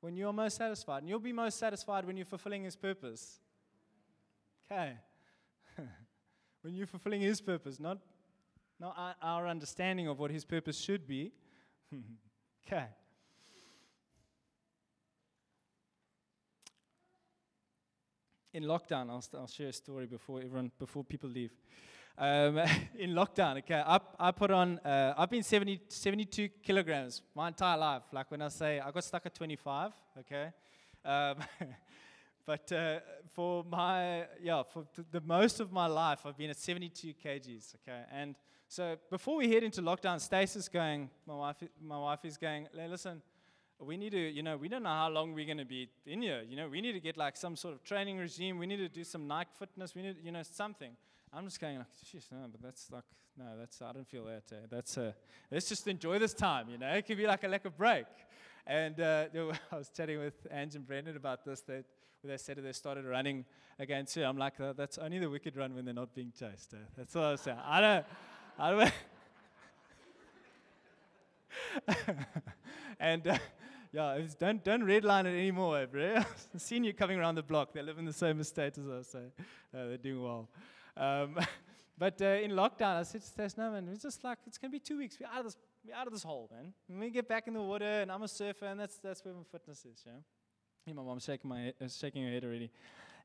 when 0.00 0.16
you're 0.16 0.32
most 0.32 0.56
satisfied. 0.56 1.02
And 1.02 1.08
you'll 1.08 1.18
be 1.18 1.32
most 1.32 1.58
satisfied 1.58 2.04
when 2.04 2.16
you're 2.16 2.26
fulfilling 2.26 2.64
His 2.64 2.76
purpose. 2.76 3.40
Okay. 4.70 4.92
when 6.62 6.74
you're 6.74 6.86
fulfilling 6.86 7.20
His 7.20 7.40
purpose, 7.40 7.78
not, 7.80 7.98
not 8.80 9.16
our 9.22 9.46
understanding 9.46 10.08
of 10.08 10.18
what 10.18 10.30
His 10.30 10.44
purpose 10.44 10.78
should 10.78 11.06
be. 11.06 11.32
okay. 12.66 12.86
In 18.58 18.64
lockdown, 18.64 19.08
I'll, 19.08 19.24
I'll 19.40 19.46
share 19.46 19.68
a 19.68 19.72
story 19.72 20.06
before 20.06 20.40
everyone, 20.40 20.72
before 20.80 21.04
people 21.04 21.30
leave. 21.30 21.52
Um, 22.18 22.58
in 22.98 23.10
lockdown, 23.10 23.58
okay, 23.58 23.82
I, 23.86 24.00
I 24.18 24.32
put 24.32 24.50
on, 24.50 24.80
uh, 24.80 25.14
I've 25.16 25.30
been 25.30 25.44
70, 25.44 25.82
72 25.88 26.48
kilograms 26.60 27.22
my 27.36 27.48
entire 27.48 27.78
life. 27.78 28.02
Like 28.12 28.28
when 28.32 28.42
I 28.42 28.48
say 28.48 28.80
I 28.80 28.90
got 28.90 29.04
stuck 29.04 29.24
at 29.26 29.34
25, 29.34 29.92
okay. 30.18 30.48
Um, 31.04 31.36
but 32.46 32.72
uh, 32.72 32.98
for 33.32 33.62
my, 33.62 34.24
yeah, 34.42 34.64
for 34.64 34.84
the 35.12 35.20
most 35.20 35.60
of 35.60 35.70
my 35.70 35.86
life, 35.86 36.26
I've 36.26 36.36
been 36.36 36.50
at 36.50 36.56
72 36.56 37.14
kgs, 37.24 37.76
okay. 37.76 38.02
And 38.12 38.34
so 38.66 38.96
before 39.08 39.36
we 39.36 39.52
head 39.52 39.62
into 39.62 39.82
lockdown, 39.82 40.20
Stacey's 40.20 40.68
going, 40.68 41.10
my 41.28 41.36
wife, 41.36 41.56
my 41.80 41.98
wife 41.98 42.24
is 42.24 42.36
going, 42.36 42.66
listen, 42.74 43.22
we 43.80 43.96
need 43.96 44.10
to, 44.12 44.18
you 44.18 44.42
know, 44.42 44.56
we 44.56 44.68
don't 44.68 44.82
know 44.82 44.88
how 44.88 45.08
long 45.08 45.34
we're 45.34 45.46
going 45.46 45.58
to 45.58 45.64
be 45.64 45.88
in 46.06 46.22
here. 46.22 46.42
You 46.48 46.56
know, 46.56 46.68
we 46.68 46.80
need 46.80 46.92
to 46.92 47.00
get 47.00 47.16
like 47.16 47.36
some 47.36 47.56
sort 47.56 47.74
of 47.74 47.84
training 47.84 48.18
regime. 48.18 48.58
We 48.58 48.66
need 48.66 48.78
to 48.78 48.88
do 48.88 49.04
some 49.04 49.28
Nike 49.28 49.50
fitness. 49.58 49.94
We 49.94 50.02
need, 50.02 50.16
you 50.22 50.32
know, 50.32 50.42
something. 50.42 50.92
I'm 51.32 51.44
just 51.44 51.60
going 51.60 51.78
like, 51.78 51.86
Sheesh, 52.04 52.32
no, 52.32 52.46
but 52.50 52.62
that's 52.62 52.90
like, 52.90 53.04
no, 53.38 53.44
that's, 53.58 53.80
I 53.82 53.92
don't 53.92 54.08
feel 54.08 54.24
that. 54.24 54.44
Uh, 54.50 54.56
that's, 54.70 54.98
uh, 54.98 55.12
let's 55.50 55.68
just 55.68 55.86
enjoy 55.86 56.18
this 56.18 56.34
time, 56.34 56.68
you 56.70 56.78
know. 56.78 56.88
It 56.88 57.06
could 57.06 57.16
be 57.16 57.26
like 57.26 57.44
a 57.44 57.48
lack 57.48 57.64
of 57.64 57.76
break. 57.76 58.06
And 58.66 59.00
uh, 59.00 59.26
I 59.72 59.76
was 59.76 59.90
chatting 59.94 60.18
with 60.18 60.34
Ange 60.50 60.74
and 60.74 60.86
Brendan 60.86 61.16
about 61.16 61.44
this, 61.44 61.60
that 61.62 61.84
they 62.24 62.36
said 62.36 62.58
they 62.62 62.72
started 62.72 63.04
running 63.04 63.44
again 63.78 64.06
too. 64.06 64.24
I'm 64.24 64.36
like, 64.36 64.54
that's 64.76 64.98
only 64.98 65.18
the 65.20 65.30
wicked 65.30 65.56
run 65.56 65.74
when 65.74 65.84
they're 65.84 65.94
not 65.94 66.14
being 66.14 66.32
chased. 66.36 66.74
Uh. 66.74 66.78
That's 66.96 67.14
what 67.14 67.24
I 67.24 67.30
was 67.32 67.40
saying. 67.40 67.58
I 67.64 67.80
don't, 67.80 68.06
I 68.58 68.70
don't. 68.70 68.92
and 73.00 73.26
uh, 73.26 73.38
yeah, 73.92 74.18
don't 74.38 74.62
don't 74.62 74.82
redline 74.82 75.24
it 75.24 75.38
anymore, 75.38 75.86
bro. 75.86 76.16
I've 76.54 76.60
seen 76.60 76.84
you 76.84 76.92
coming 76.92 77.18
around 77.18 77.36
the 77.36 77.42
block. 77.42 77.72
They 77.72 77.82
live 77.82 77.98
in 77.98 78.04
the 78.04 78.12
same 78.12 78.38
estate 78.40 78.76
as 78.76 78.86
us, 78.86 79.08
so 79.12 79.18
uh, 79.18 79.22
they're 79.72 79.96
doing 79.96 80.22
well. 80.22 80.48
Um, 80.96 81.38
but 81.98 82.20
uh, 82.20 82.26
in 82.26 82.50
lockdown, 82.50 82.96
I 82.96 83.02
said 83.04 83.22
to 83.22 83.26
Stas, 83.26 83.56
no 83.56 83.70
man, 83.70 83.88
it's 83.90 84.02
just 84.02 84.22
like 84.24 84.38
it's 84.46 84.58
gonna 84.58 84.70
be 84.70 84.78
two 84.78 84.98
weeks. 84.98 85.16
We're 85.18 85.28
out 85.28 85.38
of 85.38 85.44
this, 85.46 85.56
we're 85.86 85.94
out 85.94 86.06
of 86.06 86.12
this 86.12 86.22
hole, 86.22 86.50
man. 86.52 86.72
When 86.86 87.00
we 87.00 87.10
get 87.10 87.28
back 87.28 87.46
in 87.46 87.54
the 87.54 87.62
water, 87.62 87.84
and 87.84 88.12
I'm 88.12 88.22
a 88.22 88.28
surfer, 88.28 88.66
and 88.66 88.78
that's 88.78 88.98
that's 88.98 89.24
where 89.24 89.32
my 89.32 89.44
fitness 89.50 89.86
is, 89.86 90.02
yeah. 90.04 90.12
Yeah, 90.86 90.94
my 90.94 91.02
mom's 91.02 91.24
shaking 91.24 91.48
my 91.48 91.60
head, 91.60 91.74
uh, 91.82 91.88
shaking 91.88 92.24
her 92.24 92.30
head 92.30 92.44
already. 92.44 92.70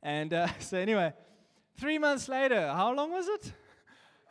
And 0.02 0.34
uh, 0.34 0.48
so 0.60 0.78
anyway, 0.78 1.12
three 1.78 1.98
months 1.98 2.30
later, 2.30 2.68
how 2.70 2.94
long 2.94 3.12
was 3.12 3.28
it? 3.28 3.52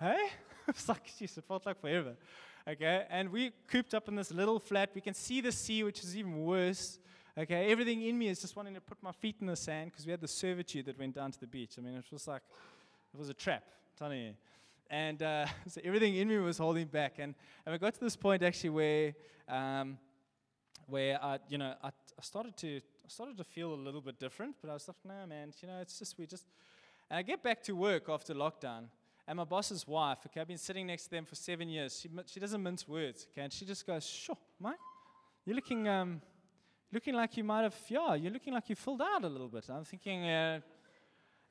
hey, 0.01 0.29
it's 0.67 0.89
like 0.89 1.05
geez, 1.19 1.37
it 1.37 1.45
felt 1.45 1.67
like 1.67 1.79
forever 1.79 2.17
okay? 2.67 3.07
And 3.11 3.31
we 3.31 3.53
cooped 3.69 3.95
up 3.95 4.09
in 4.09 4.15
this 4.15 4.33
little 4.33 4.59
flat. 4.59 4.91
We 4.95 5.01
can 5.01 5.15
see 5.15 5.41
the 5.41 5.53
sea, 5.53 5.85
which 5.85 6.03
is 6.03 6.17
even 6.17 6.45
worse. 6.45 6.99
Okay, 7.37 7.71
everything 7.71 8.03
in 8.03 8.19
me 8.19 8.29
is 8.29 8.43
just 8.43 8.57
wanting 8.57 8.75
to 8.75 8.81
put 8.81 9.03
my 9.03 9.13
feet 9.13 9.37
in 9.41 9.47
the 9.47 9.57
sand 9.57 9.91
because 9.91 10.05
we 10.05 10.11
had 10.11 10.21
the 10.21 10.29
servitude 10.29 10.85
that 10.85 10.99
went 10.99 11.15
down 11.15 11.33
to 11.33 11.41
the 11.41 11.47
beach. 11.47 11.77
I 11.79 11.81
mean, 11.81 11.95
it 11.95 12.05
was 12.13 12.29
like, 12.29 12.43
it 13.15 13.19
was 13.19 13.31
a 13.31 13.35
trap, 13.35 13.63
I'm 13.67 13.99
telling 13.99 14.21
you. 14.21 14.35
And 14.91 15.23
uh, 15.23 15.47
so 15.67 15.81
everything 15.83 16.17
in 16.17 16.29
me 16.29 16.39
was 16.39 16.59
holding 16.59 16.87
back. 16.87 17.15
And, 17.19 17.35
and 17.65 17.73
we 17.73 17.79
got 17.79 17.95
to 17.95 18.01
this 18.01 18.17
point 18.17 18.43
actually 18.43 18.71
where, 18.71 19.15
um, 19.49 19.97
where 20.87 21.23
I, 21.25 21.39
you 21.49 21.57
know, 21.57 21.75
I, 21.83 21.89
I 21.89 22.23
started 22.23 22.55
to, 22.59 22.77
I 22.77 23.09
started 23.09 23.39
to 23.39 23.45
feel 23.45 23.73
a 23.73 23.81
little 23.81 24.03
bit 24.03 24.21
different. 24.21 24.57
But 24.61 24.71
I 24.71 24.75
was 24.75 24.87
like, 24.87 24.99
no, 25.03 25.27
man, 25.27 25.55
you 25.63 25.69
know, 25.69 25.81
it's 25.81 25.99
just 25.99 26.19
we 26.19 26.27
just. 26.27 26.45
And 27.09 27.19
I 27.19 27.23
get 27.23 27.43
back 27.43 27.63
to 27.65 27.73
work 27.73 28.11
after 28.11 28.35
lockdown, 28.35 28.85
and 29.27 29.37
my 29.37 29.45
boss's 29.45 29.87
wife, 29.87 30.19
okay, 30.27 30.41
I've 30.41 30.49
been 30.49 30.59
sitting 30.59 30.87
next 30.87 31.05
to 31.05 31.11
them 31.11 31.25
for 31.25 31.35
seven 31.35 31.69
years. 31.69 32.01
She, 32.01 32.11
she 32.27 32.41
doesn't 32.41 32.63
mince 32.63 32.87
words, 32.89 33.27
okay, 33.33 33.43
and 33.43 33.53
she 33.53 33.65
just 33.65 33.87
goes, 33.87 34.05
sure, 34.05 34.37
Mike, 34.59 34.77
you're 35.45 35.57
looking, 35.57 35.89
um, 35.89 36.21
looking 36.93 37.15
like 37.15 37.37
you 37.37 37.45
might 37.45 37.63
have, 37.63 37.77
yeah, 37.89 38.15
you're 38.15 38.33
looking 38.33 38.53
like 38.53 38.69
you 38.69 38.77
filled 38.77 39.03
out 39.03 39.25
a 39.25 39.29
little 39.29 39.49
bit. 39.49 39.65
I'm 39.71 39.85
thinking, 39.85 40.25
uh, 40.25 40.61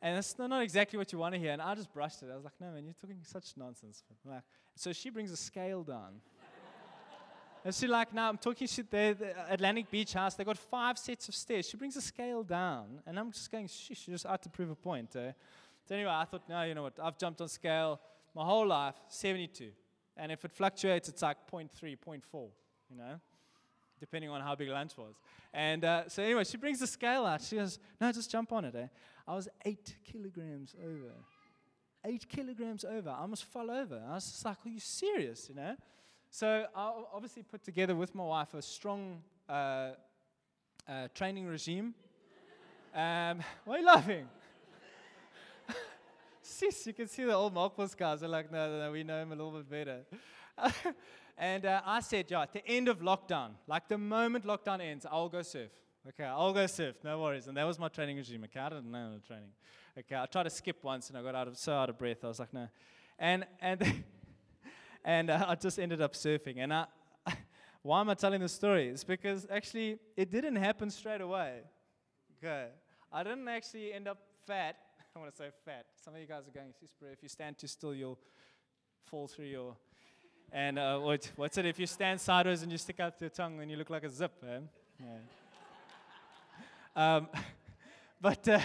and 0.02 0.18
it's 0.18 0.38
not 0.38 0.62
exactly 0.62 0.98
what 0.98 1.12
you 1.14 1.20
want 1.20 1.36
to 1.36 1.40
hear. 1.40 1.52
And 1.52 1.62
I 1.62 1.76
just 1.76 1.94
brushed 1.94 2.24
it. 2.24 2.30
I 2.32 2.36
was 2.36 2.44
like, 2.44 2.60
no, 2.60 2.72
man, 2.72 2.84
you're 2.86 2.96
talking 3.00 3.18
such 3.24 3.56
nonsense. 3.56 4.02
Like, 4.26 4.42
so 4.76 4.92
she 4.94 5.12
brings 5.12 5.32
a 5.32 5.38
scale 5.38 5.84
down. 5.84 6.22
and 7.66 7.74
she's 7.74 7.90
like, 7.90 8.12
now 8.12 8.30
I'm 8.30 8.38
talking 8.38 8.68
shit 8.68 8.90
there, 8.90 9.14
the 9.14 9.54
Atlantic 9.54 9.92
Beach 9.92 10.14
House, 10.14 10.34
they 10.34 10.44
got 10.44 10.58
five 10.58 10.98
sets 10.98 11.30
of 11.30 11.36
stairs. 11.36 11.70
She 11.70 11.78
brings 11.78 11.96
a 11.98 12.02
scale 12.02 12.42
down. 12.42 13.00
And 13.06 13.20
I'm 13.20 13.32
just 13.32 13.52
going, 13.52 13.68
she's 13.68 14.00
just 14.00 14.26
out 14.26 14.42
to 14.42 14.50
prove 14.50 14.72
a 14.72 14.76
point. 14.76 15.16
Eh? 15.16 15.34
So 15.88 15.96
anyway, 15.96 16.12
I 16.12 16.26
thought, 16.26 16.44
no, 16.48 16.64
you 16.64 16.74
know 16.76 16.84
what? 16.84 17.00
I've 17.02 17.18
jumped 17.18 17.42
on 17.42 17.48
scale 17.48 18.00
my 18.36 18.44
whole 18.44 18.68
life, 18.68 18.96
72. 19.10 19.72
And 20.18 20.32
if 20.32 20.46
it 20.46 20.52
fluctuates, 20.52 21.10
it's 21.10 21.22
like 21.22 21.38
0.3, 21.52 21.70
0.4, 21.98 22.50
you 22.90 22.98
know, 22.98 23.20
depending 24.00 24.30
on 24.30 24.42
how 24.42 24.56
big 24.56 24.70
lunch 24.70 24.98
was. 24.98 25.16
And 25.54 25.84
uh, 25.84 26.08
so 26.08 26.24
anyway, 26.24 26.44
she 26.44 26.58
brings 26.58 26.80
the 26.80 26.88
scale 26.88 27.26
out. 27.26 27.42
She 27.42 27.56
goes, 27.56 27.80
no, 28.00 28.12
just 28.12 28.32
jump 28.32 28.52
on 28.54 28.66
it. 28.66 28.76
Eh? 28.76 28.88
I 29.28 29.36
was 29.36 29.48
eight 29.66 29.96
kilograms 30.04 30.76
over. 30.84 31.14
Eight 32.06 32.28
kilograms 32.28 32.84
over. 32.84 33.10
I 33.10 33.20
almost 33.20 33.46
fell 33.46 33.70
over. 33.70 34.02
I 34.10 34.16
was 34.16 34.26
just 34.26 34.46
like, 34.46 34.58
are 34.66 34.70
you 34.70 34.80
serious, 34.80 35.50
you 35.50 35.56
know? 35.56 35.76
So 36.30 36.66
I 36.76 36.94
obviously 37.14 37.44
put 37.44 37.64
together 37.64 37.96
with 37.96 38.16
my 38.16 38.24
wife 38.24 38.54
a 38.54 38.62
strong 38.62 39.22
uh, 39.50 39.92
uh, 40.88 41.08
training 41.14 41.48
regime. 41.48 41.94
Um, 42.94 43.40
why 43.66 43.76
are 43.76 43.80
you 43.80 43.86
laughing? 43.86 44.28
You 46.86 46.94
can 46.94 47.08
see 47.08 47.24
the 47.24 47.34
old 47.34 47.56
Melkbos 47.56 47.96
guys. 47.96 48.20
They're 48.20 48.30
like, 48.30 48.52
no, 48.52 48.70
no, 48.70 48.80
no, 48.80 48.92
we 48.92 49.04
know 49.04 49.22
him 49.22 49.32
a 49.32 49.36
little 49.36 49.52
bit 49.52 49.70
better. 49.70 50.02
and 51.38 51.66
uh, 51.66 51.82
I 51.86 52.02
said, 52.02 52.26
yeah, 52.30 52.42
at 52.42 52.54
the 52.54 52.66
end 52.68 52.88
of 52.88 53.00
lockdown, 53.00 53.52
like 53.68 53.88
the 53.88 53.98
moment 53.98 54.46
lockdown 54.46 54.82
ends, 54.82 55.06
I'll 55.10 55.30
go 55.30 55.42
surf. 55.42 55.72
Okay, 56.10 56.24
I'll 56.24 56.52
go 56.52 56.66
surf, 56.68 56.96
no 57.04 57.22
worries. 57.22 57.48
And 57.48 57.56
that 57.58 57.64
was 57.66 57.78
my 57.78 57.88
training 57.88 58.18
regime. 58.18 58.44
Okay, 58.46 58.60
I 58.60 58.70
didn't 58.70 58.92
know 58.92 59.14
the 59.14 59.20
training. 59.20 59.52
Okay, 59.98 60.16
I 60.16 60.26
tried 60.26 60.44
to 60.44 60.50
skip 60.50 60.84
once 60.84 61.10
and 61.10 61.18
I 61.18 61.22
got 61.22 61.36
out 61.36 61.48
of 61.48 61.58
so 61.58 61.74
out 61.74 61.90
of 61.90 61.98
breath. 61.98 62.24
I 62.24 62.28
was 62.28 62.40
like, 62.40 62.54
no. 62.54 62.68
And 63.20 63.46
and 63.60 64.04
and 65.06 65.30
uh, 65.30 65.46
I 65.48 65.56
just 65.56 65.80
ended 65.80 66.02
up 66.02 66.14
surfing. 66.14 66.58
And 66.58 66.74
I, 66.74 66.86
why 67.84 68.02
am 68.02 68.10
I 68.10 68.16
telling 68.16 68.42
this 68.42 68.54
story? 68.54 68.90
It's 68.90 69.04
because 69.04 69.46
actually 69.50 70.00
it 70.18 70.32
didn't 70.32 70.56
happen 70.56 70.90
straight 70.90 71.22
away. 71.22 71.60
Okay, 72.38 72.70
I 73.12 73.24
didn't 73.24 73.48
actually 73.48 73.94
end 73.94 74.08
up 74.08 74.18
fat 74.48 74.78
I 75.14 75.20
want 75.20 75.30
to 75.30 75.38
say 75.38 75.50
fat. 75.66 75.88
Some 76.02 76.14
of 76.14 76.22
you 76.22 76.26
guys 76.26 76.48
are 76.48 76.52
going, 76.52 76.74
if 77.12 77.22
you 77.22 77.28
stand 77.28 77.58
too 77.58 77.68
still, 77.68 77.94
you'll 77.94 78.18
fall 79.04 79.28
through 79.28 79.48
your. 79.48 79.76
And 80.54 80.80
uh, 80.80 81.00
what, 81.00 81.30
what's 81.36 81.58
it? 81.58 81.66
If 81.66 81.80
you 81.80 81.86
stand 81.86 82.22
sideways 82.22 82.64
and 82.64 82.72
you 82.72 82.78
stick 82.78 83.02
out 83.02 83.20
your 83.20 83.30
tongue, 83.30 83.58
then 83.58 83.70
you 83.70 83.76
look 83.76 83.90
like 83.90 84.06
a 84.06 84.10
zip, 84.10 84.32
man. 84.42 84.70
Yeah. 86.96 87.16
um, 87.16 87.28
but, 88.22 88.48
uh, 88.48 88.62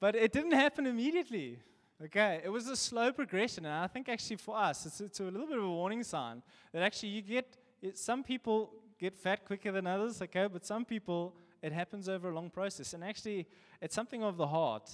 but 0.00 0.14
it 0.16 0.32
didn't 0.32 0.52
happen 0.52 0.86
immediately. 0.86 1.58
Okay, 2.04 2.42
it 2.44 2.50
was 2.50 2.68
a 2.68 2.76
slow 2.76 3.10
progression, 3.10 3.64
and 3.64 3.74
I 3.74 3.86
think 3.86 4.10
actually 4.10 4.36
for 4.36 4.56
us, 4.58 4.84
it's, 4.84 5.00
it's 5.00 5.20
a 5.20 5.24
little 5.24 5.46
bit 5.46 5.56
of 5.56 5.64
a 5.64 5.68
warning 5.68 6.02
sign 6.02 6.42
that 6.72 6.82
actually 6.82 7.10
you 7.10 7.22
get 7.22 7.56
it, 7.80 7.96
some 7.96 8.22
people 8.22 8.70
get 8.98 9.16
fat 9.18 9.46
quicker 9.46 9.72
than 9.72 9.86
others. 9.86 10.20
Okay, 10.20 10.46
but 10.46 10.66
some 10.66 10.84
people 10.84 11.36
it 11.62 11.72
happens 11.72 12.06
over 12.06 12.28
a 12.28 12.34
long 12.34 12.50
process, 12.50 12.92
and 12.92 13.02
actually 13.02 13.46
it's 13.80 13.94
something 13.94 14.22
of 14.22 14.36
the 14.36 14.46
heart. 14.46 14.90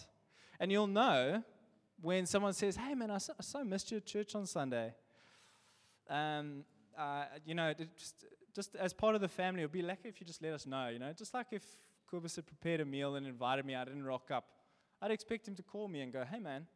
And 0.59 0.73
you'll 0.73 0.87
know 0.87 1.43
when 2.01 2.27
someone 2.27 2.53
says, 2.53 2.77
"Hey, 2.77 2.95
man, 2.95 3.11
I 3.11 3.19
so, 3.19 3.35
I 3.39 3.43
so 3.43 3.65
missed 3.65 3.91
your 3.91 4.01
church 4.01 4.35
on 4.35 4.47
Sunday," 4.47 4.95
um, 6.09 6.65
uh, 6.97 7.25
you 7.45 7.55
know, 7.55 7.73
just 7.97 8.25
just 8.55 8.75
as 8.77 8.93
part 8.93 9.15
of 9.15 9.21
the 9.21 9.29
family, 9.29 9.61
it'd 9.63 9.73
be 9.73 9.83
lucky 9.83 10.09
if 10.09 10.21
you 10.21 10.27
just 10.27 10.43
let 10.43 10.53
us 10.53 10.67
know. 10.67 10.89
You 10.89 10.99
know, 10.99 11.13
just 11.13 11.35
like 11.35 11.49
if 11.53 11.63
Kubus 12.11 12.37
had 12.37 12.47
prepared 12.47 12.81
a 12.81 12.85
meal 12.85 13.17
and 13.17 13.27
invited 13.27 13.67
me, 13.67 13.75
I 13.75 13.85
didn't 13.85 14.05
rock 14.05 14.31
up. 14.31 14.45
I'd 15.03 15.11
expect 15.11 15.47
him 15.47 15.55
to 15.57 15.63
call 15.63 15.89
me 15.89 16.01
and 16.01 16.13
go, 16.13 16.25
"Hey, 16.25 16.39
man, 16.39 16.67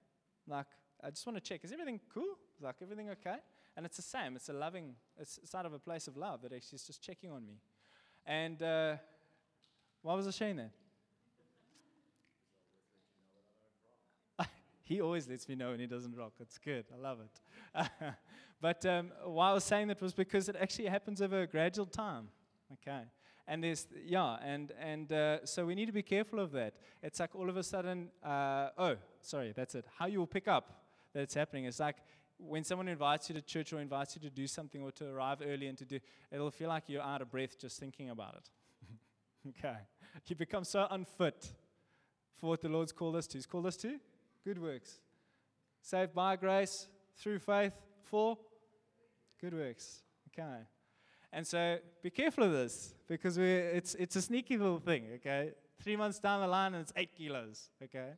like, 0.46 0.66
I 1.02 1.10
just 1.10 1.26
want 1.26 1.36
to 1.36 1.40
check. 1.40 1.64
Is 1.64 1.72
everything 1.72 2.00
cool? 2.12 2.36
Like, 2.60 2.76
everything 2.82 3.10
okay?" 3.10 3.36
And 3.76 3.86
it's 3.86 3.96
the 3.96 4.02
same. 4.02 4.36
It's 4.36 4.48
a 4.48 4.52
loving. 4.52 4.94
It's, 5.16 5.38
it's 5.38 5.54
out 5.54 5.64
of 5.64 5.72
a 5.72 5.78
place 5.78 6.08
of 6.08 6.16
love 6.16 6.42
that 6.42 6.52
actually 6.52 6.76
is 6.76 6.86
just 6.86 7.02
checking 7.02 7.30
on 7.30 7.46
me. 7.46 7.60
And 8.26 8.62
uh, 8.62 8.96
why 10.02 10.14
was 10.14 10.26
I 10.26 10.32
saying 10.32 10.56
that? 10.56 10.70
He 14.90 15.00
always 15.00 15.28
lets 15.28 15.48
me 15.48 15.54
know 15.54 15.70
when 15.70 15.78
he 15.78 15.86
doesn't 15.86 16.16
rock. 16.16 16.32
It's 16.40 16.58
good. 16.58 16.84
I 16.92 17.00
love 17.00 17.18
it. 17.20 17.90
but 18.60 18.84
um, 18.84 19.12
why 19.24 19.50
I 19.50 19.52
was 19.52 19.62
saying 19.62 19.86
that 19.86 20.02
was 20.02 20.12
because 20.12 20.48
it 20.48 20.56
actually 20.60 20.86
happens 20.86 21.22
over 21.22 21.42
a 21.42 21.46
gradual 21.46 21.86
time. 21.86 22.26
Okay. 22.72 23.02
And 23.46 23.62
there's, 23.62 23.86
yeah, 24.04 24.38
and, 24.44 24.72
and 24.80 25.12
uh, 25.12 25.46
so 25.46 25.64
we 25.64 25.76
need 25.76 25.86
to 25.86 25.92
be 25.92 26.02
careful 26.02 26.40
of 26.40 26.50
that. 26.52 26.74
It's 27.04 27.20
like 27.20 27.36
all 27.36 27.48
of 27.48 27.56
a 27.56 27.62
sudden, 27.62 28.08
uh, 28.24 28.70
oh, 28.76 28.96
sorry, 29.20 29.52
that's 29.54 29.76
it. 29.76 29.84
How 29.96 30.06
you 30.06 30.18
will 30.18 30.26
pick 30.26 30.48
up 30.48 30.82
that 31.12 31.20
it's 31.20 31.34
happening 31.34 31.66
It's 31.66 31.78
like 31.78 31.96
when 32.38 32.64
someone 32.64 32.88
invites 32.88 33.28
you 33.28 33.36
to 33.36 33.42
church 33.42 33.72
or 33.72 33.78
invites 33.78 34.16
you 34.16 34.22
to 34.22 34.30
do 34.30 34.48
something 34.48 34.82
or 34.82 34.90
to 34.90 35.06
arrive 35.06 35.38
early 35.40 35.68
and 35.68 35.78
to 35.78 35.84
do, 35.84 36.00
it'll 36.32 36.50
feel 36.50 36.68
like 36.68 36.84
you're 36.88 37.00
out 37.00 37.22
of 37.22 37.30
breath 37.30 37.56
just 37.60 37.78
thinking 37.78 38.10
about 38.10 38.34
it. 38.34 39.54
okay. 39.56 39.78
You 40.26 40.34
become 40.34 40.64
so 40.64 40.88
unfit 40.90 41.52
for 42.40 42.48
what 42.48 42.60
the 42.60 42.68
Lord's 42.68 42.90
called 42.90 43.14
us 43.14 43.28
to. 43.28 43.38
He's 43.38 43.46
called 43.46 43.66
us 43.66 43.76
to 43.78 44.00
good 44.44 44.60
works. 44.60 45.00
Saved 45.82 46.14
by 46.14 46.36
grace, 46.36 46.88
through 47.16 47.38
faith, 47.38 47.72
for 48.04 48.38
good 49.40 49.54
works. 49.54 50.02
Okay. 50.28 50.60
And 51.32 51.46
so 51.46 51.78
be 52.02 52.10
careful 52.10 52.44
of 52.44 52.52
this 52.52 52.94
because 53.08 53.38
we, 53.38 53.50
it's, 53.50 53.94
it's 53.94 54.16
a 54.16 54.22
sneaky 54.22 54.56
little 54.56 54.80
thing, 54.80 55.06
okay? 55.16 55.52
Three 55.82 55.96
months 55.96 56.18
down 56.18 56.40
the 56.40 56.48
line 56.48 56.74
and 56.74 56.82
it's 56.82 56.92
eight 56.96 57.14
kilos, 57.16 57.70
okay? 57.82 58.10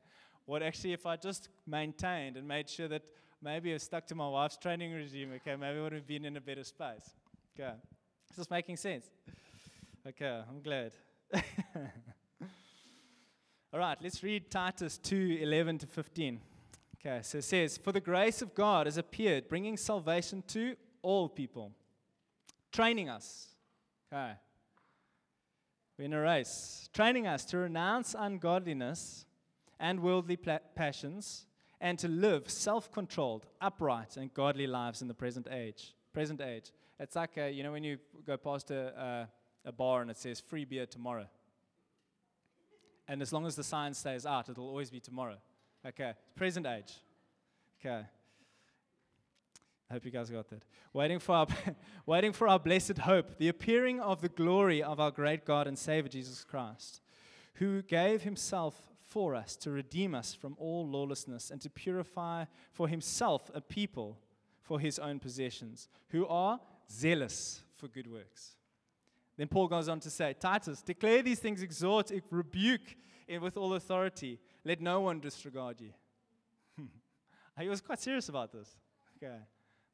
What 0.47 0.62
actually, 0.62 0.93
if 0.93 1.07
I 1.07 1.16
just 1.16 1.49
maintained 1.66 2.37
and 2.37 2.49
made 2.49 2.68
sure 2.68 2.89
that 2.89 3.03
maybe 3.43 3.75
I 3.75 3.77
stuck 3.77 4.07
to 4.09 4.14
my 4.14 4.29
wife's 4.29 4.57
training 4.57 4.93
regime, 4.93 5.33
okay, 5.37 5.57
maybe 5.57 5.79
I 5.79 5.83
would 5.83 5.93
have 5.93 6.07
been 6.07 6.25
in 6.25 6.37
a 6.37 6.41
better 6.41 6.64
space. 6.64 7.11
Okay. 7.55 7.73
Is 8.31 8.37
this 8.37 8.51
making 8.51 8.77
sense? 8.79 9.11
Okay, 10.07 10.41
I'm 10.49 10.62
glad. 10.62 10.93
All 13.75 13.81
right, 13.81 13.97
let's 14.03 14.23
read 14.23 14.51
Titus 14.51 14.99
2 14.99 15.39
11 15.41 15.79
to 15.79 15.87
15. 15.87 16.41
Okay, 17.01 17.20
so 17.23 17.39
it 17.39 17.45
says, 17.45 17.79
For 17.79 17.91
the 17.91 18.03
grace 18.03 18.43
of 18.43 18.55
God 18.55 18.87
has 18.87 18.99
appeared, 18.99 19.49
bringing 19.49 19.79
salvation 19.79 20.45
to 20.49 20.77
all 21.01 21.27
people 21.27 21.73
training 22.70 23.09
us. 23.09 23.49
Okay. 24.12 24.33
We're 25.99 26.05
in 26.05 26.12
a 26.12 26.20
race. 26.20 26.91
Training 26.93 27.27
us 27.27 27.47
to 27.47 27.57
renounce 27.57 28.14
ungodliness 28.18 29.25
and 29.81 30.01
worldly 30.01 30.37
pla- 30.37 30.59
passions 30.75 31.47
and 31.81 31.99
to 31.99 32.09
live 32.09 32.51
self 32.51 32.93
controlled, 32.93 33.47
upright, 33.59 34.18
and 34.18 34.35
godly 34.35 34.66
lives 34.66 35.01
in 35.01 35.09
the 35.09 35.14
present 35.14 35.49
age. 35.51 35.95
Present 36.12 36.43
age. 36.43 36.73
It's 37.01 37.16
like, 37.16 37.39
uh, 37.39 37.45
you 37.45 37.62
know, 37.62 37.73
when 37.73 37.85
you 37.85 37.97
go 38.27 38.37
past 38.37 38.70
a, 38.70 39.29
a, 39.64 39.68
a 39.70 39.73
bar 39.73 40.03
and 40.03 40.11
it 40.11 40.18
says 40.18 40.41
free 40.41 40.66
beer 40.66 40.85
tomorrow. 40.85 41.27
And 43.09 43.20
as 43.20 43.32
long 43.32 43.46
as 43.46 43.57
the 43.57 43.64
sign 43.64 43.94
stays 43.94 44.26
out, 44.26 44.48
it'll 44.48 44.68
always 44.68 44.90
be 44.90 45.00
tomorrow. 45.00 45.36
Okay. 45.86 46.12
Present 46.36 46.66
age. 46.66 46.92
Okay. 47.80 48.05
I 49.90 49.94
hope 49.94 50.05
you 50.05 50.11
guys 50.11 50.30
got 50.30 50.48
that. 50.48 50.62
Waiting 50.92 51.18
for 51.18 51.34
our, 51.34 51.46
waiting 52.07 52.32
for 52.32 52.48
our 52.48 52.59
blessed 52.59 52.98
hope, 52.98 53.36
the 53.38 53.48
appearing 53.48 54.00
of 54.00 54.22
the 54.22 54.28
glory 54.28 54.82
of 54.82 55.00
our 55.00 55.11
great 55.11 55.44
God 55.44 55.66
and 55.66 55.78
Savior 55.78 56.09
Jesus 56.09 56.44
Christ, 56.44 57.03
who 57.55 57.82
gave 57.82 58.22
himself 58.22 58.74
for 59.00 59.34
us 59.34 59.57
to 59.57 59.70
redeem 59.70 60.14
us 60.14 60.32
from 60.32 60.57
all 60.59 60.88
lawlessness 60.88 61.50
and 61.50 61.61
to 61.61 61.68
purify 61.68 62.46
for 62.72 62.88
himself 62.88 63.50
a 63.53 63.61
people 63.61 64.18
for 64.62 64.80
his 64.80 64.98
own 64.98 65.18
possessions, 65.18 65.88
who 66.09 66.26
are 66.26 66.59
zealous 66.90 67.61
for 67.76 67.88
good 67.88 68.11
works. 68.11 68.53
Then 69.37 69.49
Paul 69.49 69.68
goes 69.68 69.89
on 69.89 70.01
to 70.01 70.11
say, 70.11 70.35
Titus, 70.39 70.83
declare 70.83 71.22
these 71.22 71.39
things, 71.39 71.62
exhort, 71.62 72.11
rebuke 72.30 72.97
with 73.41 73.57
all 73.57 73.74
authority. 73.74 74.39
Let 74.64 74.80
no 74.80 75.01
one 75.01 75.20
disregard 75.20 75.80
you. 75.80 75.93
he 77.59 77.68
was 77.68 77.80
quite 77.80 78.01
serious 78.01 78.28
about 78.28 78.53
this. 78.53 78.76
Okay 79.16 79.39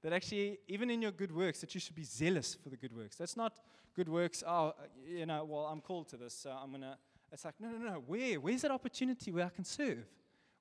that 0.03 0.13
actually, 0.13 0.59
even 0.69 0.91
in 0.91 1.03
your 1.03 1.11
good 1.11 1.35
works, 1.35 1.61
that 1.61 1.75
you 1.75 1.81
should 1.81 1.95
be 1.95 2.05
zealous 2.05 2.55
for 2.55 2.69
the 2.69 2.77
good 2.77 2.97
works. 2.97 3.17
That's 3.17 3.37
not 3.37 3.59
good 3.95 4.09
works, 4.09 4.45
oh, 4.47 4.69
uh, 4.69 4.73
you 5.07 5.27
know, 5.27 5.45
well, 5.45 5.67
I'm 5.67 5.81
called 5.81 6.09
to 6.11 6.17
this, 6.17 6.35
so 6.35 6.51
I'm 6.51 6.71
going 6.71 6.83
to. 6.83 6.97
It's 7.33 7.45
like, 7.45 7.55
no, 7.61 7.69
no, 7.69 7.79
no. 7.79 8.03
Where? 8.07 8.41
Where's 8.41 8.63
that 8.63 8.71
opportunity 8.71 9.33
where 9.33 9.45
I 9.45 9.51
can 9.51 9.65
serve? 9.65 10.07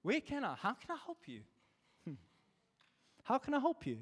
Where 0.01 0.19
can 0.19 0.43
I? 0.43 0.55
How 0.55 0.73
can 0.73 0.91
I 0.91 0.97
help 1.05 1.19
you? 1.27 1.41
How 3.23 3.37
can 3.37 3.53
I 3.53 3.59
help 3.59 3.85
you? 3.85 3.99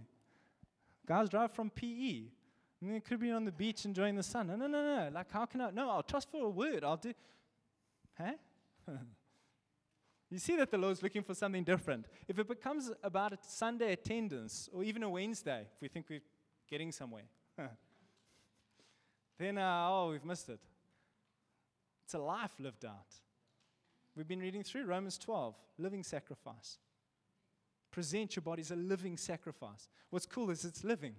Guys 1.05 1.29
drive 1.29 1.51
from 1.51 1.69
PE. 1.69 2.23
And 2.81 3.03
could 3.03 3.19
be 3.19 3.31
on 3.31 3.45
the 3.45 3.51
beach 3.51 3.85
enjoying 3.85 4.15
the 4.15 4.23
sun. 4.23 4.47
No, 4.47 4.55
no, 4.55 4.67
no, 4.67 4.83
no. 4.83 5.09
Like, 5.13 5.31
how 5.31 5.45
can 5.45 5.61
I? 5.61 5.71
No, 5.71 5.89
I'll 5.89 6.03
trust 6.03 6.29
for 6.29 6.45
a 6.45 6.49
word. 6.49 6.83
I'll 6.83 6.97
do. 6.97 7.13
Huh? 8.17 8.33
You 10.31 10.39
see 10.39 10.55
that 10.57 10.71
the 10.71 10.77
Lord's 10.77 11.03
looking 11.03 11.23
for 11.23 11.35
something 11.35 11.63
different. 11.63 12.07
If 12.27 12.39
it 12.39 12.47
becomes 12.47 12.91
about 13.03 13.33
a 13.33 13.37
Sunday 13.47 13.93
attendance 13.93 14.67
or 14.73 14.83
even 14.83 15.03
a 15.03 15.09
Wednesday, 15.09 15.67
if 15.75 15.81
we 15.81 15.87
think 15.87 16.07
we're 16.09 16.19
getting 16.67 16.91
somewhere, 16.91 17.23
then, 19.37 19.57
uh, 19.57 19.87
oh, 19.87 20.09
we've 20.11 20.25
missed 20.25 20.49
it. 20.49 20.59
It's 22.03 22.15
a 22.15 22.19
life 22.19 22.51
lived 22.59 22.85
out. 22.85 23.15
We've 24.15 24.27
been 24.27 24.39
reading 24.39 24.63
through 24.63 24.85
Romans 24.85 25.17
12, 25.17 25.55
living 25.77 26.03
sacrifice. 26.03 26.79
Present 27.91 28.35
your 28.35 28.41
body 28.41 28.61
as 28.61 28.71
a 28.71 28.75
living 28.75 29.17
sacrifice. 29.17 29.87
What's 30.09 30.25
cool 30.25 30.49
is 30.49 30.65
it's 30.65 30.83
living, 30.83 31.15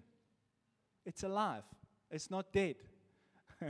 it's 1.07 1.23
alive, 1.23 1.63
it's 2.11 2.31
not 2.31 2.53
dead. 2.53 2.77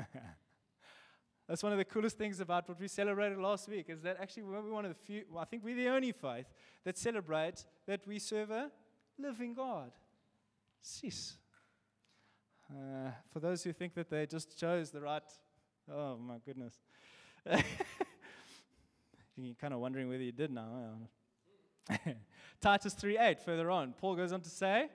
That's 1.49 1.63
one 1.63 1.71
of 1.71 1.79
the 1.79 1.85
coolest 1.85 2.19
things 2.19 2.41
about 2.41 2.69
what 2.69 2.81
we 2.81 2.89
celebrated 2.89 3.39
last 3.39 3.69
week 3.69 3.87
is 3.89 4.01
that 4.01 4.17
actually 4.21 4.43
we're 4.43 4.69
one 4.69 4.85
of 4.85 4.91
the 4.91 4.97
few, 4.97 5.23
well, 5.31 5.43
I 5.43 5.45
think 5.45 5.63
we're 5.63 5.77
the 5.77 5.89
only 5.89 6.11
faith 6.11 6.47
that 6.85 6.99
celebrates 6.99 7.67
that 7.87 8.05
we 8.07 8.19
serve 8.19 8.51
a 8.51 8.69
living 9.17 9.55
God. 9.55 9.93
Sis. 10.83 11.37
Uh, 12.69 13.11
for 13.33 13.39
those 13.39 13.63
who 13.63 13.73
think 13.73 13.95
that 13.95 14.11
they 14.11 14.27
just 14.27 14.59
chose 14.59 14.91
the 14.91 15.01
right, 15.01 15.23
oh 15.89 16.17
my 16.17 16.39
goodness. 16.45 16.75
You're 19.37 19.55
kind 19.55 19.73
of 19.73 19.79
wondering 19.79 20.09
whether 20.09 20.25
you 20.25 20.33
did 20.33 20.51
now. 20.51 20.99
Titus 22.61 22.95
3:8 22.95 23.39
further 23.39 23.71
on, 23.71 23.93
Paul 23.93 24.17
goes 24.17 24.33
on 24.33 24.41
to 24.41 24.51
say, 24.51 24.89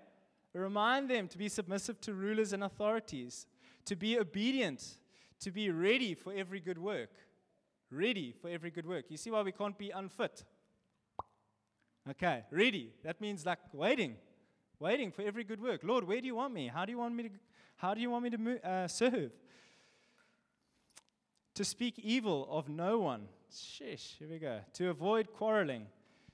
Remind 0.53 1.09
them 1.09 1.27
to 1.29 1.37
be 1.37 1.49
submissive 1.49 2.01
to 2.01 2.13
rulers 2.13 2.53
and 2.53 2.63
authorities, 2.63 3.47
to 3.85 3.95
be 3.95 4.19
obedient 4.19 4.97
to 5.41 5.51
be 5.51 5.69
ready 5.69 6.13
for 6.13 6.33
every 6.33 6.59
good 6.59 6.77
work. 6.77 7.09
Ready 7.91 8.31
for 8.31 8.49
every 8.49 8.71
good 8.71 8.85
work. 8.85 9.05
You 9.09 9.17
see 9.17 9.31
why 9.31 9.41
we 9.41 9.51
can't 9.51 9.77
be 9.77 9.89
unfit? 9.89 10.45
Okay, 12.09 12.43
ready. 12.51 12.93
That 13.03 13.19
means 13.19 13.45
like 13.45 13.59
waiting, 13.73 14.15
waiting 14.79 15.11
for 15.11 15.23
every 15.23 15.43
good 15.43 15.61
work. 15.61 15.81
Lord, 15.83 16.07
where 16.07 16.21
do 16.21 16.27
you 16.27 16.35
want 16.35 16.53
me? 16.53 16.67
How 16.67 16.85
do 16.85 16.91
you 16.91 16.97
want 16.97 17.15
me 17.15 17.23
to? 17.23 17.29
How 17.75 17.93
do 17.93 18.01
you 18.01 18.09
want 18.09 18.23
me 18.23 18.29
to 18.29 18.69
uh, 18.69 18.87
serve? 18.87 19.31
To 21.55 21.65
speak 21.65 21.99
evil 21.99 22.47
of 22.49 22.69
no 22.69 22.99
one. 22.99 23.27
Sheesh, 23.51 24.17
here 24.17 24.29
we 24.29 24.39
go. 24.39 24.61
To 24.73 24.89
avoid 24.89 25.33
quarreling. 25.33 25.87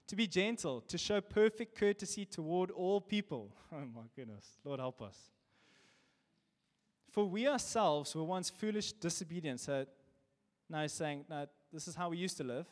To 0.08 0.16
be 0.16 0.28
gentle. 0.28 0.82
To 0.82 0.98
show 0.98 1.22
perfect 1.22 1.78
courtesy 1.78 2.26
toward 2.26 2.72
all 2.72 3.02
people. 3.02 3.52
Oh 3.74 3.86
my 3.94 4.04
goodness. 4.16 4.46
Lord, 4.64 4.80
help 4.80 5.02
us. 5.02 5.18
For 7.12 7.26
we 7.26 7.48
ourselves 7.48 8.16
were 8.16 8.24
once 8.24 8.50
foolish, 8.50 8.94
disobedient. 8.94 9.60
So 9.60 9.86
now 10.70 10.84
he's 10.84 10.94
saying, 10.94 11.26
no, 11.30 11.48
this 11.74 11.88
is 11.88 11.96
how 11.96 12.10
we 12.10 12.18
used 12.18 12.38
to 12.38 12.44
live. 12.44 12.66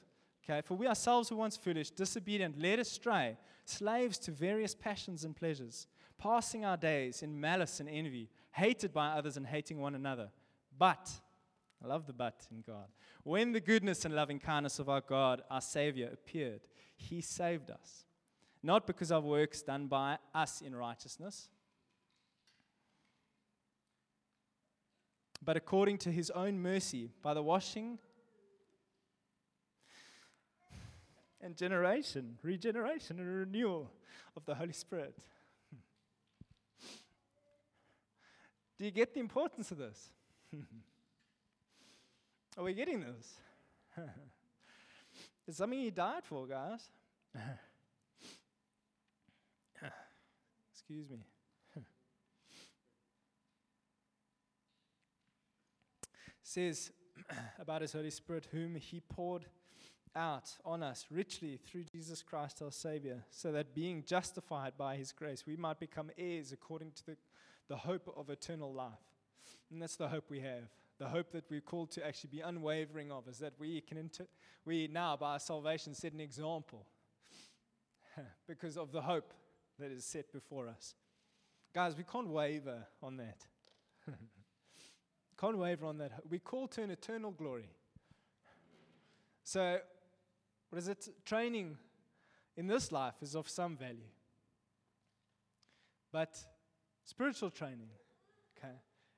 Okay, 0.44 0.62
for 0.62 0.76
we 0.76 0.88
ourselves 0.88 1.32
were 1.32 1.38
once 1.38 1.58
foolish, 1.58 1.90
disobedient, 1.90 2.60
led 2.62 2.80
astray, 2.80 3.38
slaves 3.66 4.20
to 4.20 4.32
various 4.32 4.76
passions 4.76 5.26
and 5.26 5.36
pleasures, 5.36 5.88
passing 6.18 6.64
our 6.64 6.78
days 6.78 7.24
in 7.24 7.40
malice 7.40 7.80
and 7.80 7.90
envy, 7.90 8.30
hated 8.52 8.94
by 8.94 9.08
others 9.08 9.38
and 9.38 9.48
hating 9.48 9.80
one 9.80 9.96
another. 9.96 10.30
But, 10.78 11.10
I 11.84 11.88
love 11.88 12.06
the 12.06 12.14
but 12.14 12.46
in 12.52 12.62
God, 12.62 12.88
when 13.24 13.54
the 13.54 13.60
goodness 13.60 14.06
and 14.06 14.16
loving 14.16 14.40
kindness 14.40 14.78
of 14.78 14.88
our 14.88 15.02
God, 15.02 15.42
our 15.50 15.62
Savior, 15.62 16.12
appeared, 16.14 16.62
He 16.96 17.22
saved 17.22 17.70
us. 17.70 18.06
Not 18.64 18.88
because 18.88 19.12
of 19.12 19.24
works 19.24 19.62
done 19.62 19.88
by 19.88 20.18
us 20.34 20.62
in 20.62 20.76
righteousness, 20.76 21.50
but 25.44 25.56
according 25.56 26.00
to 26.00 26.12
his 26.12 26.32
own 26.32 26.60
mercy, 26.60 27.12
by 27.22 27.36
the 27.36 27.44
washing 27.44 28.00
and 31.40 31.56
generation, 31.56 32.40
regeneration 32.42 33.20
and 33.20 33.30
renewal 33.30 33.92
of 34.36 34.46
the 34.46 34.56
Holy 34.56 34.74
Spirit. 34.74 35.16
Do 38.80 38.84
you 38.84 38.92
get 38.92 39.14
the 39.14 39.20
importance 39.20 39.70
of 39.72 39.78
this? 39.78 40.10
Are 42.58 42.64
we 42.64 42.74
getting 42.74 43.02
this? 43.02 43.36
it's 45.48 45.58
something 45.58 45.80
he 45.80 45.92
died 45.92 46.24
for, 46.24 46.48
guys. 46.48 46.90
Excuse 50.74 51.10
me. 51.10 51.18
says 56.44 56.92
about 57.60 57.82
his 57.82 57.94
Holy 57.94 58.12
Spirit, 58.12 58.48
whom 58.52 58.76
he 58.76 59.00
poured 59.00 59.46
out 60.16 60.52
on 60.64 60.82
us 60.82 61.06
richly 61.12 61.58
through 61.58 61.84
Jesus 61.84 62.22
Christ 62.22 62.62
our 62.62 62.72
Savior, 62.72 63.24
so 63.30 63.52
that 63.52 63.76
being 63.76 64.04
justified 64.06 64.74
by 64.78 64.96
his 64.96 65.12
grace, 65.12 65.44
we 65.46 65.58
might 65.58 65.80
become 65.80 66.10
heirs 66.18 66.52
according 66.52 66.92
to 66.92 67.06
the, 67.06 67.18
the 67.68 67.76
hope 67.76 68.14
of 68.16 68.30
eternal 68.30 68.74
life. 68.74 68.94
And 69.72 69.82
that's 69.82 69.98
the 69.98 70.08
hope 70.08 70.26
we 70.30 70.40
have. 70.40 70.70
The 70.98 71.08
hope 71.08 71.32
that 71.32 71.44
we're 71.50 71.62
called 71.62 71.92
to 71.92 72.06
actually 72.06 72.30
be 72.32 72.40
unwavering 72.40 73.12
of 73.12 73.28
is 73.28 73.40
that 73.40 73.54
we 73.60 73.82
can, 73.82 73.98
inter- 73.98 74.28
we 74.64 74.88
now, 74.88 75.18
by 75.18 75.34
our 75.34 75.40
salvation, 75.40 75.94
set 75.94 76.14
an 76.14 76.22
example 76.22 76.86
because 78.48 78.78
of 78.78 78.92
the 78.92 79.02
hope 79.02 79.34
that 79.78 79.92
is 79.92 80.06
set 80.06 80.32
before 80.32 80.70
us. 80.70 80.96
Guys, 81.74 81.98
we 81.98 82.04
can't 82.04 82.30
waver 82.30 82.86
on 83.04 83.18
that. 83.18 83.46
can't 85.40 85.58
waver 85.58 85.86
on 85.86 85.98
that. 85.98 86.14
We 86.30 86.40
call 86.40 86.68
to 86.70 86.84
an 86.84 86.92
eternal 86.92 87.32
glory. 87.32 87.70
So, 89.44 89.80
what 90.70 90.80
is 90.80 90.88
it? 90.88 91.10
Training 91.26 91.78
in 92.56 92.68
this 92.68 92.92
life 92.92 93.16
is 93.22 93.36
of 93.36 93.50
some 93.50 93.76
value. 93.76 94.10
But 96.12 96.38
spiritual 97.04 97.50
training, 97.50 97.90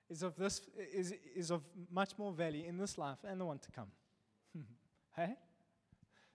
is 0.10 0.24
of 0.24 0.36
this 0.36 0.62
is, 0.93 1.14
is 1.36 1.51
of 1.51 1.64
much 1.91 2.18
more 2.18 2.32
value 2.32 2.66
in 2.66 2.78
this 2.78 2.97
life 2.97 3.20
and 3.28 3.39
the 3.39 3.45
one 3.45 3.60
to 3.60 3.72
come. 3.72 3.88
hey? 5.16 5.36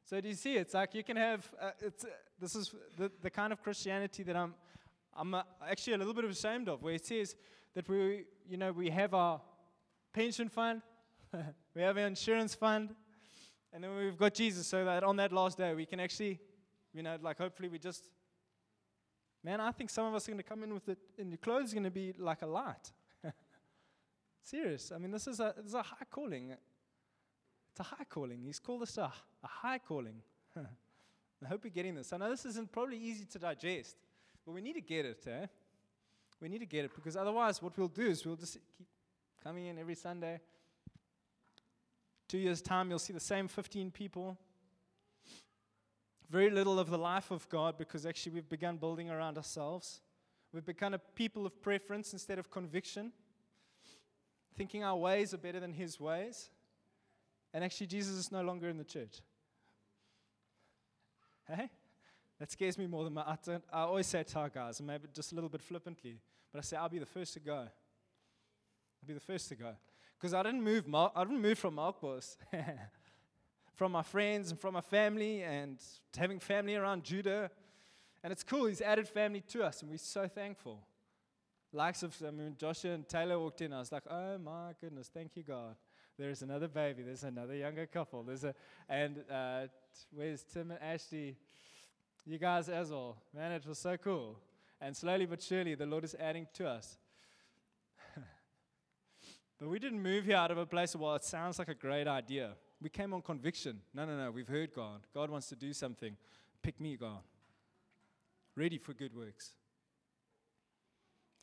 So 0.05 0.21
do 0.21 0.29
you 0.29 0.35
see? 0.35 0.57
It's 0.57 0.75
like 0.75 0.95
you 0.95 1.05
can 1.05 1.17
have. 1.17 1.49
Uh, 1.61 1.71
it's 1.81 2.05
uh, 2.05 2.09
this 2.39 2.55
is 2.55 2.75
the, 2.97 3.11
the 3.23 3.31
kind 3.31 3.53
of 3.53 3.63
Christianity 3.63 4.23
that 4.25 4.37
I'm 4.37 4.55
I'm 5.17 5.35
uh, 5.35 5.43
actually 5.69 5.95
a 5.95 5.99
little 5.99 6.15
bit 6.15 6.25
ashamed 6.25 6.69
of, 6.69 6.83
where 6.83 6.95
it 6.95 7.07
says 7.07 7.35
that 7.75 7.89
we 7.89 8.25
you 8.49 8.57
know 8.57 8.73
we 8.73 8.91
have 8.91 9.15
our 9.15 9.41
pension 10.13 10.49
fund, 10.49 10.83
we 11.75 11.83
have 11.83 11.97
our 11.97 12.07
insurance 12.07 12.55
fund, 12.55 12.95
and 13.73 13.85
then 13.85 13.95
we've 13.97 14.19
got 14.19 14.35
Jesus, 14.35 14.67
so 14.67 14.85
that 14.85 15.03
on 15.03 15.17
that 15.17 15.33
last 15.33 15.57
day 15.57 15.75
we 15.75 15.87
can 15.87 16.01
actually, 16.01 16.41
you 16.93 17.03
know, 17.03 17.17
like 17.23 17.39
hopefully 17.39 17.69
we 17.69 17.79
just. 17.79 18.05
Man, 19.45 19.61
I 19.61 19.73
think 19.73 19.91
some 19.91 20.07
of 20.07 20.15
us 20.15 20.29
are 20.29 20.31
going 20.31 20.39
to 20.39 20.49
come 20.49 20.63
in 20.63 20.73
with 20.73 20.89
it, 20.89 20.99
and 21.19 21.31
your 21.31 21.39
clothes 21.39 21.73
are 21.73 21.75
going 21.75 21.83
to 21.83 21.91
be 21.91 22.15
like 22.17 22.43
a 22.43 22.47
light. 22.47 22.93
Serious. 24.43 24.93
I 24.93 24.99
mean, 24.99 25.11
this 25.11 25.27
is 25.27 25.41
a, 25.41 25.55
this 25.57 25.67
is 25.67 25.75
a 25.75 25.83
high 25.83 26.07
calling. 26.11 26.51
It's 27.71 27.81
a 27.81 27.85
high 27.85 28.05
calling. 28.09 28.43
He's 28.45 28.59
called 28.59 28.83
us 28.83 28.99
a, 28.99 29.13
a 29.43 29.47
high 29.47 29.79
calling. 29.79 30.17
I 30.57 31.49
hope 31.49 31.65
you're 31.65 31.71
getting 31.71 31.95
this. 31.95 32.13
I 32.13 32.17
know 32.19 32.31
this 32.31 32.45
isn't 32.45 32.71
probably 32.71 32.99
easy 32.99 33.25
to 33.25 33.39
digest, 33.39 33.97
but 34.45 34.53
we 34.53 34.61
need 34.61 34.75
to 34.75 34.81
get 34.81 35.07
it, 35.07 35.25
eh? 35.27 35.47
We 36.41 36.49
need 36.49 36.59
to 36.59 36.67
get 36.67 36.85
it 36.85 36.95
because 36.95 37.17
otherwise, 37.17 37.63
what 37.63 37.77
we'll 37.79 37.89
do 37.89 38.03
is 38.03 38.27
we'll 38.27 38.37
just 38.37 38.55
keep 38.77 38.89
coming 39.43 39.67
in 39.67 39.79
every 39.79 39.95
Sunday. 39.95 40.41
Two 42.29 42.39
years' 42.39 42.63
time, 42.63 42.91
you'll 42.91 42.99
see 42.99 43.13
the 43.13 43.21
same 43.21 43.47
15 43.47 43.91
people. 43.91 44.37
Very 46.31 46.51
little 46.51 46.79
of 46.79 46.91
the 46.91 46.99
life 46.99 47.31
of 47.31 47.49
God 47.49 47.77
because 47.77 48.07
actually 48.07 48.33
we've 48.33 48.49
begun 48.49 48.77
building 48.77 49.11
around 49.11 49.37
ourselves. 49.37 50.01
We've 50.53 50.65
become 50.65 50.95
a 50.95 50.99
people 50.99 51.47
of 51.47 51.61
preference 51.63 52.13
instead 52.13 52.39
of 52.39 52.51
conviction, 52.51 53.13
thinking 54.57 54.85
our 54.85 54.97
ways 54.97 55.35
are 55.35 55.39
better 55.39 55.61
than 55.61 55.73
His 55.73 55.99
ways. 56.01 56.51
And 57.55 57.63
actually, 57.63 57.87
Jesus 57.87 58.17
is 58.17 58.33
no 58.33 58.43
longer 58.43 58.69
in 58.69 58.79
the 58.79 58.85
church. 58.85 59.21
Hey? 61.47 61.71
That 62.39 62.51
scares 62.51 62.79
me 62.79 62.87
more 62.87 63.05
than 63.05 63.15
my. 63.15 63.23
I, 63.23 63.37
I 63.73 63.83
always 63.83 64.07
say 64.07 64.23
to 64.23 64.39
our 64.39 64.49
guys, 64.49 64.81
and 64.81 64.87
maybe 64.87 65.09
just 65.15 65.33
a 65.33 65.35
little 65.35 65.51
bit 65.51 65.63
flippantly, 65.63 66.19
but 66.53 66.59
I 66.59 66.63
say, 66.63 66.77
I'll 66.77 66.89
be 66.89 66.99
the 66.99 67.07
first 67.07 67.35
to 67.35 67.41
go. 67.41 67.59
I'll 67.59 69.07
be 69.07 69.15
the 69.15 69.21
first 69.21 69.49
to 69.51 69.55
go. 69.55 69.73
Because 70.19 70.35
I 70.35 70.43
didn't 70.43 70.63
move, 70.63 70.85
I 70.95 71.25
didn't 71.25 71.41
move 71.41 71.59
from 71.59 71.77
Melkbos. 71.77 72.37
from 73.75 73.93
my 73.93 74.03
friends 74.03 74.51
and 74.51 74.61
from 74.61 74.75
my 74.75 74.81
family 74.81 75.43
and 75.43 75.79
having 76.17 76.39
family 76.39 76.77
around 76.77 77.05
Judah. 77.05 77.51
And 78.23 78.33
it's 78.33 78.45
cool, 78.45 78.67
he's 78.67 78.81
added 78.81 79.09
family 79.09 79.41
to 79.49 79.65
us, 79.65 79.83
and 79.83 79.91
we're 79.91 79.99
so 79.99 80.29
thankful. 80.29 80.79
Likes 81.73 82.03
of, 82.03 82.15
I 82.27 82.31
mean, 82.31 82.55
Joshua 82.59 82.93
and 82.93 83.09
Taylor 83.09 83.39
walked 83.39 83.63
in, 83.63 83.73
I 83.73 83.79
was 83.79 83.91
like, 83.91 84.03
oh 84.11 84.37
my 84.39 84.73
goodness, 84.81 85.11
thank 85.13 85.37
you, 85.37 85.43
God. 85.43 85.75
There's 86.19 86.43
another 86.43 86.69
baby, 86.69 87.03
there's 87.03 87.25
another 87.25 87.55
younger 87.55 87.87
couple, 87.87 88.23
there's 88.23 88.45
a, 88.45 88.55
and 88.89 89.25
uh, 89.31 89.63
where's 90.15 90.43
Tim 90.43 90.71
and 90.71 90.83
Ashley? 90.83 91.37
You 92.27 92.39
guys 92.39 92.69
as 92.69 92.91
well. 92.91 93.17
Man, 93.35 93.53
it 93.53 93.67
was 93.67 93.79
so 93.79 93.97
cool. 93.97 94.39
And 94.81 94.97
slowly 94.97 95.27
but 95.27 95.43
surely, 95.43 95.75
the 95.75 95.87
Lord 95.87 96.05
is 96.05 96.15
adding 96.19 96.47
to 96.55 96.69
us. 96.69 96.99
But 99.59 99.69
we 99.69 99.79
didn't 99.79 100.03
move 100.03 100.25
here 100.25 100.37
out 100.37 100.51
of 100.51 100.59
a 100.59 100.67
place 100.67 100.97
well, 100.97 101.15
it 101.15 101.25
sounds 101.25 101.57
like 101.57 101.69
a 101.69 101.75
great 101.75 102.09
idea. 102.09 102.55
We 102.81 102.89
came 102.89 103.15
on 103.15 103.23
conviction. 103.23 103.81
No, 103.95 104.05
no, 104.05 104.17
no, 104.17 104.33
we've 104.33 104.49
heard 104.49 104.75
God. 104.75 105.03
God 105.15 105.31
wants 105.31 105.49
to 105.51 105.57
do 105.57 105.73
something. 105.73 106.17
Pick 106.63 106.81
me, 106.81 106.97
God. 106.97 107.21
Ready 108.57 108.77
for 108.77 108.93
good 108.93 109.15
works. 109.17 109.53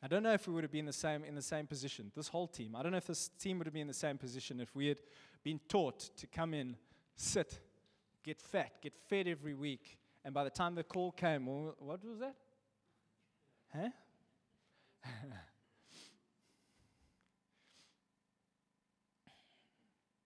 I 0.02 0.08
don't 0.08 0.24
know 0.24 0.34
if 0.34 0.48
we 0.48 0.54
would 0.54 0.64
have 0.64 0.72
been 0.72 0.86
the 0.86 0.94
same 0.94 1.24
in 1.24 1.36
the 1.36 1.42
same 1.42 1.68
position. 1.68 2.12
This 2.16 2.30
whole 2.30 2.48
team. 2.48 2.76
I 2.76 2.84
don't 2.84 2.92
know 2.92 2.98
if 2.98 3.08
this 3.08 3.30
team 3.40 3.58
would 3.58 3.68
have 3.68 3.74
been 3.74 3.82
in 3.84 3.88
the 3.88 3.94
same 3.94 4.18
position 4.18 4.60
if 4.62 4.74
we 4.76 4.88
had 4.88 5.00
been 5.44 5.60
taught 5.68 6.00
to 6.18 6.28
come 6.28 6.54
in, 6.54 6.76
sit, 7.16 7.60
get 8.24 8.42
fat, 8.42 8.82
get 8.82 8.94
fed 9.10 9.28
every 9.28 9.54
week, 9.54 9.98
and 10.24 10.34
by 10.34 10.44
the 10.44 10.50
time 10.50 10.76
the 10.76 10.84
call 10.84 11.12
came, 11.12 11.46
what 11.46 12.04
was 12.06 12.20
that? 12.20 12.36
Huh? 13.76 13.90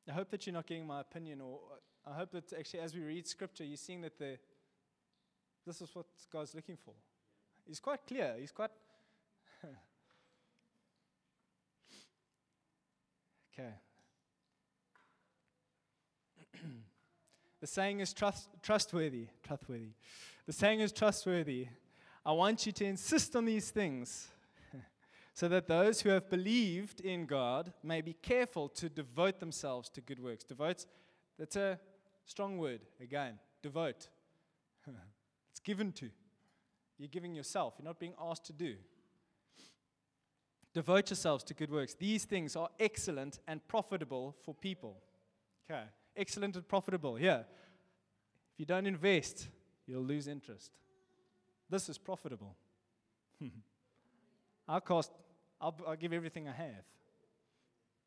I 0.07 0.11
hope 0.11 0.29
that 0.31 0.45
you're 0.45 0.53
not 0.53 0.67
getting 0.67 0.85
my 0.85 0.99
opinion, 0.99 1.41
or 1.41 1.59
uh, 1.71 2.11
I 2.11 2.13
hope 2.15 2.31
that 2.31 2.51
actually, 2.53 2.81
as 2.81 2.93
we 2.93 3.01
read 3.01 3.25
scripture, 3.27 3.63
you're 3.63 3.77
seeing 3.77 4.01
that 4.01 4.19
the, 4.19 4.37
this 5.65 5.81
is 5.81 5.89
what 5.93 6.05
God's 6.31 6.53
looking 6.53 6.77
for. 6.83 6.93
He's 7.65 7.79
quite 7.79 8.05
clear. 8.05 8.35
He's 8.37 8.51
quite. 8.51 8.71
Okay. 13.53 13.73
the 17.61 17.67
saying 17.67 17.99
is 17.99 18.13
trust, 18.13 18.49
trustworthy. 18.61 19.27
Trustworthy. 19.43 19.93
The 20.45 20.53
saying 20.53 20.79
is 20.79 20.91
trustworthy. 20.91 21.67
I 22.25 22.31
want 22.31 22.65
you 22.65 22.71
to 22.73 22.85
insist 22.85 23.35
on 23.35 23.45
these 23.45 23.69
things 23.69 24.29
so 25.33 25.47
that 25.49 25.67
those 25.67 26.01
who 26.01 26.09
have 26.09 26.29
believed 26.29 27.01
in 27.01 27.25
God 27.25 27.73
may 27.83 28.01
be 28.01 28.13
careful 28.13 28.69
to 28.69 28.89
devote 28.89 29.39
themselves 29.39 29.89
to 29.89 30.01
good 30.01 30.19
works. 30.19 30.43
Devote, 30.43 30.85
that's 31.37 31.55
a 31.55 31.79
strong 32.25 32.57
word, 32.57 32.81
again. 33.01 33.39
Devote. 33.61 34.07
it's 35.51 35.59
given 35.59 35.91
to. 35.93 36.09
You're 36.97 37.09
giving 37.09 37.35
yourself, 37.35 37.75
you're 37.77 37.85
not 37.85 37.99
being 37.99 38.13
asked 38.21 38.45
to 38.45 38.53
do. 38.53 38.75
Devote 40.73 41.09
yourselves 41.11 41.43
to 41.45 41.53
good 41.53 41.71
works. 41.71 41.93
These 41.93 42.25
things 42.25 42.55
are 42.55 42.69
excellent 42.79 43.39
and 43.47 43.65
profitable 43.67 44.35
for 44.43 44.55
people. 44.55 44.97
Okay, 45.69 45.83
excellent 46.17 46.55
and 46.55 46.67
profitable. 46.67 47.19
Yeah. 47.19 47.39
If 48.53 48.59
you 48.59 48.65
don't 48.65 48.85
invest, 48.85 49.49
you'll 49.85 50.03
lose 50.03 50.27
interest. 50.27 50.71
This 51.69 51.89
is 51.89 51.97
profitable. 51.97 52.55
I'll 54.67 54.81
cost 54.81 55.11
I'll, 55.63 55.75
I'll 55.87 55.95
give 55.95 56.11
everything 56.11 56.47
I 56.49 56.51
have 56.51 56.83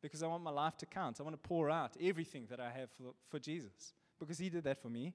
because 0.01 0.21
I 0.21 0.27
want 0.27 0.43
my 0.43 0.51
life 0.51 0.77
to 0.77 0.85
count. 0.85 1.19
I 1.19 1.23
want 1.23 1.41
to 1.41 1.47
pour 1.47 1.71
out 1.71 1.97
everything 1.99 2.45
that 2.49 2.59
I 2.59 2.69
have 2.69 2.89
for, 2.91 3.13
for 3.29 3.39
Jesus 3.39 3.93
because 4.19 4.37
He 4.37 4.49
did 4.49 4.63
that 4.65 4.81
for 4.81 4.89
me. 4.89 5.13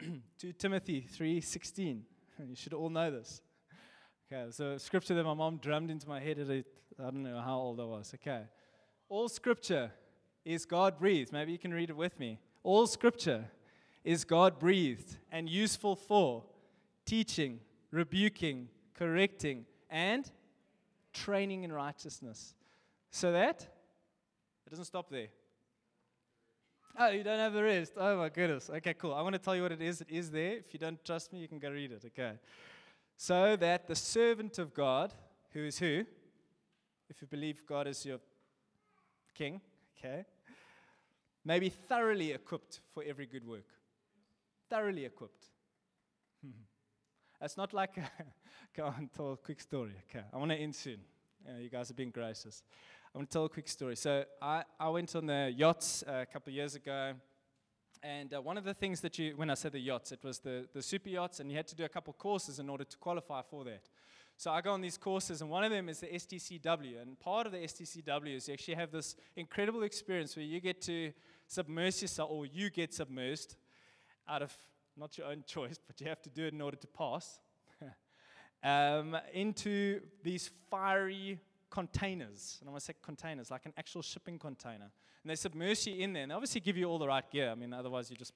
to 0.38 0.52
Timothy 0.52 1.06
3:16. 1.16 2.02
You 2.46 2.54
should 2.54 2.74
all 2.74 2.90
know 2.90 3.10
this. 3.10 3.40
Okay, 4.30 4.50
so 4.50 4.76
scripture 4.76 5.14
that 5.14 5.24
my 5.24 5.32
mom 5.32 5.56
drummed 5.56 5.90
into 5.90 6.06
my 6.06 6.20
head 6.20 6.38
at 6.38 6.50
a, 6.50 6.64
I 6.98 7.04
don't 7.04 7.22
know 7.22 7.40
how 7.40 7.56
old 7.56 7.80
I 7.80 7.84
was. 7.84 8.12
Okay. 8.14 8.42
All 9.08 9.30
scripture 9.30 9.90
is 10.44 10.66
God 10.66 10.98
breathed. 10.98 11.32
Maybe 11.32 11.52
you 11.52 11.58
can 11.58 11.72
read 11.72 11.88
it 11.88 11.96
with 11.96 12.18
me. 12.18 12.38
All 12.62 12.86
scripture 12.86 13.46
is 14.04 14.24
God 14.24 14.58
breathed 14.58 15.16
and 15.32 15.48
useful 15.48 15.96
for 15.96 16.44
teaching, 17.06 17.60
rebuking, 17.90 18.68
correcting, 18.94 19.64
and 19.88 20.30
training 21.12 21.64
in 21.64 21.72
righteousness. 21.72 22.54
So 23.10 23.32
that 23.32 23.62
It 24.66 24.70
doesn't 24.70 24.84
stop 24.84 25.08
there. 25.08 25.28
Oh, 26.98 27.08
you 27.08 27.22
don't 27.22 27.38
have 27.38 27.52
the 27.52 27.62
rest. 27.62 27.92
Oh 27.96 28.16
my 28.16 28.30
goodness. 28.30 28.70
Okay, 28.70 28.94
cool. 28.94 29.12
I 29.12 29.20
want 29.20 29.34
to 29.34 29.38
tell 29.38 29.54
you 29.54 29.62
what 29.62 29.72
it 29.72 29.82
is. 29.82 30.00
It 30.00 30.10
is 30.10 30.30
there. 30.30 30.56
If 30.56 30.72
you 30.72 30.78
don't 30.78 31.02
trust 31.04 31.30
me, 31.32 31.40
you 31.40 31.48
can 31.48 31.58
go 31.58 31.70
read 31.70 31.92
it. 31.92 32.02
Okay. 32.06 32.32
So 33.18 33.56
that 33.56 33.86
the 33.86 33.94
servant 33.94 34.58
of 34.58 34.72
God, 34.72 35.12
who 35.52 35.60
is 35.60 35.78
who? 35.78 36.04
If 37.10 37.20
you 37.20 37.28
believe 37.28 37.66
God 37.66 37.86
is 37.86 38.04
your 38.04 38.18
king, 39.34 39.60
okay, 39.98 40.24
may 41.44 41.58
be 41.58 41.68
thoroughly 41.68 42.32
equipped 42.32 42.80
for 42.92 43.02
every 43.06 43.26
good 43.26 43.46
work. 43.46 43.66
Thoroughly 44.70 45.04
equipped. 45.04 45.46
It's 47.38 47.58
not 47.58 47.74
like, 47.74 47.98
a, 47.98 48.10
go 48.74 48.86
on, 48.86 49.10
tell 49.14 49.32
a 49.32 49.36
quick 49.36 49.60
story. 49.60 49.92
Okay, 50.08 50.24
I 50.32 50.38
want 50.38 50.52
to 50.52 50.56
end 50.56 50.74
soon. 50.74 51.00
Yeah, 51.46 51.58
you 51.58 51.68
guys 51.68 51.90
are 51.90 51.94
being 51.94 52.10
gracious. 52.10 52.62
I 53.16 53.18
want 53.18 53.30
to 53.30 53.32
tell 53.32 53.44
a 53.46 53.48
quick 53.48 53.66
story. 53.66 53.96
So 53.96 54.26
I, 54.42 54.62
I 54.78 54.90
went 54.90 55.16
on 55.16 55.24
the 55.24 55.50
yachts 55.56 56.04
uh, 56.06 56.16
a 56.20 56.26
couple 56.26 56.50
of 56.50 56.54
years 56.54 56.74
ago. 56.74 57.14
And 58.02 58.34
uh, 58.34 58.42
one 58.42 58.58
of 58.58 58.64
the 58.64 58.74
things 58.74 59.00
that 59.00 59.18
you, 59.18 59.32
when 59.36 59.48
I 59.48 59.54
said 59.54 59.72
the 59.72 59.78
yachts, 59.78 60.12
it 60.12 60.22
was 60.22 60.38
the, 60.40 60.66
the 60.74 60.82
super 60.82 61.08
yachts, 61.08 61.40
and 61.40 61.50
you 61.50 61.56
had 61.56 61.66
to 61.68 61.74
do 61.74 61.86
a 61.86 61.88
couple 61.88 62.12
courses 62.12 62.58
in 62.58 62.68
order 62.68 62.84
to 62.84 62.96
qualify 62.98 63.40
for 63.40 63.64
that. 63.64 63.88
So 64.36 64.50
I 64.50 64.60
go 64.60 64.70
on 64.72 64.82
these 64.82 64.98
courses, 64.98 65.40
and 65.40 65.48
one 65.48 65.64
of 65.64 65.70
them 65.70 65.88
is 65.88 66.00
the 66.00 66.08
STCW. 66.08 67.00
And 67.00 67.18
part 67.18 67.46
of 67.46 67.52
the 67.52 67.58
STCW 67.60 68.36
is 68.36 68.48
you 68.48 68.52
actually 68.52 68.74
have 68.74 68.92
this 68.92 69.16
incredible 69.34 69.84
experience 69.84 70.36
where 70.36 70.44
you 70.44 70.60
get 70.60 70.82
to 70.82 71.10
submerge 71.46 72.02
yourself, 72.02 72.30
or 72.30 72.44
you 72.44 72.68
get 72.68 72.92
submerged 72.92 73.56
out 74.28 74.42
of 74.42 74.54
not 74.94 75.16
your 75.16 75.28
own 75.28 75.42
choice, 75.46 75.78
but 75.86 75.98
you 76.02 76.06
have 76.06 76.20
to 76.20 76.28
do 76.28 76.44
it 76.44 76.52
in 76.52 76.60
order 76.60 76.76
to 76.76 76.86
pass, 76.88 77.40
um, 78.62 79.16
into 79.32 80.00
these 80.22 80.50
fiery 80.70 81.40
containers. 81.76 82.56
And 82.60 82.68
I 82.68 82.72
want 82.72 82.80
to 82.80 82.86
say 82.86 82.94
containers, 83.02 83.50
like 83.50 83.66
an 83.66 83.74
actual 83.76 84.00
shipping 84.00 84.38
container. 84.38 84.88
And 85.22 85.30
they 85.30 85.34
submerge 85.34 85.86
you 85.86 86.02
in 86.02 86.14
there, 86.14 86.22
and 86.22 86.30
they 86.30 86.34
obviously 86.34 86.62
give 86.62 86.78
you 86.78 86.86
all 86.90 86.98
the 86.98 87.06
right 87.06 87.30
gear. 87.30 87.50
I 87.50 87.54
mean, 87.54 87.74
otherwise 87.74 88.10
you 88.10 88.16
just, 88.16 88.32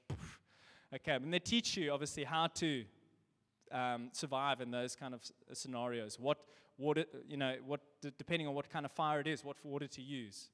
okay. 0.95 1.12
And 1.12 1.32
they 1.32 1.38
teach 1.38 1.74
you, 1.78 1.91
obviously, 1.91 2.24
how 2.24 2.49
to 2.49 2.84
um, 3.72 4.11
survive 4.12 4.61
in 4.61 4.70
those 4.70 4.95
kind 4.95 5.14
of 5.14 5.22
scenarios. 5.55 6.18
What 6.20 6.36
water, 6.76 7.07
you 7.26 7.38
know, 7.38 7.55
what 7.66 7.80
depending 8.18 8.47
on 8.47 8.55
what 8.55 8.68
kind 8.68 8.84
of 8.84 8.93
fire 8.93 9.20
it 9.20 9.26
is, 9.26 9.43
what 9.43 9.57
water 9.64 9.86
to 9.86 10.03
use. 10.03 10.51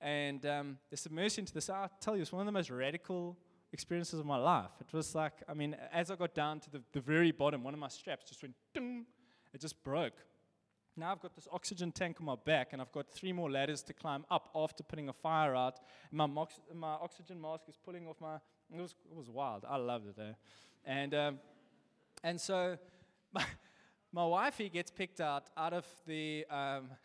And 0.00 0.44
um, 0.44 0.78
they 0.90 0.96
submerge 0.96 1.38
into 1.38 1.54
this. 1.54 1.70
I'll 1.70 1.88
tell 2.00 2.16
you, 2.16 2.22
it's 2.22 2.32
one 2.32 2.42
of 2.42 2.46
the 2.46 2.58
most 2.60 2.70
radical 2.70 3.36
experiences 3.72 4.18
of 4.18 4.26
my 4.26 4.38
life. 4.38 4.72
It 4.80 4.92
was 4.92 5.14
like, 5.14 5.34
I 5.48 5.54
mean, 5.54 5.76
as 5.92 6.10
I 6.10 6.16
got 6.16 6.34
down 6.34 6.58
to 6.60 6.70
the, 6.70 6.82
the 6.92 7.00
very 7.00 7.30
bottom, 7.30 7.62
one 7.62 7.74
of 7.74 7.80
my 7.80 7.88
straps 7.88 8.28
just 8.28 8.42
went, 8.42 8.54
ding, 8.74 9.06
it 9.52 9.60
just 9.60 9.82
broke. 9.84 10.14
Now 10.96 11.10
I've 11.10 11.20
got 11.20 11.34
this 11.34 11.48
oxygen 11.52 11.90
tank 11.90 12.18
on 12.20 12.26
my 12.26 12.36
back, 12.36 12.72
and 12.72 12.80
I've 12.80 12.92
got 12.92 13.10
three 13.10 13.32
more 13.32 13.50
ladders 13.50 13.82
to 13.84 13.92
climb 13.92 14.24
up 14.30 14.48
after 14.54 14.82
putting 14.82 15.08
a 15.08 15.12
fire 15.12 15.56
out. 15.56 15.80
My, 16.12 16.26
mox- 16.26 16.60
my 16.72 16.92
oxygen 16.92 17.40
mask 17.40 17.64
is 17.68 17.76
pulling 17.76 18.06
off 18.06 18.20
my. 18.20 18.36
It 18.72 18.80
was, 18.80 18.94
it 19.10 19.16
was 19.16 19.28
wild. 19.28 19.64
I 19.68 19.76
loved 19.76 20.06
it. 20.06 20.16
Eh? 20.18 20.32
And, 20.84 21.14
um, 21.14 21.38
and 22.22 22.40
so 22.40 22.78
my, 23.32 23.44
my 24.12 24.24
wifey 24.24 24.68
gets 24.68 24.90
picked 24.90 25.20
out 25.20 25.50
out 25.56 25.72
of 25.72 25.86
the. 26.06 26.46
Um, 26.50 26.90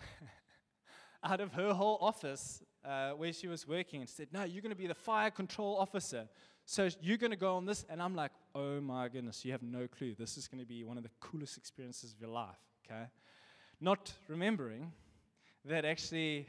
out 1.24 1.42
of 1.42 1.52
her 1.54 1.74
whole 1.74 1.98
office 2.02 2.64
uh, 2.86 3.12
where 3.12 3.34
she 3.34 3.48
was 3.48 3.68
working 3.68 4.02
and 4.02 4.10
said, 4.10 4.28
No, 4.32 4.44
you're 4.44 4.62
going 4.62 4.72
to 4.72 4.76
be 4.76 4.88
the 4.88 4.94
fire 4.94 5.32
control 5.32 5.78
officer. 5.78 6.28
So 6.66 6.88
you're 7.02 7.18
going 7.18 7.32
to 7.32 7.38
go 7.38 7.56
on 7.56 7.66
this. 7.66 7.86
And 7.90 8.02
I'm 8.02 8.16
like, 8.16 8.32
Oh 8.56 8.80
my 8.80 9.10
goodness, 9.10 9.44
you 9.44 9.52
have 9.52 9.64
no 9.64 9.88
clue. 9.88 10.16
This 10.18 10.38
is 10.38 10.48
going 10.48 10.62
to 10.62 10.68
be 10.68 10.84
one 10.84 10.98
of 10.98 11.04
the 11.04 11.10
coolest 11.20 11.58
experiences 11.58 12.14
of 12.14 12.22
your 12.22 12.30
life. 12.30 12.60
Okay? 12.86 13.06
Not 13.82 14.14
remembering 14.28 14.92
that 15.66 15.86
actually 15.86 16.48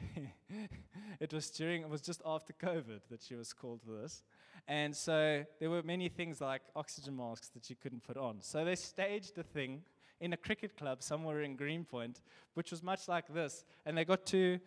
it 1.19 1.33
was 1.33 1.49
during, 1.49 1.83
it 1.83 1.89
was 1.89 2.01
just 2.01 2.21
after 2.25 2.53
COVID 2.53 3.01
that 3.09 3.21
she 3.21 3.35
was 3.35 3.53
called 3.53 3.81
for 3.85 3.91
this. 4.01 4.23
And 4.67 4.95
so 4.95 5.43
there 5.59 5.69
were 5.69 5.81
many 5.83 6.09
things 6.09 6.41
like 6.41 6.61
oxygen 6.75 7.15
masks 7.15 7.49
that 7.49 7.65
she 7.65 7.75
couldn't 7.75 8.03
put 8.03 8.17
on. 8.17 8.37
So 8.41 8.65
they 8.65 8.75
staged 8.75 9.37
a 9.37 9.43
thing 9.43 9.81
in 10.19 10.33
a 10.33 10.37
cricket 10.37 10.77
club 10.77 11.01
somewhere 11.01 11.41
in 11.41 11.55
Greenpoint, 11.55 12.21
which 12.53 12.71
was 12.71 12.83
much 12.83 13.07
like 13.07 13.33
this. 13.33 13.65
And 13.85 13.97
they 13.97 14.05
got 14.05 14.25
to 14.27 14.59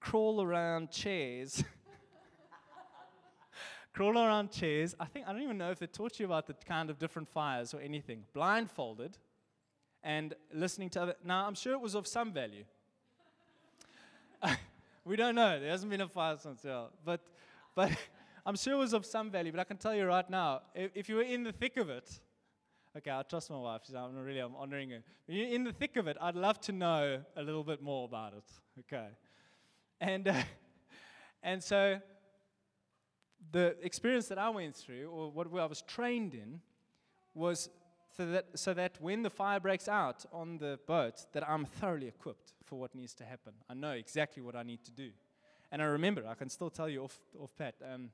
crawl 0.00 0.42
around 0.42 0.90
chairs. 0.90 1.64
crawl 3.92 4.18
around 4.18 4.50
chairs. 4.50 4.94
I 4.98 5.06
think, 5.06 5.26
I 5.26 5.32
don't 5.32 5.42
even 5.42 5.58
know 5.58 5.70
if 5.70 5.78
they 5.78 5.86
taught 5.86 6.18
you 6.18 6.26
about 6.26 6.46
the 6.46 6.54
kind 6.54 6.90
of 6.90 6.98
different 6.98 7.28
fires 7.28 7.72
or 7.72 7.80
anything. 7.80 8.24
Blindfolded 8.34 9.16
and 10.02 10.34
listening 10.52 10.90
to 10.90 11.02
other. 11.02 11.14
Now, 11.24 11.46
I'm 11.46 11.54
sure 11.54 11.72
it 11.72 11.80
was 11.80 11.94
of 11.94 12.06
some 12.06 12.32
value. 12.32 12.64
we 15.04 15.16
don't 15.16 15.34
know. 15.34 15.60
There 15.60 15.70
hasn't 15.70 15.90
been 15.90 16.00
a 16.00 16.08
fire 16.08 16.36
since, 16.38 16.64
yeah. 16.64 16.84
But, 17.04 17.20
but 17.74 17.92
I'm 18.46 18.56
sure 18.56 18.74
it 18.74 18.78
was 18.78 18.92
of 18.92 19.06
some 19.06 19.30
value. 19.30 19.52
But 19.52 19.60
I 19.60 19.64
can 19.64 19.76
tell 19.76 19.94
you 19.94 20.04
right 20.04 20.28
now, 20.28 20.62
if, 20.74 20.90
if 20.94 21.08
you 21.08 21.16
were 21.16 21.22
in 21.22 21.44
the 21.44 21.52
thick 21.52 21.76
of 21.76 21.90
it, 21.90 22.20
okay, 22.96 23.10
I 23.10 23.22
trust 23.22 23.50
my 23.50 23.58
wife. 23.58 23.82
She's, 23.86 23.94
I'm 23.94 24.16
really, 24.16 24.40
I'm 24.40 24.56
honoring 24.56 24.90
her. 24.90 25.02
You're 25.28 25.48
in 25.48 25.64
the 25.64 25.72
thick 25.72 25.96
of 25.96 26.08
it, 26.08 26.16
I'd 26.20 26.36
love 26.36 26.60
to 26.62 26.72
know 26.72 27.20
a 27.36 27.42
little 27.42 27.64
bit 27.64 27.82
more 27.82 28.04
about 28.04 28.34
it. 28.34 28.44
Okay, 28.80 29.08
and 30.00 30.28
uh, 30.28 30.34
and 31.42 31.62
so 31.62 32.00
the 33.50 33.76
experience 33.82 34.28
that 34.28 34.38
I 34.38 34.48
went 34.50 34.76
through, 34.76 35.08
or 35.10 35.30
what 35.30 35.46
I 35.60 35.66
was 35.66 35.82
trained 35.82 36.34
in, 36.34 36.60
was 37.34 37.68
so 38.22 38.30
that, 38.30 38.46
so 38.54 38.74
that 38.74 39.00
when 39.00 39.22
the 39.22 39.30
fire 39.30 39.58
breaks 39.58 39.88
out 39.88 40.24
on 40.32 40.58
the 40.58 40.78
boat, 40.86 41.26
that 41.32 41.48
I'm 41.48 41.64
thoroughly 41.64 42.06
equipped 42.06 42.52
for 42.64 42.78
what 42.78 42.94
needs 42.94 43.14
to 43.14 43.24
happen. 43.24 43.52
I 43.68 43.74
know 43.74 43.92
exactly 43.92 44.42
what 44.42 44.54
I 44.54 44.62
need 44.62 44.84
to 44.84 44.92
do. 44.92 45.10
And 45.72 45.82
I 45.82 45.86
remember, 45.86 46.24
I 46.28 46.34
can 46.34 46.48
still 46.48 46.70
tell 46.70 46.88
you 46.88 47.02
off, 47.02 47.18
off 47.40 47.50
pat. 47.58 47.74
Um, 47.92 48.10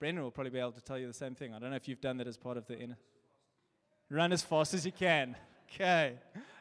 will 0.00 0.30
probably 0.30 0.50
be 0.50 0.58
able 0.58 0.72
to 0.72 0.82
tell 0.82 0.98
you 0.98 1.06
the 1.06 1.14
same 1.14 1.34
thing. 1.34 1.54
I 1.54 1.58
don't 1.58 1.70
know 1.70 1.76
if 1.76 1.88
you've 1.88 2.00
done 2.00 2.18
that 2.18 2.26
as 2.26 2.36
part 2.36 2.56
of 2.58 2.66
the 2.66 2.78
inner. 2.78 2.98
Run 4.10 4.32
as 4.32 4.42
fast 4.42 4.74
as 4.74 4.84
you 4.84 4.92
can. 4.92 5.36
Okay. 5.72 6.14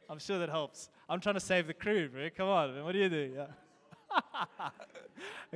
I'm 0.08 0.20
sure 0.20 0.38
that 0.38 0.50
helps. 0.50 0.88
I'm 1.10 1.20
trying 1.20 1.34
to 1.34 1.42
save 1.42 1.66
the 1.66 1.74
crew, 1.74 2.10
bro. 2.10 2.30
Come 2.38 2.48
on, 2.48 2.76
man. 2.76 2.84
What 2.84 2.92
do 2.92 3.00
you 3.00 3.10
do? 3.10 3.34
Yeah. 3.36 4.70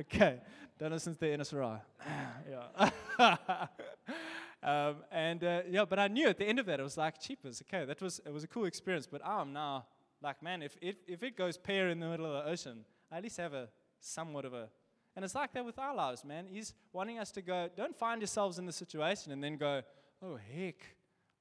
okay. 0.00 0.40
Done 0.76 0.92
it 0.92 0.98
since 0.98 1.16
the 1.18 1.26
NSRI. 1.26 1.80
yeah. 2.50 3.66
Um, 4.64 5.04
and 5.12 5.44
uh, 5.44 5.60
yeah, 5.68 5.84
but 5.84 5.98
I 5.98 6.08
knew 6.08 6.26
at 6.28 6.38
the 6.38 6.46
end 6.46 6.58
of 6.58 6.64
that, 6.66 6.80
it 6.80 6.82
was 6.82 6.96
like 6.96 7.20
cheapers. 7.20 7.62
Okay, 7.62 7.84
that 7.84 8.00
was 8.00 8.20
it 8.24 8.32
was 8.32 8.44
a 8.44 8.48
cool 8.48 8.64
experience. 8.64 9.06
But 9.06 9.24
I'm 9.24 9.52
now 9.52 9.84
like, 10.22 10.42
man, 10.42 10.62
if 10.62 10.74
it 10.80 10.96
if 11.06 11.22
it 11.22 11.36
goes 11.36 11.58
pear 11.58 11.90
in 11.90 12.00
the 12.00 12.08
middle 12.08 12.24
of 12.24 12.44
the 12.44 12.50
ocean, 12.50 12.86
I 13.12 13.18
at 13.18 13.22
least 13.22 13.36
have 13.36 13.52
a 13.52 13.68
somewhat 14.00 14.46
of 14.46 14.54
a. 14.54 14.70
And 15.16 15.24
it's 15.24 15.34
like 15.34 15.52
that 15.52 15.64
with 15.64 15.78
our 15.78 15.94
lives, 15.94 16.24
man. 16.24 16.46
He's 16.48 16.72
wanting 16.92 17.18
us 17.18 17.30
to 17.32 17.42
go. 17.42 17.68
Don't 17.76 17.94
find 17.94 18.22
yourselves 18.22 18.58
in 18.58 18.64
the 18.64 18.72
situation 18.72 19.32
and 19.32 19.44
then 19.44 19.58
go, 19.58 19.82
oh 20.22 20.36
heck, 20.36 20.76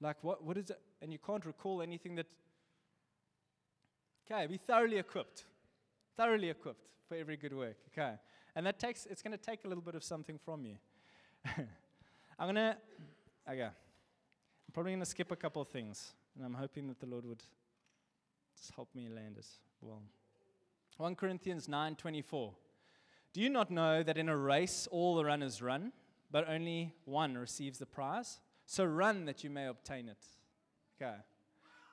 like 0.02 0.18
what 0.22 0.44
what 0.44 0.58
is 0.58 0.70
it? 0.70 0.80
And 1.02 1.12
you 1.14 1.20
can't 1.20 1.46
recall 1.46 1.82
anything 1.82 2.16
that. 2.16 2.28
Okay, 4.30 4.48
be 4.48 4.58
thoroughly 4.58 4.98
equipped, 4.98 5.46
thoroughly 6.18 6.50
equipped 6.50 6.90
for 7.08 7.16
every 7.16 7.38
good 7.38 7.54
work. 7.54 7.78
Okay, 7.94 8.16
and 8.54 8.66
that 8.66 8.80
takes 8.80 9.06
it's 9.06 9.22
going 9.22 9.38
to 9.38 9.44
take 9.44 9.64
a 9.64 9.68
little 9.70 9.84
bit 9.84 9.96
of 9.96 10.04
something 10.04 10.38
from 10.44 10.66
you. 10.66 10.76
I'm 12.40 12.48
gonna, 12.48 12.78
okay. 13.50 13.64
I'm 13.64 14.74
probably 14.74 14.94
gonna 14.94 15.06
skip 15.06 15.32
a 15.32 15.36
couple 15.36 15.62
of 15.62 15.68
things, 15.68 16.14
and 16.36 16.46
I'm 16.46 16.54
hoping 16.54 16.88
that 16.88 17.00
the 17.00 17.06
Lord 17.06 17.26
would 17.26 17.44
just 18.58 18.72
help 18.76 18.90
me 18.96 19.08
land 19.10 19.36
as 19.38 19.60
well. 19.82 20.02
1 20.98 21.16
Corinthians 21.16 21.68
9:24. 21.68 22.54
Do 23.34 23.42
you 23.42 23.50
not 23.50 23.72
know 23.72 24.04
that 24.04 24.18
in 24.18 24.30
a 24.30 24.38
race 24.38 24.88
all 24.92 25.16
the 25.16 25.26
runners 25.26 25.62
run, 25.62 25.92
but 26.32 26.48
only 26.48 26.94
one 27.06 27.36
receives 27.36 27.80
the 27.80 27.86
prize? 27.86 28.40
So 28.66 28.86
run 28.86 29.26
that 29.26 29.44
you 29.44 29.50
may 29.50 29.68
obtain 29.68 30.08
it. 30.08 30.24
Okay. 31.02 31.16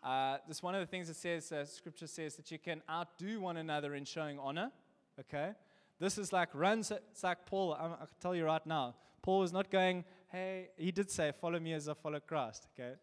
Uh, 0.02 0.38
this 0.48 0.62
one 0.62 0.74
of 0.74 0.80
the 0.80 0.86
things 0.86 1.08
that 1.08 1.16
says, 1.16 1.50
uh, 1.52 1.64
Scripture 1.64 2.06
says 2.06 2.36
that 2.36 2.50
you 2.50 2.58
can 2.58 2.82
outdo 2.88 3.40
one 3.40 3.56
another 3.56 3.94
in 3.94 4.04
showing 4.04 4.38
honor. 4.38 4.70
Okay. 5.18 5.52
This 5.98 6.16
is 6.16 6.32
like 6.32 6.48
runs. 6.54 6.90
It's 6.90 7.22
like 7.22 7.44
Paul. 7.46 7.74
I'm, 7.74 7.92
I 7.92 8.06
can 8.06 8.16
tell 8.20 8.34
you 8.34 8.46
right 8.46 8.64
now. 8.66 8.94
Paul 9.22 9.40
was 9.40 9.52
not 9.52 9.70
going, 9.70 10.04
hey, 10.30 10.68
he 10.76 10.92
did 10.92 11.10
say, 11.10 11.32
follow 11.40 11.58
me 11.58 11.72
as 11.72 11.88
I 11.88 11.94
follow 11.94 12.20
Christ, 12.20 12.68
okay? 12.74 12.94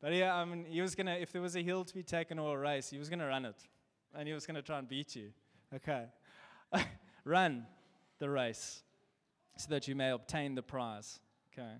But 0.00 0.12
yeah, 0.12 0.34
I 0.34 0.44
mean, 0.44 0.64
he 0.68 0.80
was 0.80 0.94
going 0.94 1.06
to, 1.06 1.20
if 1.20 1.32
there 1.32 1.42
was 1.42 1.56
a 1.56 1.62
hill 1.62 1.84
to 1.84 1.94
be 1.94 2.02
taken 2.02 2.38
or 2.38 2.56
a 2.56 2.60
race, 2.60 2.90
he 2.90 2.98
was 2.98 3.08
going 3.08 3.18
to 3.18 3.26
run 3.26 3.44
it. 3.44 3.56
And 4.14 4.26
he 4.26 4.34
was 4.34 4.46
going 4.46 4.56
to 4.56 4.62
try 4.62 4.78
and 4.78 4.88
beat 4.88 5.16
you, 5.16 5.30
okay? 5.74 6.06
run 7.24 7.66
the 8.18 8.28
race 8.28 8.82
so 9.56 9.68
that 9.70 9.88
you 9.88 9.94
may 9.94 10.10
obtain 10.10 10.54
the 10.54 10.62
prize, 10.62 11.20
okay? 11.52 11.74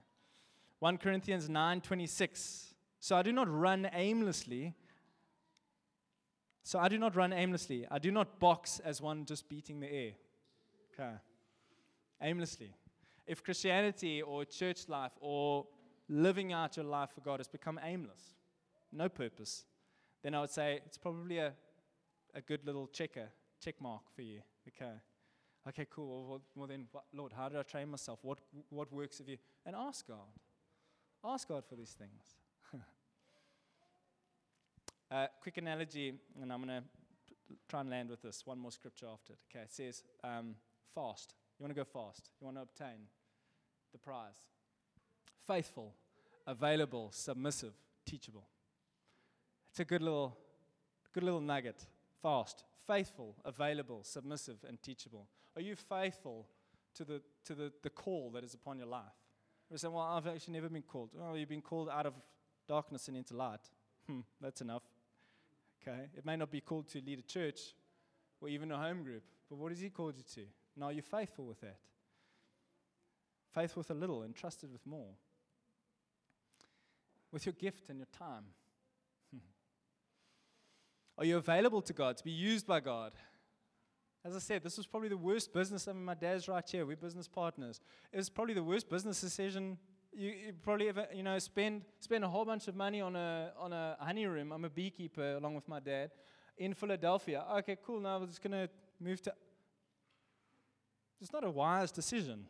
1 0.78 0.98
Corinthians 0.98 1.48
9.26. 1.48 2.72
So 3.00 3.16
I 3.16 3.22
do 3.22 3.32
not 3.32 3.48
run 3.48 3.88
aimlessly. 3.92 4.74
So 6.62 6.78
I 6.78 6.88
do 6.88 6.98
not 6.98 7.16
run 7.16 7.32
aimlessly. 7.32 7.86
I 7.90 7.98
do 7.98 8.10
not 8.10 8.38
box 8.38 8.80
as 8.84 9.00
one 9.00 9.24
just 9.24 9.48
beating 9.48 9.80
the 9.80 9.92
air. 9.92 10.12
Okay. 10.94 11.14
Aimlessly 12.22 12.74
if 13.26 13.42
Christianity 13.42 14.22
or 14.22 14.44
church 14.44 14.88
life 14.88 15.12
or 15.20 15.66
living 16.08 16.52
out 16.52 16.76
your 16.76 16.86
life 16.86 17.10
for 17.14 17.20
God 17.20 17.40
has 17.40 17.48
become 17.48 17.78
aimless, 17.82 18.34
no 18.92 19.08
purpose, 19.08 19.64
then 20.22 20.34
I 20.34 20.40
would 20.40 20.50
say 20.50 20.80
it's 20.84 20.98
probably 20.98 21.38
a, 21.38 21.52
a 22.34 22.40
good 22.40 22.66
little 22.66 22.86
checker, 22.88 23.28
check 23.62 23.80
mark 23.80 24.02
for 24.14 24.22
you. 24.22 24.40
Okay. 24.68 24.92
Okay, 25.68 25.86
cool. 25.90 26.26
Well, 26.26 26.40
well, 26.54 26.66
then, 26.66 26.86
what, 26.90 27.04
Lord, 27.12 27.32
how 27.36 27.48
do 27.48 27.58
I 27.58 27.62
train 27.62 27.90
myself? 27.90 28.18
What, 28.22 28.38
what 28.70 28.92
works 28.92 29.18
have 29.18 29.28
you? 29.28 29.36
And 29.66 29.76
ask 29.76 30.06
God. 30.06 30.16
Ask 31.22 31.48
God 31.48 31.64
for 31.68 31.76
these 31.76 31.90
things. 31.92 32.34
uh, 35.10 35.26
quick 35.42 35.58
analogy, 35.58 36.14
and 36.40 36.50
I'm 36.50 36.64
going 36.64 36.82
to 36.82 36.84
try 37.68 37.80
and 37.80 37.90
land 37.90 38.08
with 38.08 38.22
this. 38.22 38.46
One 38.46 38.58
more 38.58 38.72
scripture 38.72 39.06
after 39.12 39.34
it. 39.34 39.38
Okay, 39.50 39.64
it 39.64 39.72
says, 39.72 40.02
um, 40.24 40.54
fast. 40.94 41.34
You 41.60 41.64
want 41.64 41.76
to 41.76 41.80
go 41.80 41.84
fast. 41.84 42.30
You 42.40 42.46
want 42.46 42.56
to 42.56 42.62
obtain 42.62 43.06
the 43.92 43.98
prize. 43.98 44.32
Faithful, 45.46 45.92
available, 46.46 47.10
submissive, 47.12 47.74
teachable. 48.06 48.46
It's 49.68 49.80
a 49.80 49.84
good 49.84 50.00
little, 50.00 50.38
good 51.12 51.22
little 51.22 51.42
nugget. 51.42 51.84
Fast, 52.22 52.64
faithful, 52.86 53.36
available, 53.44 54.00
submissive, 54.04 54.56
and 54.66 54.82
teachable. 54.82 55.26
Are 55.54 55.60
you 55.60 55.76
faithful 55.76 56.46
to 56.94 57.04
the, 57.04 57.20
to 57.44 57.54
the, 57.54 57.70
the 57.82 57.90
call 57.90 58.30
that 58.30 58.42
is 58.42 58.54
upon 58.54 58.78
your 58.78 58.88
life? 58.88 59.02
You 59.70 59.76
say, 59.76 59.88
well, 59.88 60.00
I've 60.00 60.26
actually 60.26 60.54
never 60.54 60.70
been 60.70 60.82
called. 60.82 61.10
Oh, 61.22 61.34
you've 61.34 61.50
been 61.50 61.60
called 61.60 61.90
out 61.90 62.06
of 62.06 62.14
darkness 62.66 63.06
and 63.08 63.18
into 63.18 63.36
light. 63.36 63.60
Hmm, 64.06 64.20
that's 64.40 64.62
enough. 64.62 64.82
Okay. 65.82 66.06
It 66.16 66.24
may 66.24 66.36
not 66.36 66.50
be 66.50 66.62
called 66.62 66.88
to 66.88 67.02
lead 67.04 67.18
a 67.18 67.22
church 67.22 67.60
or 68.40 68.48
even 68.48 68.72
a 68.72 68.78
home 68.78 69.02
group, 69.02 69.24
but 69.50 69.58
what 69.58 69.72
has 69.72 69.80
He 69.80 69.90
called 69.90 70.16
you 70.16 70.24
to? 70.36 70.46
Now 70.76 70.88
you're 70.90 71.02
faithful 71.02 71.46
with 71.46 71.60
that. 71.60 71.78
Faithful 73.52 73.80
with 73.80 73.90
a 73.90 73.94
little 73.94 74.22
and 74.22 74.34
trusted 74.34 74.72
with 74.72 74.86
more. 74.86 75.14
With 77.32 77.46
your 77.46 77.52
gift 77.52 77.88
and 77.88 77.98
your 77.98 78.06
time. 78.06 78.44
Are 81.18 81.24
you 81.24 81.36
available 81.36 81.82
to 81.82 81.92
God, 81.92 82.16
to 82.16 82.24
be 82.24 82.30
used 82.30 82.66
by 82.66 82.80
God? 82.80 83.12
As 84.24 84.36
I 84.36 84.38
said, 84.38 84.62
this 84.62 84.76
was 84.76 84.86
probably 84.86 85.08
the 85.08 85.16
worst 85.16 85.52
business. 85.52 85.88
I 85.88 85.92
mean, 85.92 86.04
my 86.04 86.14
dad's 86.14 86.46
right 86.46 86.68
here. 86.68 86.84
We're 86.84 86.96
business 86.96 87.26
partners. 87.26 87.80
It 88.12 88.18
was 88.18 88.28
probably 88.28 88.54
the 88.54 88.62
worst 88.62 88.88
business 88.88 89.20
decision 89.20 89.78
you, 90.12 90.30
you, 90.30 90.52
probably 90.62 90.88
ever, 90.88 91.06
you 91.14 91.22
know, 91.22 91.38
spend 91.38 91.82
spend 92.00 92.24
a 92.24 92.28
whole 92.28 92.44
bunch 92.44 92.68
of 92.68 92.74
money 92.74 93.00
on 93.00 93.16
a 93.16 93.52
on 93.58 93.72
a 93.72 93.96
honey 94.00 94.26
room. 94.26 94.52
I'm 94.52 94.64
a 94.64 94.70
beekeeper 94.70 95.36
along 95.36 95.54
with 95.54 95.68
my 95.68 95.80
dad 95.80 96.10
in 96.58 96.74
Philadelphia. 96.74 97.44
Okay, 97.58 97.76
cool. 97.84 98.00
Now 98.00 98.18
we're 98.18 98.26
just 98.26 98.42
gonna 98.42 98.68
move 99.00 99.22
to. 99.22 99.32
It's 101.20 101.32
not 101.32 101.44
a 101.44 101.50
wise 101.50 101.92
decision 101.92 102.46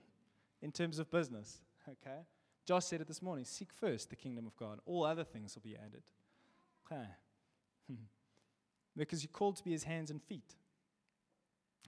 in 0.62 0.73
terms 0.73 0.99
of 0.99 1.11
business. 1.11 1.59
Okay, 1.89 2.21
Josh 2.66 2.85
said 2.85 3.01
it 3.01 3.09
this 3.09 3.23
morning. 3.23 3.45
Seek 3.45 3.73
first 3.73 4.11
the 4.11 4.16
kingdom 4.16 4.47
of 4.47 4.57
God. 4.57 4.79
All 4.87 5.05
other 5.05 5.25
things 5.25 5.55
will 5.55 5.62
be 5.62 5.77
added. 5.77 6.03
Okay, 6.87 7.07
because 8.97 9.23
you're 9.23 9.33
called 9.33 9.57
to 9.57 9.64
be 9.64 9.73
His 9.73 9.85
hands 9.85 10.11
and 10.11 10.23
feet. 10.23 10.55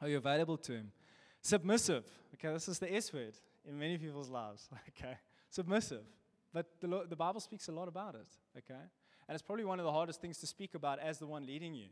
Are 0.00 0.08
you 0.08 0.16
available 0.16 0.56
to 0.58 0.72
Him? 0.72 0.92
Submissive. 1.40 2.04
Okay, 2.34 2.52
this 2.52 2.68
is 2.68 2.78
the 2.78 2.92
S 2.92 3.12
word 3.12 3.34
in 3.68 3.78
many 3.78 3.98
people's 3.98 4.28
lives. 4.28 4.68
Okay, 4.88 5.16
submissive. 5.50 6.04
But 6.52 6.66
the, 6.80 7.06
the 7.08 7.16
Bible 7.16 7.40
speaks 7.40 7.68
a 7.68 7.72
lot 7.72 7.88
about 7.88 8.14
it. 8.14 8.28
Okay, 8.58 8.80
and 9.28 9.34
it's 9.34 9.42
probably 9.42 9.64
one 9.64 9.78
of 9.78 9.84
the 9.84 9.92
hardest 9.92 10.20
things 10.20 10.38
to 10.38 10.46
speak 10.46 10.74
about 10.74 10.98
as 10.98 11.18
the 11.18 11.26
one 11.26 11.46
leading 11.46 11.74
you. 11.74 11.88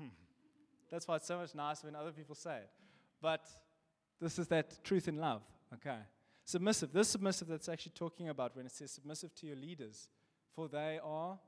Hmm. 0.00 0.08
That's 0.90 1.06
why 1.08 1.16
it's 1.16 1.26
so 1.26 1.38
much 1.38 1.54
nicer 1.54 1.86
when 1.86 1.96
other 1.96 2.12
people 2.12 2.34
say 2.34 2.56
it. 2.56 2.70
But 3.20 3.42
this 4.22 4.38
is 4.38 4.48
that 4.48 4.82
truth 4.84 5.08
in 5.08 5.16
love. 5.16 5.42
Okay, 5.74 5.98
submissive. 6.44 6.92
This 6.92 7.08
submissive 7.08 7.48
that's 7.48 7.68
actually 7.68 7.92
talking 7.94 8.28
about 8.28 8.56
when 8.56 8.66
it 8.66 8.72
says 8.72 8.90
submissive 8.90 9.34
to 9.36 9.46
your 9.46 9.56
leaders, 9.56 10.08
for 10.54 10.68
they 10.68 10.98
are 11.02 11.38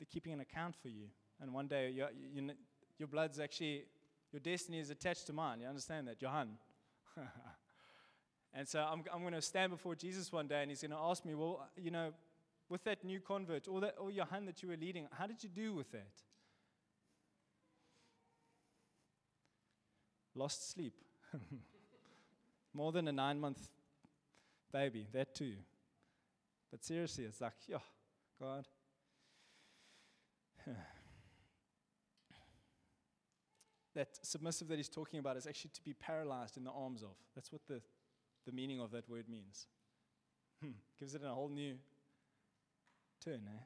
they're 0.00 0.06
keeping 0.10 0.32
an 0.32 0.40
account 0.40 0.74
for 0.80 0.88
you. 0.88 1.04
And 1.40 1.52
one 1.52 1.68
day, 1.68 1.90
your, 1.90 2.08
you, 2.34 2.50
your 2.98 3.06
blood's 3.06 3.38
actually, 3.38 3.84
your 4.32 4.40
destiny 4.40 4.78
is 4.78 4.88
attached 4.88 5.26
to 5.26 5.34
mine. 5.34 5.60
You 5.60 5.66
understand 5.66 6.08
that? 6.08 6.20
Johan. 6.20 6.56
and 8.54 8.66
so 8.66 8.80
I'm, 8.80 9.04
I'm 9.12 9.20
going 9.20 9.34
to 9.34 9.42
stand 9.42 9.72
before 9.72 9.94
Jesus 9.94 10.32
one 10.32 10.48
day 10.48 10.62
and 10.62 10.70
he's 10.70 10.80
going 10.80 10.90
to 10.90 10.96
ask 10.96 11.24
me, 11.24 11.34
well, 11.34 11.68
you 11.76 11.90
know, 11.90 12.12
with 12.70 12.82
that 12.84 13.04
new 13.04 13.20
convert, 13.20 13.68
all 13.68 13.80
that, 13.80 13.96
all 13.98 14.10
Johan 14.10 14.46
that 14.46 14.62
you 14.62 14.70
were 14.70 14.76
leading, 14.76 15.06
how 15.12 15.26
did 15.26 15.42
you 15.42 15.50
do 15.50 15.74
with 15.74 15.90
that? 15.92 16.12
Lost 20.34 20.70
sleep. 20.70 20.94
More 22.72 22.92
than 22.92 23.08
a 23.08 23.12
nine 23.12 23.40
month 23.40 23.68
baby, 24.72 25.06
that 25.12 25.34
too. 25.34 25.54
But 26.70 26.84
seriously, 26.84 27.24
it's 27.24 27.40
like, 27.40 27.54
yeah, 27.66 27.78
God. 28.40 28.68
that 33.94 34.08
submissive 34.22 34.68
that 34.68 34.76
he's 34.76 34.88
talking 34.88 35.18
about 35.18 35.36
is 35.36 35.48
actually 35.48 35.72
to 35.74 35.82
be 35.82 35.94
paralyzed 35.94 36.56
in 36.56 36.62
the 36.64 36.70
arms 36.70 37.02
of. 37.02 37.16
That's 37.34 37.50
what 37.50 37.62
the, 37.66 37.80
the 38.46 38.52
meaning 38.52 38.80
of 38.80 38.92
that 38.92 39.08
word 39.08 39.28
means. 39.28 39.66
Hmm. 40.62 40.70
Gives 40.98 41.14
it 41.14 41.22
a 41.24 41.30
whole 41.30 41.48
new 41.48 41.74
turn, 43.24 43.40
eh? 43.48 43.64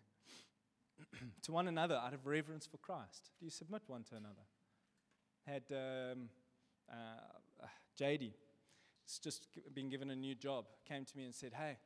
to 1.43 1.53
one 1.53 1.69
another 1.69 1.97
out 1.97 2.15
of 2.15 2.27
reverence 2.27 2.67
for 2.67 2.79
Christ. 2.79 3.31
Do 3.39 3.45
you 3.45 3.51
submit 3.51 3.83
one 3.87 4.05
to 4.05 4.17
another? 4.17 4.47
Had 5.47 5.65
um, 5.71 6.31
uh, 6.91 7.67
JD, 7.99 8.33
has 9.07 9.19
just 9.19 9.47
been 9.75 9.89
given 9.89 10.11
a 10.11 10.17
new 10.17 10.35
job, 10.35 10.67
came 10.89 11.05
to 11.05 11.17
me 11.17 11.25
and 11.25 11.35
said, 11.35 11.53
Hey, 11.55 11.77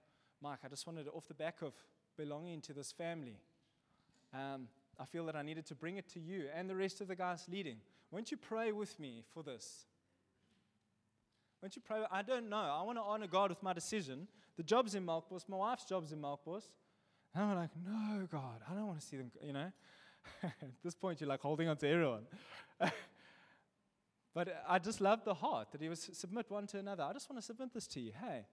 Mike, 0.40 0.60
I 0.64 0.68
just 0.68 0.86
wanted 0.86 1.08
off 1.08 1.26
the 1.26 1.34
back 1.34 1.62
of 1.62 1.72
belonging 2.16 2.60
to 2.62 2.72
this 2.72 2.92
family. 2.92 3.36
Um, 4.32 4.68
I 4.98 5.04
feel 5.04 5.26
that 5.26 5.36
I 5.36 5.42
needed 5.42 5.66
to 5.66 5.74
bring 5.74 5.96
it 5.96 6.08
to 6.10 6.20
you 6.20 6.46
and 6.54 6.68
the 6.68 6.76
rest 6.76 7.00
of 7.00 7.08
the 7.08 7.16
guys 7.16 7.46
leading. 7.50 7.76
Won't 8.10 8.30
you 8.30 8.36
pray 8.36 8.72
with 8.72 8.98
me 8.98 9.24
for 9.32 9.42
this? 9.42 9.86
Won't 11.62 11.76
you 11.76 11.82
pray? 11.84 12.02
I 12.10 12.22
don't 12.22 12.48
know. 12.48 12.56
I 12.56 12.82
want 12.82 12.98
to 12.98 13.02
honor 13.02 13.26
God 13.26 13.50
with 13.50 13.62
my 13.62 13.72
decision. 13.72 14.28
The 14.56 14.62
job's 14.62 14.94
in 14.94 15.04
Melkbos. 15.04 15.48
My 15.48 15.56
wife's 15.56 15.84
job's 15.84 16.12
in 16.12 16.20
Melkbos. 16.20 16.62
And 17.34 17.44
I'm 17.44 17.56
like, 17.56 17.70
no, 17.84 18.26
God, 18.30 18.60
I 18.70 18.74
don't 18.74 18.86
want 18.86 19.00
to 19.00 19.06
see 19.06 19.16
them, 19.16 19.30
you 19.42 19.52
know. 19.52 19.70
At 20.42 20.82
this 20.82 20.94
point, 20.94 21.20
you're 21.20 21.28
like 21.28 21.40
holding 21.40 21.68
on 21.68 21.76
to 21.78 21.88
everyone. 21.88 22.22
but 24.38 24.62
I 24.68 24.78
just 24.78 25.00
love 25.00 25.24
the 25.24 25.34
heart 25.34 25.72
that 25.72 25.82
he 25.82 25.88
was 25.88 26.10
submit 26.12 26.48
one 26.48 26.64
to 26.68 26.78
another. 26.78 27.02
I 27.02 27.12
just 27.12 27.28
want 27.28 27.42
to 27.42 27.44
submit 27.44 27.74
this 27.74 27.88
to 27.88 28.00
you. 28.00 28.12
Hey, 28.22 28.44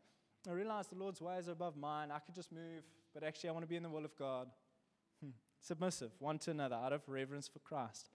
I 0.50 0.52
realize 0.52 0.88
the 0.88 0.96
Lord's 0.96 1.22
ways 1.22 1.48
are 1.48 1.52
above 1.52 1.78
mine. 1.78 2.10
I 2.10 2.18
could 2.18 2.34
just 2.34 2.52
move, 2.52 2.82
but 3.14 3.24
actually, 3.24 3.50
I 3.50 3.52
want 3.52 3.66
to 3.66 3.70
be 3.70 3.76
in 3.76 3.84
the 3.84 3.90
will 3.90 4.04
of 4.04 4.18
God. 4.18 4.48
Hmm. 5.24 5.30
Submissive 5.62 6.10
one 6.18 6.40
to 6.40 6.50
another 6.50 6.76
out 6.76 6.92
of 6.92 7.04
reverence 7.06 7.48
for 7.48 7.60
Christ. 7.60 8.10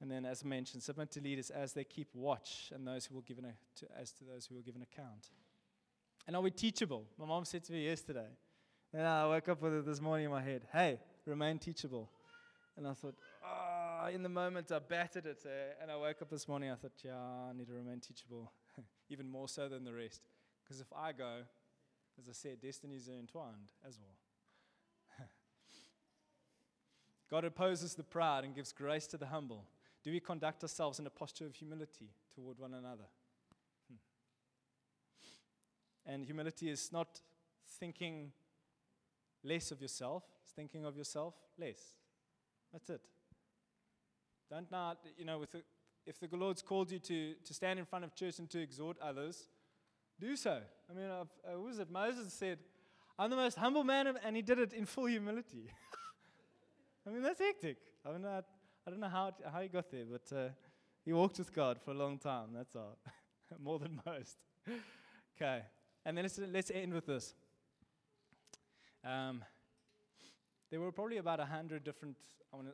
And 0.00 0.08
then, 0.08 0.24
as 0.24 0.44
mentioned, 0.44 0.84
submit 0.84 1.10
to 1.10 1.20
leaders 1.20 1.50
as 1.50 1.72
they 1.72 1.82
keep 1.82 2.14
watch, 2.14 2.70
and 2.72 2.86
those 2.86 3.06
who 3.06 3.16
will 3.16 3.22
give 3.22 3.38
an, 3.38 3.52
to, 3.80 3.86
as 4.00 4.12
to 4.12 4.24
those 4.24 4.46
who 4.46 4.54
will 4.54 4.62
give 4.62 4.76
an 4.76 4.82
account. 4.82 5.30
And 6.28 6.36
are 6.36 6.42
we 6.42 6.52
teachable? 6.52 7.06
My 7.18 7.26
mom 7.26 7.44
said 7.44 7.64
to 7.64 7.72
me 7.72 7.86
yesterday. 7.86 8.28
And 8.92 9.04
I 9.04 9.26
woke 9.26 9.48
up 9.48 9.60
with 9.60 9.74
it 9.74 9.84
this 9.84 10.00
morning 10.00 10.26
in 10.26 10.30
my 10.30 10.42
head. 10.42 10.62
Hey, 10.72 11.00
remain 11.26 11.58
teachable. 11.58 12.08
And 12.76 12.86
I 12.86 12.92
thought, 12.92 13.16
oh, 14.02 14.08
in 14.08 14.22
the 14.22 14.28
moment 14.28 14.70
I 14.72 14.78
battered 14.78 15.26
it. 15.26 15.42
Eh? 15.46 15.74
And 15.80 15.90
I 15.90 15.96
woke 15.96 16.22
up 16.22 16.30
this 16.30 16.48
morning. 16.48 16.70
I 16.70 16.74
thought, 16.74 16.92
yeah, 17.04 17.16
I 17.50 17.52
need 17.56 17.66
to 17.68 17.74
remain 17.74 18.00
teachable, 18.00 18.52
even 19.08 19.28
more 19.28 19.48
so 19.48 19.68
than 19.68 19.84
the 19.84 19.92
rest. 19.92 20.22
Because 20.64 20.80
if 20.80 20.92
I 20.96 21.12
go, 21.12 21.40
as 22.18 22.28
I 22.28 22.32
said, 22.32 22.60
destinies 22.60 23.08
are 23.08 23.18
entwined 23.18 23.72
as 23.86 23.98
well. 23.98 24.16
God 27.30 27.44
opposes 27.44 27.94
the 27.94 28.02
proud 28.02 28.44
and 28.44 28.54
gives 28.54 28.72
grace 28.72 29.06
to 29.08 29.16
the 29.16 29.26
humble. 29.26 29.64
Do 30.04 30.10
we 30.10 30.20
conduct 30.20 30.62
ourselves 30.62 30.98
in 30.98 31.06
a 31.06 31.10
posture 31.10 31.46
of 31.46 31.54
humility 31.54 32.10
toward 32.34 32.58
one 32.58 32.74
another? 32.74 33.04
Hmm. 33.88 33.96
And 36.12 36.24
humility 36.24 36.70
is 36.70 36.90
not 36.92 37.20
thinking 37.78 38.32
less 39.44 39.70
of 39.70 39.80
yourself, 39.80 40.24
it's 40.42 40.52
thinking 40.52 40.84
of 40.84 40.96
yourself 40.96 41.34
less. 41.58 41.96
That's 42.72 42.90
it. 42.90 43.02
Don't 44.50 44.70
not, 44.70 44.98
you 45.16 45.24
know, 45.24 45.44
the, 45.50 45.62
if 46.06 46.18
the 46.18 46.36
Lord's 46.36 46.62
called 46.62 46.90
you 46.90 46.98
to, 46.98 47.34
to 47.44 47.54
stand 47.54 47.78
in 47.78 47.84
front 47.84 48.04
of 48.04 48.14
church 48.14 48.38
and 48.38 48.50
to 48.50 48.60
exhort 48.60 48.96
others, 49.00 49.48
do 50.20 50.36
so. 50.36 50.60
I 50.90 50.94
mean, 50.94 51.06
uh, 51.06 51.24
who 51.54 51.62
was 51.62 51.78
it? 51.78 51.90
Moses 51.90 52.32
said, 52.32 52.58
I'm 53.18 53.30
the 53.30 53.36
most 53.36 53.56
humble 53.56 53.84
man, 53.84 54.14
and 54.24 54.36
he 54.36 54.42
did 54.42 54.58
it 54.58 54.72
in 54.72 54.86
full 54.86 55.06
humility. 55.06 55.70
I 57.06 57.10
mean, 57.10 57.22
that's 57.22 57.40
hectic. 57.40 57.76
I 58.04 58.12
mean, 58.12 58.24
I, 58.24 58.38
I 58.86 58.90
don't 58.90 59.00
know 59.00 59.08
how, 59.08 59.32
how 59.52 59.60
he 59.60 59.68
got 59.68 59.90
there, 59.90 60.04
but 60.10 60.36
uh, 60.36 60.48
he 61.04 61.12
walked 61.12 61.38
with 61.38 61.52
God 61.52 61.80
for 61.84 61.90
a 61.90 61.94
long 61.94 62.18
time. 62.18 62.48
That's 62.54 62.74
all. 62.76 62.98
More 63.62 63.78
than 63.78 64.00
most. 64.06 64.38
okay. 65.36 65.62
And 66.04 66.16
then 66.16 66.24
let's, 66.24 66.38
let's 66.38 66.70
end 66.70 66.92
with 66.94 67.06
this. 67.06 67.34
Um, 69.04 69.44
there 70.72 70.80
were 70.80 70.90
probably 70.90 71.18
about 71.18 71.38
a 71.38 71.44
hundred 71.44 71.84
different 71.84 72.16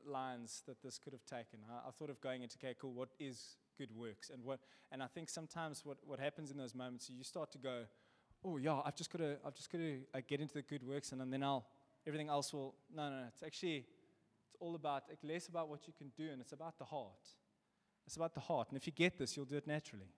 lines 0.06 0.62
that 0.66 0.80
this 0.84 0.98
could 0.98 1.12
have 1.12 1.24
taken. 1.24 1.58
I, 1.68 1.88
I, 1.88 1.90
thought 1.90 2.10
of 2.10 2.20
going 2.20 2.44
into, 2.44 2.56
okay, 2.56 2.74
cool, 2.80 2.92
what 2.92 3.08
is 3.18 3.56
good 3.76 3.90
works? 3.90 4.30
And, 4.32 4.44
what, 4.44 4.60
and 4.92 5.02
I 5.02 5.08
think 5.08 5.28
sometimes 5.28 5.84
what, 5.84 5.98
what 6.06 6.20
happens 6.20 6.52
in 6.52 6.56
those 6.56 6.76
moments, 6.76 7.10
is 7.10 7.16
you 7.16 7.24
start 7.24 7.50
to 7.52 7.58
go, 7.58 7.82
oh, 8.44 8.56
yeah, 8.56 8.80
I've 8.84 8.94
just 8.94 9.10
got 9.10 9.18
to, 9.18 9.36
I've 9.44 9.54
just 9.54 9.72
got 9.72 9.78
to 9.78 9.98
uh, 10.14 10.20
get 10.28 10.40
into 10.40 10.54
the 10.54 10.62
good 10.62 10.84
works 10.86 11.10
and, 11.10 11.20
and 11.20 11.32
then 11.32 11.42
I'll, 11.42 11.66
everything 12.06 12.28
else 12.28 12.52
will, 12.52 12.76
no, 12.94 13.10
no, 13.10 13.16
no. 13.16 13.24
It's 13.34 13.42
actually, 13.42 13.78
it's 13.78 14.56
all 14.60 14.76
about, 14.76 15.02
it's 15.10 15.24
less 15.24 15.48
about 15.48 15.68
what 15.68 15.88
you 15.88 15.92
can 15.92 16.12
do, 16.16 16.30
and 16.30 16.40
it's 16.40 16.52
about 16.52 16.78
the 16.78 16.84
heart. 16.84 17.26
It's 18.06 18.14
about 18.14 18.32
the 18.32 18.40
heart. 18.40 18.68
And 18.68 18.76
if 18.76 18.86
you 18.86 18.92
get 18.92 19.18
this, 19.18 19.36
you'll 19.36 19.44
do 19.44 19.56
it 19.56 19.66
naturally. 19.66 20.12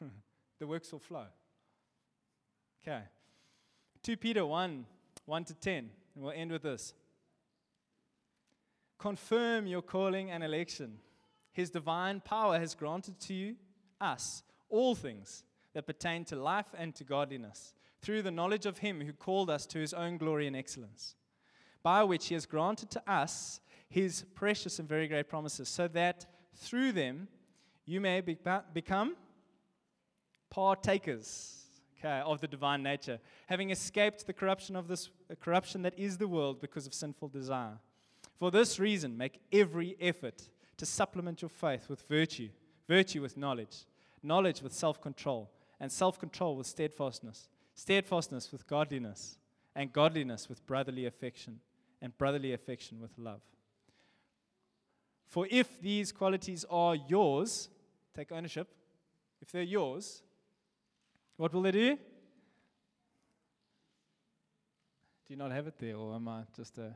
the 0.58 0.66
works 0.66 0.90
will 0.90 1.00
flow. 1.00 1.26
Okay. 2.82 3.02
2 4.04 4.16
Peter 4.16 4.46
1 4.46 4.86
1 5.26 5.44
to 5.44 5.54
10. 5.54 5.90
And 6.14 6.24
we'll 6.24 6.32
end 6.32 6.50
with 6.50 6.62
this. 6.62 6.94
Confirm 8.98 9.66
your 9.66 9.82
calling 9.82 10.30
and 10.30 10.42
election. 10.42 10.98
His 11.52 11.70
divine 11.70 12.20
power 12.20 12.58
has 12.58 12.74
granted 12.74 13.18
to 13.20 13.34
you, 13.34 13.56
us, 14.00 14.42
all 14.68 14.94
things 14.94 15.44
that 15.74 15.86
pertain 15.86 16.24
to 16.26 16.36
life 16.36 16.74
and 16.76 16.94
to 16.94 17.04
godliness, 17.04 17.74
through 18.02 18.22
the 18.22 18.30
knowledge 18.30 18.66
of 18.66 18.78
Him 18.78 19.00
who 19.00 19.12
called 19.12 19.50
us 19.50 19.66
to 19.66 19.78
His 19.78 19.92
own 19.92 20.16
glory 20.16 20.46
and 20.46 20.56
excellence, 20.56 21.14
by 21.82 22.02
which 22.04 22.28
He 22.28 22.34
has 22.34 22.46
granted 22.46 22.90
to 22.90 23.10
us 23.10 23.60
His 23.88 24.24
precious 24.34 24.78
and 24.78 24.88
very 24.88 25.08
great 25.08 25.28
promises, 25.28 25.68
so 25.68 25.88
that 25.88 26.26
through 26.54 26.92
them 26.92 27.28
you 27.84 28.00
may 28.00 28.20
be, 28.20 28.36
become 28.72 29.16
partakers 30.50 31.56
okay, 31.98 32.20
of 32.20 32.40
the 32.40 32.48
divine 32.48 32.82
nature, 32.82 33.18
having 33.46 33.70
escaped 33.70 34.26
the 34.26 34.32
corruption 34.32 34.76
of 34.76 34.88
this 34.88 35.10
corruption 35.40 35.82
that 35.82 35.98
is 35.98 36.18
the 36.18 36.28
world 36.28 36.60
because 36.60 36.86
of 36.86 36.94
sinful 36.94 37.28
desire. 37.28 37.78
For 38.38 38.50
this 38.50 38.78
reason, 38.78 39.16
make 39.16 39.40
every 39.50 39.96
effort 40.00 40.42
to 40.76 40.86
supplement 40.86 41.40
your 41.42 41.48
faith 41.48 41.88
with 41.88 42.02
virtue, 42.02 42.50
virtue 42.86 43.22
with 43.22 43.36
knowledge, 43.36 43.86
knowledge 44.22 44.62
with 44.62 44.74
self 44.74 45.00
control, 45.00 45.50
and 45.80 45.90
self 45.90 46.18
control 46.18 46.56
with 46.56 46.66
steadfastness, 46.66 47.48
steadfastness 47.74 48.52
with 48.52 48.66
godliness, 48.66 49.38
and 49.74 49.92
godliness 49.92 50.48
with 50.48 50.66
brotherly 50.66 51.06
affection, 51.06 51.60
and 52.02 52.16
brotherly 52.18 52.52
affection 52.52 53.00
with 53.00 53.16
love. 53.16 53.40
For 55.26 55.48
if 55.50 55.80
these 55.80 56.12
qualities 56.12 56.64
are 56.70 56.94
yours, 56.94 57.68
take 58.14 58.32
ownership. 58.32 58.68
If 59.40 59.50
they're 59.50 59.62
yours, 59.62 60.22
what 61.36 61.52
will 61.52 61.62
they 61.62 61.72
do? 61.72 61.96
Do 61.96 62.00
you 65.34 65.36
not 65.36 65.50
have 65.52 65.66
it 65.66 65.78
there, 65.78 65.96
or 65.96 66.14
am 66.14 66.28
I 66.28 66.42
just 66.54 66.78
a. 66.78 66.94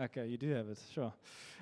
Okay, 0.00 0.26
you 0.26 0.36
do 0.36 0.50
have 0.50 0.68
it, 0.68 0.78
sure. 0.92 1.12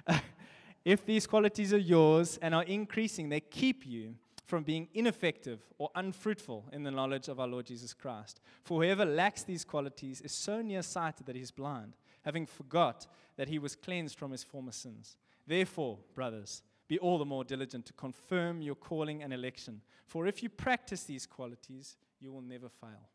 if 0.84 1.04
these 1.04 1.26
qualities 1.26 1.72
are 1.72 1.78
yours 1.78 2.38
and 2.40 2.54
are 2.54 2.62
increasing, 2.64 3.28
they 3.28 3.40
keep 3.40 3.86
you 3.86 4.14
from 4.46 4.62
being 4.64 4.88
ineffective 4.94 5.60
or 5.78 5.90
unfruitful 5.94 6.66
in 6.72 6.82
the 6.82 6.90
knowledge 6.90 7.28
of 7.28 7.38
our 7.38 7.46
Lord 7.46 7.66
Jesus 7.66 7.94
Christ. 7.94 8.40
For 8.64 8.82
whoever 8.82 9.04
lacks 9.04 9.42
these 9.42 9.64
qualities 9.64 10.20
is 10.20 10.32
so 10.32 10.60
nearsighted 10.60 11.26
that 11.26 11.36
he 11.36 11.42
is 11.42 11.50
blind, 11.50 11.94
having 12.24 12.46
forgot 12.46 13.06
that 13.36 13.48
he 13.48 13.58
was 13.58 13.76
cleansed 13.76 14.18
from 14.18 14.32
his 14.32 14.42
former 14.42 14.72
sins. 14.72 15.16
Therefore, 15.46 15.98
brothers, 16.14 16.62
be 16.88 16.98
all 16.98 17.18
the 17.18 17.24
more 17.24 17.44
diligent 17.44 17.86
to 17.86 17.92
confirm 17.92 18.60
your 18.60 18.74
calling 18.74 19.22
and 19.22 19.32
election. 19.32 19.80
For 20.06 20.26
if 20.26 20.42
you 20.42 20.48
practice 20.48 21.04
these 21.04 21.26
qualities, 21.26 21.96
you 22.20 22.32
will 22.32 22.42
never 22.42 22.68
fail. 22.68 23.08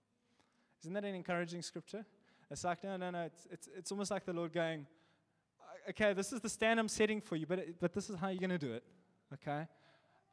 Isn't 0.82 0.94
that 0.94 1.04
an 1.04 1.16
encouraging 1.16 1.62
scripture? 1.62 2.06
It's 2.50 2.64
like, 2.64 2.84
no, 2.84 2.96
no, 2.96 3.10
no. 3.10 3.24
It's, 3.24 3.48
it's, 3.52 3.70
it's 3.78 3.92
almost 3.92 4.12
like 4.12 4.26
the 4.26 4.34
Lord 4.34 4.54
going, 4.54 4.86
okay, 5.90 6.14
this 6.14 6.34
is 6.34 6.42
the 6.42 6.50
stand 6.50 6.80
I'm 6.80 6.88
setting 6.88 7.22
for 7.22 7.36
you, 7.36 7.46
but, 7.46 7.80
but 7.80 7.94
this 7.94 8.10
is 8.10 8.18
how 8.18 8.30
you're 8.30 8.40
going 8.40 8.50
to 8.50 8.58
do 8.58 8.74
it. 8.74 8.84
Okay? 9.34 9.68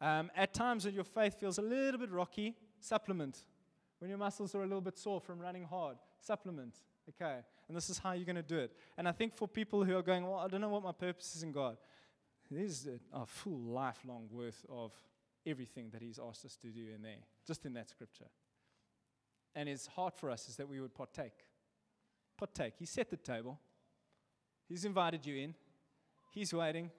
Um, 0.01 0.31
at 0.35 0.53
times 0.53 0.85
when 0.85 0.95
your 0.95 1.05
faith 1.05 1.39
feels 1.39 1.59
a 1.59 1.63
little 1.63 2.01
bit 2.01 2.11
rocky, 2.11 2.57
supplement. 2.81 3.39
When 3.99 4.09
your 4.09 4.19
muscles 4.19 4.55
are 4.55 4.63
a 4.63 4.67
little 4.67 4.81
bit 4.81 4.99
sore 4.99 5.21
from 5.21 5.39
running 5.39 5.65
hard, 5.65 5.97
supplement. 6.21 6.75
Okay? 7.09 7.39
And 7.69 7.77
this 7.77 7.89
is 7.89 7.99
how 7.99 8.13
you're 8.13 8.25
going 8.25 8.37
to 8.37 8.43
do 8.43 8.59
it. 8.59 8.73
And 8.99 9.09
I 9.09 9.13
think 9.13 9.37
for 9.37 9.47
people 9.47 9.85
who 9.85 9.97
are 9.97 10.03
going, 10.03 10.25
well, 10.25 10.41
I 10.41 10.49
don't 10.49 10.61
know 10.61 10.69
what 10.69 10.83
my 10.83 10.93
purpose 10.93 11.37
is 11.37 11.43
in 11.43 11.53
God, 11.53 11.77
there's 12.51 12.87
a, 12.87 13.17
a 13.17 13.27
full 13.27 13.59
lifelong 13.59 14.29
worth 14.31 14.65
of 14.69 14.93
everything 15.47 15.91
that 15.93 16.03
He's 16.03 16.19
asked 16.19 16.45
us 16.45 16.57
to 16.57 16.69
do 16.69 16.87
in 16.95 17.03
there, 17.03 17.25
just 17.47 17.65
in 17.65 17.75
that 17.75 17.89
scripture. 17.89 18.27
And 19.55 19.69
His 19.69 19.87
heart 19.87 20.19
for 20.19 20.31
us 20.31 20.49
is 20.49 20.57
that 20.57 20.69
we 20.69 20.81
would 20.81 20.95
partake. 20.95 21.47
Partake. 22.37 22.75
He 22.79 22.87
set 22.87 23.11
the 23.11 23.17
table, 23.17 23.61
He's 24.69 24.85
invited 24.85 25.27
you 25.27 25.37
in, 25.37 25.55
He's 26.33 26.53
waiting. 26.53 26.91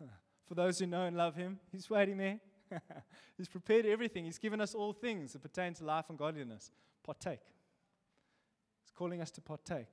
For 0.46 0.54
those 0.54 0.78
who 0.78 0.86
know 0.86 1.04
and 1.04 1.16
love 1.16 1.34
Him, 1.34 1.58
He's 1.72 1.88
waiting 1.88 2.18
there. 2.18 2.40
he's 3.38 3.48
prepared 3.48 3.86
everything. 3.86 4.24
He's 4.24 4.38
given 4.38 4.60
us 4.60 4.74
all 4.74 4.92
things 4.92 5.32
that 5.32 5.42
pertain 5.42 5.74
to 5.74 5.84
life 5.84 6.06
and 6.08 6.18
godliness. 6.18 6.70
Partake. 7.04 7.40
He's 8.82 8.90
calling 8.94 9.20
us 9.20 9.30
to 9.32 9.40
partake. 9.40 9.88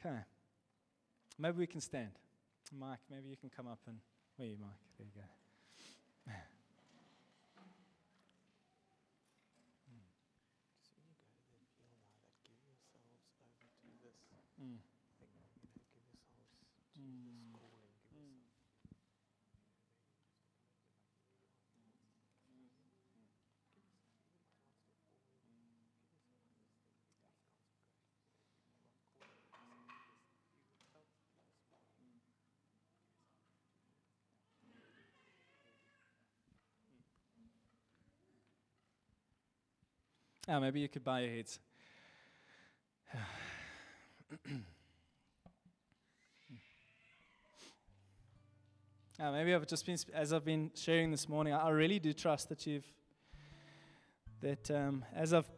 Okay. 0.00 0.18
Maybe 1.38 1.58
we 1.58 1.66
can 1.66 1.80
stand. 1.80 2.12
Mike, 2.78 3.00
maybe 3.10 3.28
you 3.28 3.36
can 3.36 3.50
come 3.50 3.66
up 3.66 3.80
and. 3.86 3.98
Where 4.36 4.48
are 4.48 4.50
you, 4.50 4.56
Mike? 4.58 4.70
There 4.98 5.06
you 5.06 5.12
go. 5.20 5.41
Oh, 40.48 40.58
maybe 40.58 40.80
you 40.80 40.88
could 40.88 41.04
bow 41.04 41.18
your 41.18 41.30
heads. 41.30 41.60
Uh, 49.20 49.30
maybe 49.30 49.54
I've 49.54 49.68
just 49.68 49.86
been, 49.86 49.96
as 50.12 50.32
I've 50.32 50.44
been 50.44 50.72
sharing 50.74 51.12
this 51.12 51.28
morning, 51.28 51.52
I 51.52 51.68
really 51.68 52.00
do 52.00 52.12
trust 52.12 52.48
that 52.48 52.66
you've, 52.66 52.86
that 54.40 54.68
um, 54.68 55.04
as 55.14 55.32
I've 55.32 55.48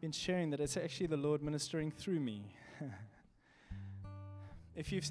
been 0.00 0.10
sharing, 0.10 0.50
that 0.50 0.58
it's 0.58 0.76
actually 0.76 1.06
the 1.06 1.16
Lord 1.16 1.40
ministering 1.40 1.92
through 1.92 2.18
me. 2.18 2.42
if 4.74 4.90
you've, 4.90 5.08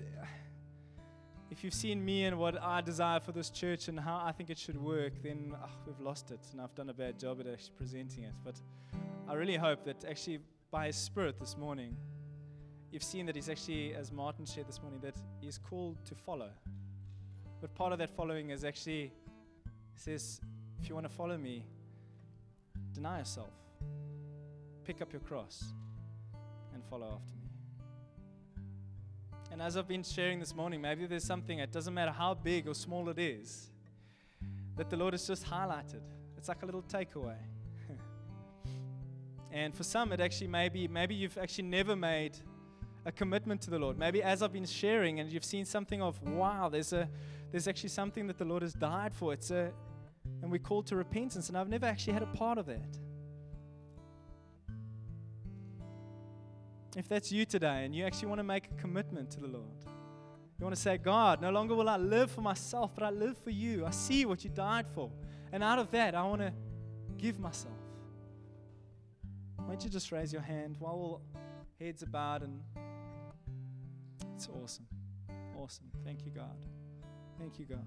if 1.51 1.65
you've 1.65 1.73
seen 1.73 2.03
me 2.03 2.23
and 2.23 2.39
what 2.39 2.59
I 2.63 2.79
desire 2.79 3.19
for 3.19 3.33
this 3.33 3.49
church 3.49 3.89
and 3.89 3.99
how 3.99 4.23
I 4.25 4.31
think 4.31 4.49
it 4.49 4.57
should 4.57 4.81
work, 4.81 5.11
then 5.21 5.53
oh, 5.53 5.69
we've 5.85 5.99
lost 5.99 6.31
it. 6.31 6.39
And 6.53 6.61
I've 6.61 6.73
done 6.75 6.89
a 6.89 6.93
bad 6.93 7.19
job 7.19 7.41
at 7.41 7.47
actually 7.47 7.73
presenting 7.77 8.23
it. 8.23 8.31
But 8.43 8.55
I 9.27 9.33
really 9.33 9.57
hope 9.57 9.83
that 9.83 10.05
actually 10.05 10.39
by 10.71 10.87
His 10.87 10.95
Spirit 10.95 11.37
this 11.37 11.57
morning, 11.57 11.97
you've 12.89 13.03
seen 13.03 13.25
that 13.25 13.35
He's 13.35 13.49
actually, 13.49 13.93
as 13.93 14.13
Martin 14.13 14.45
shared 14.45 14.69
this 14.69 14.81
morning, 14.81 15.01
that 15.01 15.15
He's 15.41 15.57
called 15.57 15.97
to 16.05 16.15
follow. 16.15 16.49
But 17.59 17.75
part 17.75 17.91
of 17.91 17.99
that 17.99 18.09
following 18.09 18.51
is 18.51 18.63
actually, 18.63 19.11
says, 19.93 20.39
if 20.81 20.87
you 20.87 20.95
want 20.95 21.05
to 21.05 21.13
follow 21.13 21.37
me, 21.37 21.65
deny 22.93 23.19
yourself, 23.19 23.51
pick 24.85 25.01
up 25.01 25.11
your 25.11 25.21
cross, 25.21 25.73
and 26.73 26.81
follow 26.85 27.19
after 27.21 27.35
me. 27.35 27.40
And 29.51 29.61
as 29.61 29.75
I've 29.75 29.87
been 29.87 30.03
sharing 30.03 30.39
this 30.39 30.55
morning, 30.55 30.79
maybe 30.79 31.05
there's 31.05 31.25
something, 31.25 31.59
it 31.59 31.71
doesn't 31.71 31.93
matter 31.93 32.11
how 32.11 32.33
big 32.33 32.69
or 32.69 32.73
small 32.73 33.09
it 33.09 33.19
is, 33.19 33.69
that 34.77 34.89
the 34.89 34.95
Lord 34.95 35.13
has 35.13 35.27
just 35.27 35.45
highlighted. 35.45 36.01
It's 36.37 36.47
like 36.47 36.63
a 36.63 36.65
little 36.65 36.83
takeaway. 36.83 37.35
and 39.51 39.75
for 39.75 39.83
some, 39.83 40.13
it 40.13 40.21
actually 40.21 40.47
maybe, 40.47 40.87
maybe 40.87 41.15
you've 41.15 41.37
actually 41.37 41.65
never 41.65 41.97
made 41.97 42.37
a 43.05 43.11
commitment 43.11 43.61
to 43.61 43.69
the 43.69 43.77
Lord. 43.77 43.99
Maybe 43.99 44.23
as 44.23 44.41
I've 44.41 44.53
been 44.53 44.65
sharing 44.65 45.19
and 45.19 45.29
you've 45.31 45.43
seen 45.43 45.65
something 45.65 46.01
of, 46.01 46.21
wow, 46.23 46.69
there's 46.69 46.93
a 46.93 47.09
there's 47.51 47.67
actually 47.67 47.89
something 47.89 48.27
that 48.27 48.37
the 48.37 48.45
Lord 48.45 48.61
has 48.61 48.73
died 48.73 49.13
for. 49.13 49.33
It's 49.33 49.51
a 49.51 49.71
and 50.41 50.51
we're 50.51 50.59
called 50.59 50.87
to 50.87 50.95
repentance, 50.95 51.49
and 51.49 51.57
I've 51.57 51.67
never 51.67 51.85
actually 51.85 52.13
had 52.13 52.23
a 52.23 52.27
part 52.27 52.57
of 52.57 52.65
that. 52.67 52.97
If 56.95 57.07
that's 57.07 57.31
you 57.31 57.45
today 57.45 57.85
and 57.85 57.95
you 57.95 58.05
actually 58.05 58.27
want 58.27 58.39
to 58.39 58.43
make 58.43 58.67
a 58.67 58.81
commitment 58.81 59.31
to 59.31 59.39
the 59.39 59.47
Lord, 59.47 59.85
you 60.59 60.65
want 60.65 60.75
to 60.75 60.81
say, 60.81 60.97
God, 60.97 61.41
no 61.41 61.49
longer 61.49 61.73
will 61.73 61.89
I 61.89 61.97
live 61.97 62.29
for 62.29 62.41
myself, 62.41 62.91
but 62.93 63.03
I 63.03 63.09
live 63.09 63.37
for 63.37 63.49
you. 63.49 63.85
I 63.85 63.91
see 63.91 64.25
what 64.25 64.43
you 64.43 64.49
died 64.49 64.85
for. 64.93 65.09
And 65.51 65.63
out 65.63 65.79
of 65.79 65.89
that, 65.91 66.13
I 66.13 66.23
want 66.23 66.41
to 66.41 66.53
give 67.17 67.39
myself. 67.39 67.73
Why 69.55 69.65
don't 69.67 69.83
you 69.83 69.89
just 69.89 70.11
raise 70.11 70.33
your 70.33 70.41
hand 70.41 70.75
while 70.79 70.93
all 70.93 71.21
heads 71.79 72.03
are 72.03 72.07
bowed 72.07 72.43
and 72.43 72.61
it's 74.35 74.49
awesome. 74.61 74.85
Awesome. 75.57 75.85
Thank 76.03 76.25
you, 76.25 76.31
God. 76.31 76.57
Thank 77.39 77.57
you, 77.57 77.65
God. 77.65 77.85